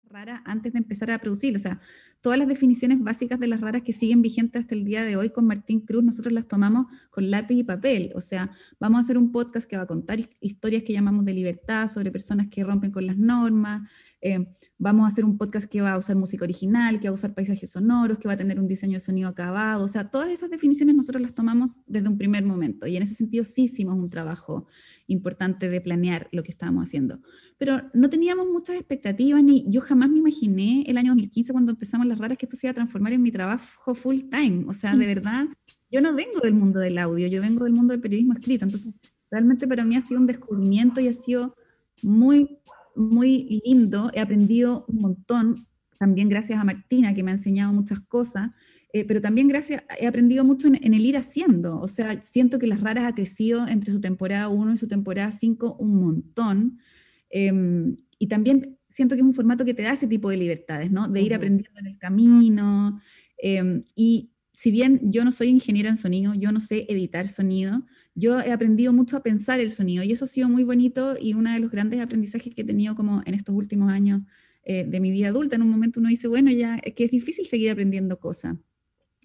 Rara 0.05 0.43
antes 0.47 0.72
de 0.72 0.78
empezar 0.78 1.11
a 1.11 1.18
producir, 1.18 1.55
o 1.57 1.59
sea, 1.59 1.80
todas 2.21 2.39
las 2.39 2.49
definiciones 2.49 3.01
básicas 3.01 3.39
de 3.39 3.47
las 3.47 3.61
raras 3.61 3.83
que 3.83 3.93
siguen 3.93 4.23
vigentes 4.23 4.62
hasta 4.62 4.75
el 4.75 4.85
día 4.85 5.05
de 5.05 5.16
hoy 5.16 5.31
con 5.31 5.47
Martín 5.47 5.81
Cruz, 5.81 6.05
nosotros 6.05 6.33
las 6.33 6.49
tomamos 6.49 6.87
con 7.11 7.31
lápiz 7.31 7.55
y 7.55 7.64
papel. 7.64 8.12
O 8.14 8.21
sea, 8.21 8.51
vamos 8.81 8.99
a 8.99 9.01
hacer 9.01 9.19
un 9.19 9.33
podcast 9.33 9.69
que 9.69 9.77
va 9.77 9.85
a 9.85 9.87
contar 9.87 10.19
historias 10.41 10.83
que 10.83 10.93
llamamos 10.93 11.25
de 11.25 11.35
libertad 11.35 11.89
sobre 11.89 12.11
personas 12.11 12.49
que 12.49 12.64
rompen 12.64 12.91
con 12.91 13.07
las 13.07 13.16
normas, 13.16 13.89
eh, 14.21 14.49
vamos 14.79 15.05
a 15.05 15.09
hacer 15.09 15.25
un 15.25 15.39
podcast 15.39 15.71
que 15.71 15.81
va 15.81 15.93
a 15.93 15.99
usar 15.99 16.16
música 16.16 16.45
original, 16.45 16.99
que 16.99 17.09
va 17.09 17.12
a 17.12 17.14
usar 17.14 17.35
paisajes 17.35 17.71
sonoros, 17.71 18.19
que 18.19 18.27
va 18.27 18.35
a 18.35 18.37
tener 18.37 18.59
un 18.59 18.66
diseño 18.66 18.95
de 18.95 19.01
sonido 19.01 19.29
acabado. 19.29 19.85
O 19.85 19.89
sea, 19.89 20.11
todas 20.11 20.31
esas 20.31 20.51
definiciones 20.51 20.97
nosotros 20.97 21.23
las 21.23 21.35
tomamos 21.35 21.83
desde 21.87 22.09
un 22.09 22.19
primer 22.19 22.45
momento. 22.45 22.87
Y 22.87 22.97
en 22.97 23.03
ese 23.03 23.14
sentido 23.14 23.45
sí 23.45 23.64
hicimos 23.64 23.97
un 23.97 24.11
trabajo 24.11 24.66
importante 25.07 25.71
de 25.71 25.81
planear 25.81 26.29
lo 26.33 26.43
que 26.43 26.51
estábamos 26.51 26.85
haciendo. 26.85 27.21
Pero 27.59 27.83
no 27.95 28.11
teníamos 28.11 28.47
muchas 28.49 28.77
expectativas, 28.77 29.43
ni 29.43 29.64
yo 29.69 29.81
jamás 29.81 30.11
me 30.11 30.19
imaginé 30.19 30.85
el 30.89 30.99
año 30.99 31.12
2015 31.12 31.53
cuando 31.53 31.73
empezamos 31.73 32.07
las 32.09 32.19
raras 32.19 32.39
que 32.39 32.47
esto 32.47 32.57
se 32.57 32.67
iba 32.67 32.73
a 32.73 32.75
transformar 32.75 33.13
en 33.13 33.23
mi 33.23 33.31
trabajo 33.31 33.95
full 33.95 34.21
time. 34.31 34.65
O 34.67 34.73
sea, 34.73 34.95
de 34.97 35.07
verdad, 35.15 35.47
yo 35.91 36.01
no 36.01 36.15
vengo 36.15 36.41
del 36.41 36.55
mundo 36.55 36.81
del 36.81 36.99
audio, 36.99 37.29
yo 37.29 37.41
vengo 37.41 37.65
del 37.65 37.73
mundo 37.75 37.93
del 37.93 38.01
periodismo 38.01 38.35
escrito. 38.35 38.65
Entonces, 38.65 38.93
realmente 39.31 39.69
para 39.69 39.85
mí 39.85 39.97
ha 39.97 40.03
sido 40.03 40.21
un 40.21 40.27
descubrimiento 40.27 41.01
y 41.01 41.09
ha 41.09 41.13
sido 41.13 41.55
muy 42.03 42.59
muy 42.99 43.63
lindo, 43.65 44.11
he 44.13 44.21
aprendido 44.21 44.85
un 44.89 44.97
montón, 44.97 45.55
también 45.99 46.29
gracias 46.29 46.59
a 46.59 46.65
Martina, 46.65 47.15
que 47.15 47.23
me 47.23 47.31
ha 47.31 47.35
enseñado 47.35 47.73
muchas 47.73 48.01
cosas, 48.01 48.51
eh, 48.93 49.05
pero 49.05 49.21
también 49.21 49.47
gracias, 49.47 49.85
he 50.01 50.07
aprendido 50.07 50.45
mucho 50.45 50.69
en, 50.69 50.95
el 50.95 51.07
ir 51.07 51.17
haciendo, 51.17 51.81
o 51.81 51.87
sea, 51.87 52.23
siento 52.23 52.59
que 52.59 52.67
Las 52.67 52.81
Raras 52.81 53.05
ha 53.05 53.15
crecido 53.15 53.69
entre 53.69 53.93
su 53.93 54.01
temporada 54.01 54.49
1 54.49 54.75
y 54.75 54.79
su 54.79 54.89
temporada 54.89 55.31
5 55.31 55.77
un 55.79 55.95
montón, 55.95 56.79
em, 57.31 57.97
y 58.19 58.27
también 58.27 58.78
siento 58.99 59.14
que 59.14 59.20
es 59.20 59.26
un 59.26 59.32
formato 59.32 59.64
que 59.64 59.74
te 59.74 59.82
da 59.82 59.92
ese 59.92 60.09
tipo 60.09 60.28
de 60.28 60.36
libertades, 60.36 60.90
¿no? 60.90 61.07
De 61.07 61.22
ir 61.22 61.32
aprendiendo 61.32 61.78
en 61.78 61.86
el 61.86 61.99
camino, 62.01 63.01
em, 63.40 63.84
y 63.94 64.32
si 64.53 64.72
bien 64.72 65.01
yo 65.05 65.24
no 65.24 65.30
soy 65.30 65.49
ingeniera 65.49 65.88
en 65.88 65.96
sonido, 65.96 66.34
yo 66.34 66.51
no 66.51 66.59
sé 66.59 66.84
editar 66.88 67.28
sonido, 67.28 67.86
yo 68.16 68.40
he 68.40 68.51
aprendido 68.51 68.92
mucho 68.92 69.16
a 69.16 69.22
pensar 69.22 69.61
el 69.61 69.70
sonido 69.70 70.03
y 70.03 70.11
eso 70.11 70.24
ha 70.24 70.28
sido 70.28 70.49
muy 70.49 70.64
bonito 70.64 71.14
y 71.20 71.34
uno 71.34 71.53
de 71.53 71.61
los 71.61 71.70
grandes 71.70 72.01
aprendizajes 72.01 72.53
que 72.53 72.62
he 72.62 72.64
tenido 72.64 72.96
como 72.96 73.22
en 73.24 73.34
estos 73.34 73.55
últimos 73.55 73.92
años 73.92 74.22
eh, 74.64 74.84
de 74.84 74.99
mi 74.99 75.12
vida 75.12 75.28
adulta. 75.28 75.55
En 75.55 75.62
un 75.62 75.70
momento 75.70 76.01
uno 76.01 76.09
dice, 76.09 76.26
bueno, 76.26 76.51
ya 76.51 76.80
que 76.80 77.05
es 77.05 77.11
difícil 77.12 77.46
seguir 77.46 77.70
aprendiendo 77.70 78.18
cosas. 78.18 78.57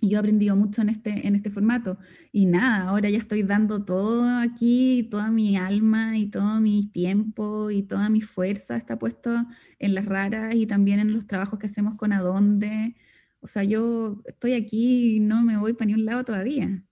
Y 0.02 0.10
yo 0.10 0.18
he 0.18 0.20
aprendido 0.20 0.56
mucho 0.56 0.82
en 0.82 0.90
este, 0.90 1.28
en 1.28 1.36
este 1.36 1.50
formato. 1.50 1.98
Y 2.32 2.46
nada, 2.46 2.90
ahora 2.90 3.10
ya 3.10 3.18
estoy 3.18 3.44
dando 3.44 3.86
todo 3.86 4.38
aquí, 4.40 5.08
toda 5.10 5.32
mi 5.32 5.56
alma 5.56 6.18
y 6.18 6.28
todo 6.28 6.60
mi 6.60 6.88
tiempo 6.88 7.72
y 7.72 7.84
toda 7.84 8.10
mi 8.10 8.22
fuerza 8.22 8.76
está 8.76 9.00
puesto 9.00 9.32
en 9.80 9.96
las 9.96 10.06
raras 10.06 10.56
y 10.56 10.68
también 10.68 11.00
en 11.00 11.14
los 11.14 11.26
trabajos 11.28 11.58
que 11.60 11.68
hacemos 11.68 11.96
con 11.96 12.12
Adonde. 12.12 12.96
O 13.40 13.48
sea, 13.48 13.64
yo 13.64 14.22
estoy 14.26 14.54
aquí 14.54 15.18
y 15.18 15.20
no 15.20 15.42
me 15.44 15.58
voy 15.58 15.74
para 15.74 15.88
ni 15.88 15.94
un 15.94 16.06
lado 16.06 16.24
todavía 16.26 16.84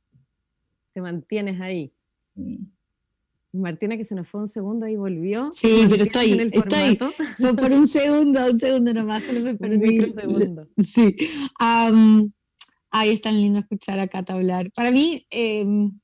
te 0.93 1.01
mantienes 1.01 1.59
ahí. 1.61 1.91
Martina, 3.53 3.97
que 3.97 4.05
se 4.05 4.15
nos 4.15 4.27
fue 4.27 4.41
un 4.41 4.47
segundo 4.47 4.87
y 4.87 4.95
volvió. 4.95 5.49
Sí, 5.53 5.85
pero 5.89 6.03
estoy, 6.03 6.39
estoy. 6.53 6.97
Fue 7.37 7.55
por 7.55 7.71
un 7.71 7.87
segundo, 7.87 8.45
un 8.49 8.57
segundo 8.57 8.93
nomás, 8.93 9.23
solo 9.23 9.41
me 9.41 9.55
perdí. 9.55 9.99
Un 9.99 10.13
segundo. 10.13 10.67
Sí. 10.77 11.15
Ay, 12.91 13.09
es 13.11 13.21
tan 13.21 13.39
lindo 13.39 13.59
escuchar 13.59 13.99
a 13.99 14.07
Cata 14.07 14.33
hablar. 14.33 14.71
Para 14.73 14.91
mí, 14.91 15.25
em, 15.29 15.99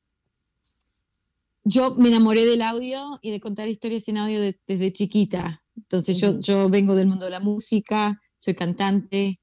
yo 1.64 1.96
me 1.96 2.08
enamoré 2.08 2.46
del 2.46 2.62
audio 2.62 3.20
y 3.22 3.32
de 3.32 3.42
contar 3.42 3.68
historias 3.68 4.08
en 4.08 4.18
audio 4.18 4.40
desde 4.66 4.94
chiquita. 4.94 5.64
Entonces, 5.76 6.18
yo, 6.18 6.40
yo 6.40 6.70
vengo 6.70 6.96
del 6.96 7.08
mundo 7.08 7.26
de 7.26 7.32
la 7.32 7.40
música, 7.40 8.20
soy 8.38 8.56
cantante, 8.56 9.40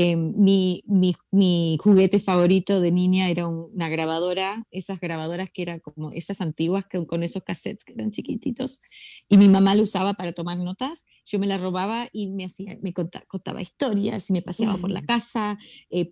eh, 0.00 0.14
mi, 0.14 0.84
mi, 0.86 1.76
juguete 1.82 2.20
favorito 2.20 2.80
de 2.80 2.92
niña 2.92 3.30
era 3.30 3.48
una 3.48 3.88
grabadora, 3.88 4.64
esas 4.70 5.00
grabadoras 5.00 5.50
que 5.50 5.62
eran 5.62 5.80
como 5.80 6.12
esas 6.12 6.40
antiguas 6.40 6.86
que, 6.86 7.04
con 7.04 7.24
esos 7.24 7.42
cassettes 7.42 7.82
que 7.84 7.94
eran 7.94 8.12
chiquititos, 8.12 8.80
y 9.28 9.36
mi 9.38 9.48
mamá 9.48 9.74
lo 9.74 9.82
usaba 9.82 10.14
para 10.14 10.30
tomar 10.30 10.56
notas, 10.56 11.04
yo 11.26 11.40
me 11.40 11.48
la 11.48 11.58
robaba 11.58 12.08
y 12.12 12.28
me, 12.28 12.44
hacía, 12.44 12.78
me 12.80 12.92
contaba, 12.92 13.60
historias 13.60 14.30
y 14.30 14.34
me 14.34 14.42
paseaba 14.42 14.76
por 14.76 14.90
la 14.90 15.02
casa, 15.02 15.58
eh, 15.90 16.08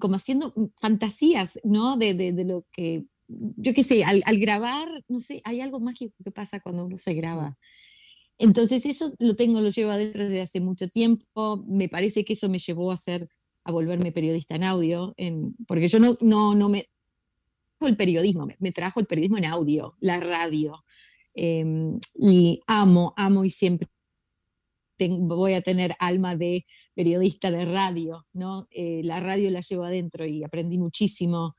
como 0.00 0.16
haciendo 0.16 0.54
fantasías, 0.80 1.60
¿no? 1.62 1.98
De, 1.98 2.14
de, 2.14 2.32
de 2.32 2.44
lo 2.46 2.64
que, 2.72 3.04
yo 3.28 3.74
qué 3.74 3.82
sé, 3.82 4.02
al, 4.02 4.22
al, 4.24 4.38
grabar, 4.38 4.88
no 5.08 5.20
sé, 5.20 5.42
hay 5.44 5.60
algo 5.60 5.78
mágico 5.78 6.14
que 6.24 6.30
pasa 6.30 6.60
cuando 6.60 6.86
uno 6.86 6.96
se 6.96 7.12
graba. 7.12 7.58
Entonces 8.38 8.84
eso 8.86 9.14
lo 9.18 9.34
tengo, 9.34 9.60
lo 9.60 9.70
llevo 9.70 9.90
adentro 9.90 10.24
desde 10.24 10.42
hace 10.42 10.60
mucho 10.60 10.88
tiempo. 10.88 11.64
Me 11.66 11.88
parece 11.88 12.24
que 12.24 12.34
eso 12.34 12.48
me 12.48 12.58
llevó 12.58 12.92
a 12.92 12.96
ser, 12.96 13.28
a 13.64 13.72
volverme 13.72 14.12
periodista 14.12 14.56
en 14.56 14.64
audio, 14.64 15.14
porque 15.66 15.88
yo 15.88 15.98
no, 15.98 16.16
no, 16.20 16.54
no 16.54 16.68
me 16.68 16.86
el 17.80 17.96
periodismo, 17.96 18.48
me, 18.58 18.72
trajo 18.72 19.00
el 19.00 19.06
periodismo 19.06 19.38
en 19.38 19.44
audio, 19.44 19.96
la 20.00 20.18
radio. 20.18 20.84
Em, 21.34 22.00
y 22.14 22.62
amo, 22.66 23.12
amo 23.16 23.44
y 23.44 23.50
siempre 23.50 23.88
voy 24.98 25.54
a 25.54 25.60
tener 25.60 25.94
alma 25.98 26.36
de 26.36 26.66
periodista 26.94 27.50
de 27.50 27.64
radio, 27.66 28.26
¿no? 28.32 28.66
Eh, 28.70 29.02
la 29.04 29.20
radio 29.20 29.50
la 29.50 29.60
llevo 29.60 29.84
adentro 29.84 30.24
y 30.26 30.42
aprendí 30.42 30.78
muchísimo 30.78 31.54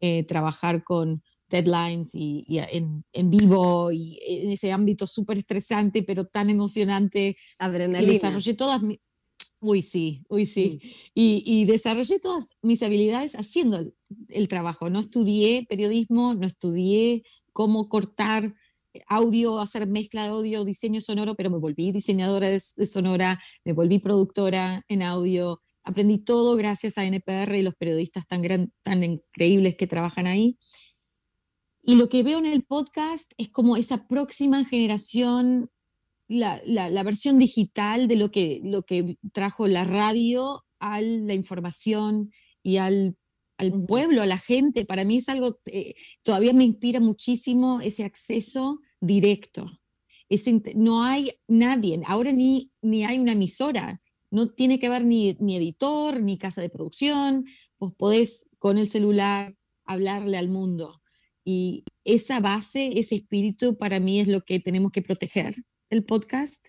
eh, 0.00 0.24
trabajar 0.24 0.82
con, 0.82 1.22
deadlines 1.50 2.10
y, 2.14 2.44
en, 2.48 3.04
en, 3.12 3.30
vivo 3.30 3.92
y 3.92 4.18
en 4.26 4.50
ese 4.50 4.72
ámbito 4.72 5.06
súper 5.06 5.38
estresante, 5.38 6.02
pero 6.02 6.26
tan 6.26 6.48
emocionante. 6.48 7.36
Adrenalina. 7.58 8.10
Y 8.10 8.14
desarrollé 8.14 8.54
todas 8.54 8.82
mis... 8.82 8.98
Uy, 9.60 9.82
sí, 9.82 10.22
uy, 10.30 10.46
sí. 10.46 10.80
Y, 11.14 11.42
y, 11.44 11.66
desarrollé 11.66 12.18
todas 12.18 12.56
mis 12.62 12.82
habilidades 12.82 13.34
haciendo 13.34 13.92
el, 14.28 14.48
trabajo. 14.48 14.88
No 14.88 15.00
estudié 15.00 15.66
periodismo, 15.68 16.34
no 16.34 16.46
estudié 16.46 17.24
cómo 17.52 17.88
cortar 17.90 18.54
audio, 19.06 19.60
hacer 19.60 19.86
mezcla 19.86 20.22
de 20.22 20.28
audio, 20.30 20.64
diseño 20.64 21.00
sonoro, 21.00 21.34
pero 21.34 21.50
me 21.50 21.58
volví 21.58 21.92
diseñadora 21.92 22.48
de, 22.48 22.60
sonora, 22.60 23.40
me 23.64 23.72
volví 23.72 23.98
productora 23.98 24.82
en 24.88 25.02
audio. 25.02 25.60
Aprendí 25.84 26.18
todo 26.18 26.56
gracias 26.56 26.98
a 26.98 27.04
NPR 27.04 27.56
y 27.56 27.62
los 27.62 27.74
periodistas 27.74 28.26
tan, 28.26 28.42
gran, 28.42 28.72
tan 28.82 29.02
increíbles 29.02 29.76
que 29.76 29.86
trabajan 29.86 30.26
ahí. 30.26 30.58
Y 31.82 31.94
lo 31.96 32.08
que 32.08 32.22
veo 32.22 32.38
en 32.38 32.46
el 32.46 32.62
podcast 32.62 33.32
es 33.38 33.48
como 33.48 33.76
esa 33.76 34.06
próxima 34.06 34.64
generación, 34.64 35.70
la, 36.28 36.60
la, 36.66 37.02
versión 37.02 37.38
digital 37.38 38.06
de 38.06 38.16
lo 38.16 38.30
que, 38.30 38.60
lo 38.62 38.82
que 38.82 39.16
trajo 39.32 39.66
la 39.66 39.84
radio 39.84 40.64
a 40.78 41.00
la 41.00 41.34
información 41.34 42.32
y 42.62 42.76
al, 42.76 43.16
al 43.56 43.84
pueblo, 43.86 44.22
a 44.22 44.26
la 44.26 44.38
gente. 44.38 44.84
Para 44.84 45.04
mí 45.04 45.16
es 45.16 45.28
algo, 45.28 45.58
eh, 45.66 45.94
todavía 46.22 46.52
me 46.52 46.64
inspira 46.64 47.00
muchísimo 47.00 47.80
ese 47.80 48.04
acceso 48.04 48.80
directo. 49.00 49.66
Ese, 50.28 50.62
no 50.76 51.02
hay 51.02 51.32
nadie, 51.48 52.00
ahora 52.06 52.30
ni, 52.30 52.70
ni 52.82 53.04
hay 53.04 53.18
una 53.18 53.32
emisora, 53.32 54.00
no 54.30 54.48
tiene 54.48 54.78
que 54.78 54.86
haber 54.86 55.04
ni, 55.04 55.34
ni 55.40 55.56
editor, 55.56 56.20
ni 56.20 56.38
casa 56.38 56.60
de 56.60 56.70
producción, 56.70 57.46
vos 57.80 57.92
podés 57.94 58.48
con 58.58 58.78
el 58.78 58.88
celular 58.88 59.56
hablarle 59.84 60.38
al 60.38 60.48
mundo 60.48 60.99
y 61.44 61.84
esa 62.04 62.40
base, 62.40 62.98
ese 62.98 63.16
espíritu 63.16 63.76
para 63.76 64.00
mí 64.00 64.20
es 64.20 64.28
lo 64.28 64.42
que 64.42 64.60
tenemos 64.60 64.92
que 64.92 65.02
proteger 65.02 65.54
el 65.90 66.04
podcast 66.04 66.66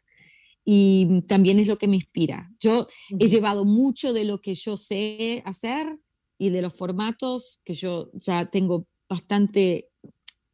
y 0.65 1.21
también 1.27 1.59
es 1.59 1.67
lo 1.67 1.77
que 1.77 1.87
me 1.87 1.95
inspira. 1.95 2.51
Yo 2.59 2.87
he 3.19 3.27
llevado 3.27 3.65
mucho 3.65 4.13
de 4.13 4.25
lo 4.25 4.41
que 4.41 4.55
yo 4.55 4.77
sé 4.77 5.41
hacer 5.45 5.99
y 6.37 6.49
de 6.49 6.61
los 6.61 6.73
formatos 6.73 7.61
que 7.65 7.73
yo 7.73 8.11
ya 8.13 8.45
tengo 8.45 8.87
bastante 9.09 9.89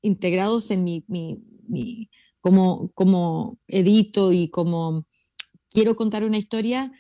integrados 0.02 0.72
en 0.72 0.84
mi, 0.84 1.06
mi, 1.08 1.38
mi 1.68 2.10
como, 2.40 2.92
como 2.94 3.60
edito 3.68 4.32
y 4.32 4.50
como 4.50 5.06
quiero 5.70 5.96
contar 5.96 6.24
una 6.24 6.38
historia, 6.38 6.92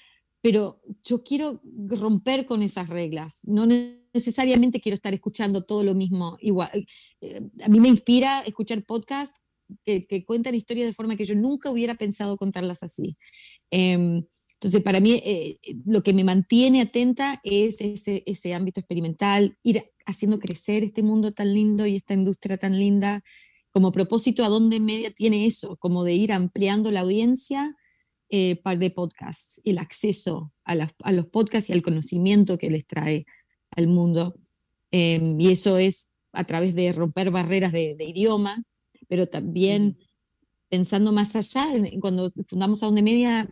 pero 0.41 0.81
yo 1.03 1.23
quiero 1.23 1.61
romper 1.87 2.45
con 2.45 2.61
esas 2.61 2.89
reglas. 2.89 3.39
No 3.43 3.65
necesariamente 4.17 4.81
quiero 4.81 4.95
estar 4.95 5.13
escuchando 5.13 5.63
todo 5.63 5.83
lo 5.83 5.93
mismo 5.93 6.37
igual. 6.41 6.87
Eh, 7.21 7.41
a 7.63 7.69
mí 7.69 7.79
me 7.79 7.87
inspira 7.87 8.41
escuchar 8.41 8.83
podcasts 8.83 9.41
que, 9.85 10.25
cuentan 10.25 10.55
historias 10.55 10.87
de 10.87 10.93
forma 10.93 11.15
que 11.15 11.25
yo 11.25 11.35
nunca 11.35 11.69
hubiera 11.69 11.95
pensado 11.95 12.37
contarlas 12.37 12.83
así. 12.83 13.17
Em, 13.71 14.23
entonces, 14.53 14.81
para 14.81 14.99
mí, 14.99 15.21
eh, 15.23 15.59
lo 15.85 16.01
que 16.01 16.13
me 16.13 16.23
mantiene 16.23 16.81
atenta 16.81 17.39
es 17.43 17.79
ese, 17.79 18.23
ese 18.25 18.53
ámbito 18.53 18.79
experimental, 18.79 19.57
ir 19.61 19.83
haciendo 20.05 20.39
crecer 20.39 20.83
este 20.83 21.03
mundo 21.03 21.31
tan 21.31 21.53
lindo 21.53 21.85
y 21.85 21.95
esta 21.95 22.13
industria 22.15 22.57
tan 22.57 22.79
linda. 22.79 23.23
Como 23.71 23.91
propósito, 23.91 24.43
¿a 24.43 24.49
dónde 24.49 24.79
media 24.79 25.11
tiene 25.11 25.45
eso? 25.45 25.77
Como 25.77 26.03
de 26.03 26.13
ir 26.13 26.31
ampliando 26.31 26.91
la 26.91 27.01
audiencia 27.01 27.75
eh, 28.29 28.59
de 28.77 28.89
podcasts, 28.89 29.61
el 29.63 29.77
acceso 29.77 30.51
a, 30.65 30.73
a, 31.03 31.11
los 31.11 31.27
podcasts 31.27 31.69
y 31.69 31.73
al 31.73 31.81
conocimiento 31.81 32.57
que 32.57 32.69
les 32.69 32.85
trae 32.85 33.25
al 33.71 33.87
mundo. 33.87 34.35
Em, 34.91 35.39
y 35.39 35.51
eso 35.51 35.77
es 35.77 36.11
a 36.31 36.43
través 36.43 36.75
de 36.75 36.91
romper 36.91 37.31
barreras 37.31 37.71
de, 37.71 37.95
idioma, 37.99 38.63
pero 39.07 39.27
también 39.27 39.97
pensando 40.69 41.11
más 41.11 41.35
allá, 41.35 41.65
cuando 42.01 42.31
fundamos 42.47 42.83
a 42.83 42.87
Donde 42.87 43.01
Media, 43.01 43.49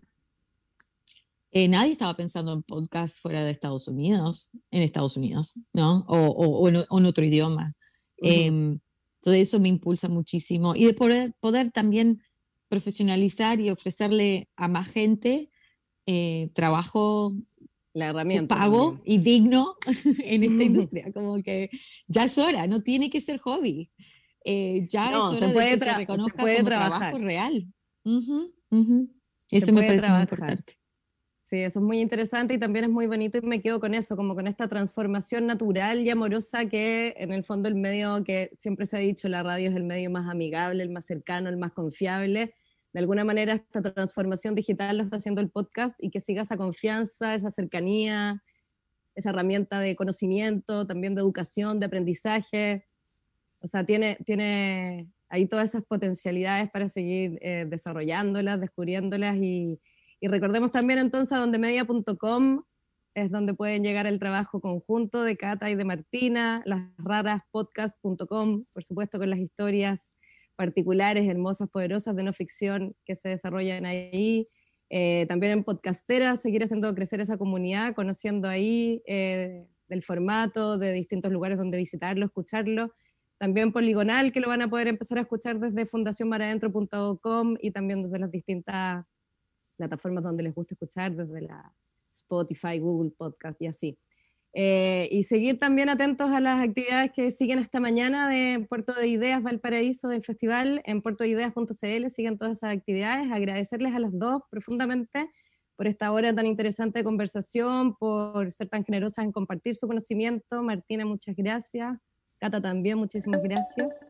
eh, 1.51 1.68
nadie 1.68 1.93
estaba 1.93 2.16
pensando 2.16 2.51
en 2.53 2.63
podcasts 2.63 3.22
fuera 3.22 3.43
de 3.43 3.51
Estados 3.51 3.88
Unidos, 3.88 4.51
en 4.72 4.82
Estados 4.82 5.16
Unidos, 5.16 5.59
¿no? 5.74 6.05
O, 6.07 6.18
o, 6.18 6.68
en, 6.68 7.05
otro 7.05 7.24
idioma. 7.24 7.74
Em, 8.18 8.80
todo 9.22 9.34
eso 9.34 9.59
me 9.59 9.70
impulsa 9.70 10.09
muchísimo. 10.09 10.76
Y 10.76 10.86
de 10.86 10.93
poder, 10.93 11.34
poder 11.39 11.72
también 11.72 12.22
profesionalizar 12.68 13.59
y 13.59 13.70
ofrecerle 13.70 14.49
a 14.55 14.68
más 14.68 14.88
gente 14.89 15.49
eh, 16.05 16.49
trabajo 16.53 17.34
la 17.95 18.09
herramienta 18.09 18.55
pago 18.55 18.99
y 19.05 19.19
digno 19.19 19.77
en 20.23 20.43
esta 20.43 20.63
industria. 20.63 21.11
Como 21.13 21.41
que 21.41 21.69
ya 22.07 22.25
es 22.25 22.37
hora, 22.37 22.67
no 22.67 22.83
tiene 22.83 23.09
que 23.09 23.21
ser 23.21 23.39
hobby. 23.39 23.89
Eh, 24.43 24.85
ya 24.89 25.11
es 25.11 25.23
hora 25.23 25.47
de 25.47 25.53
que 25.53 25.79
se 25.79 25.93
reconozca 25.93 26.43
como 26.43 26.65
trabajo 26.65 27.17
real. 27.17 27.67
Eso 29.49 29.71
me 29.71 29.83
parece 29.83 30.09
muy 30.11 30.21
importante. 30.21 30.73
Sí, 31.43 31.57
eso 31.59 31.79
es 31.79 31.85
muy 31.85 32.01
interesante 32.01 32.55
y 32.55 32.59
también 32.59 32.85
es 32.85 32.91
muy 32.91 33.07
bonito 33.07 33.37
y 33.37 33.41
me 33.41 33.61
quedo 33.61 33.79
con 33.79 33.93
eso, 33.93 34.15
como 34.15 34.33
con 34.33 34.47
esta 34.47 34.67
transformación 34.67 35.45
natural 35.45 36.01
y 36.01 36.09
amorosa 36.09 36.65
que 36.65 37.13
en 37.17 37.31
el 37.31 37.43
fondo 37.43 37.69
el 37.69 37.75
medio 37.75 38.23
que 38.23 38.51
siempre 38.57 38.87
se 38.87 38.97
ha 38.97 38.99
dicho, 38.99 39.29
la 39.29 39.43
radio 39.43 39.69
es 39.69 39.75
el 39.75 39.83
medio 39.83 40.09
más 40.09 40.27
amigable, 40.27 40.83
el 40.83 40.89
más 40.89 41.05
cercano, 41.05 41.47
el 41.47 41.57
más 41.57 41.71
confiable. 41.71 42.55
De 42.95 43.01
alguna 43.01 43.23
manera 43.23 43.53
esta 43.53 43.81
transformación 43.81 44.55
digital 44.55 44.97
lo 44.97 45.03
está 45.03 45.17
haciendo 45.17 45.41
el 45.41 45.49
podcast 45.49 45.95
y 46.01 46.09
que 46.09 46.21
siga 46.21 46.43
esa 46.43 46.57
confianza, 46.57 47.35
esa 47.35 47.51
cercanía, 47.51 48.41
esa 49.13 49.29
herramienta 49.29 49.79
de 49.79 49.95
conocimiento, 49.95 50.87
también 50.87 51.13
de 51.13 51.21
educación, 51.21 51.79
de 51.79 51.87
aprendizaje. 51.87 52.81
O 53.59 53.67
sea, 53.67 53.85
tiene, 53.85 54.17
tiene 54.25 55.07
ahí 55.29 55.45
todas 55.45 55.69
esas 55.69 55.83
potencialidades 55.83 56.71
para 56.71 56.89
seguir 56.89 57.37
eh, 57.41 57.65
desarrollándolas, 57.69 58.59
descubriéndolas 58.59 59.35
y 59.35 59.79
y 60.25 60.27
recordemos 60.27 60.71
también 60.71 60.99
entonces 60.99 61.31
a 61.33 61.39
dondemedia.com 61.39 62.63
es 63.13 63.31
donde 63.31 63.53
pueden 63.53 63.83
llegar 63.83 64.07
el 64.07 64.17
trabajo 64.17 64.59
conjunto 64.59 65.21
de 65.21 65.37
Cata 65.37 65.69
y 65.69 65.75
de 65.75 65.85
Martina, 65.85 66.63
las 66.65 66.89
raras 66.97 67.43
podcast.com, 67.51 68.65
por 68.73 68.83
supuesto 68.83 69.19
con 69.19 69.29
las 69.29 69.39
historias 69.39 70.14
particulares, 70.56 71.28
hermosas, 71.28 71.70
poderosas 71.70 72.16
de 72.16 72.24
no 72.24 72.34
ficción 72.34 72.95
que 73.06 73.16
se 73.16 73.30
desarrollan 73.30 73.86
ahí. 73.86 74.47
Eh, 74.89 75.26
también 75.28 75.51
en 75.51 75.64
Podcastera, 75.64 76.38
seguir 76.38 76.64
haciendo 76.64 76.93
crecer 76.93 77.22
esa 77.22 77.38
comunidad, 77.38 77.95
conociendo 77.95 78.47
ahí 78.47 79.01
eh, 79.08 79.68
del 79.88 80.03
formato, 80.03 80.78
de 80.78 80.91
distintos 80.93 81.32
lugares 81.32 81.58
donde 81.58 81.78
visitarlo, 81.78 82.26
escucharlo. 82.26 82.93
También 83.38 83.74
Poligonal, 83.74 84.32
que 84.32 84.39
lo 84.39 84.47
van 84.47 84.62
a 84.62 84.70
poder 84.70 84.88
empezar 84.88 85.18
a 85.18 85.22
escuchar 85.22 85.60
desde 85.60 85.86
fundacionmaradentro.com 85.86 87.56
y 87.60 87.72
también 87.72 88.01
desde 88.01 88.20
las 88.20 88.32
distintas 88.32 89.06
plataformas 89.76 90.24
donde 90.24 90.43
les 90.43 90.56
gusta 90.56 90.74
escuchar, 90.74 91.16
desde 91.16 91.41
la 91.41 91.74
Spotify, 92.10 92.80
Google 92.80 93.12
Podcast 93.18 93.62
y 93.62 93.68
así. 93.68 93.97
Eh, 94.58 95.10
y 95.12 95.24
seguir 95.24 95.60
también 95.60 95.89
atentos 95.89 96.32
a 96.32 96.39
las 96.39 96.64
actividades 96.64 97.12
que 97.12 97.30
siguen 97.32 97.60
esta 97.60 97.82
mañana 97.82 98.30
de 98.30 98.66
Puerto 98.70 98.93
de 98.93 99.06
Ideas 99.06 99.43
Valparaíso 99.43 100.08
del 100.08 100.24
festival 100.24 100.82
en 100.86 101.01
puertoideas.cl, 101.01 102.10
siguen 102.10 102.38
todas 102.38 102.60
esas 102.60 102.72
actividades, 102.72 103.30
agradecerles 103.34 103.93
a 103.93 103.99
las 103.99 104.18
dos 104.18 104.43
profundamente 104.49 105.30
por 105.76 105.88
esta 105.88 106.10
hora 106.14 106.34
tan 106.34 106.45
interesante 106.45 106.99
de 106.99 107.03
conversación, 107.03 107.97
por 107.97 108.49
ser 108.53 108.70
tan 108.70 108.86
generosas 108.86 109.26
en 109.26 109.34
compartir 109.34 109.76
su 109.76 109.88
conocimiento. 109.88 110.64
Martina, 110.64 111.06
muchas 111.06 111.36
gracias. 111.36 111.97
Cata 112.39 112.62
también, 112.62 112.97
muchísimas 112.97 113.43
gracias. 113.43 114.10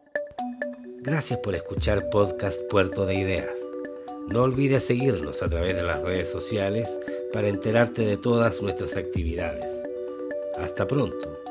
Gracias 1.00 1.40
por 1.40 1.56
escuchar 1.56 2.10
Podcast 2.12 2.62
Puerto 2.70 3.08
de 3.08 3.16
Ideas. 3.16 3.60
No 4.28 4.44
olvides 4.44 4.86
seguirnos 4.86 5.42
a 5.42 5.50
través 5.50 5.76
de 5.76 5.84
las 5.84 6.00
redes 6.04 6.30
sociales 6.30 7.00
para 7.34 7.48
enterarte 7.48 8.04
de 8.04 8.18
todas 8.18 8.62
nuestras 8.62 8.96
actividades. 8.96 9.95
Hasta 10.58 10.86
pronto. 10.88 11.45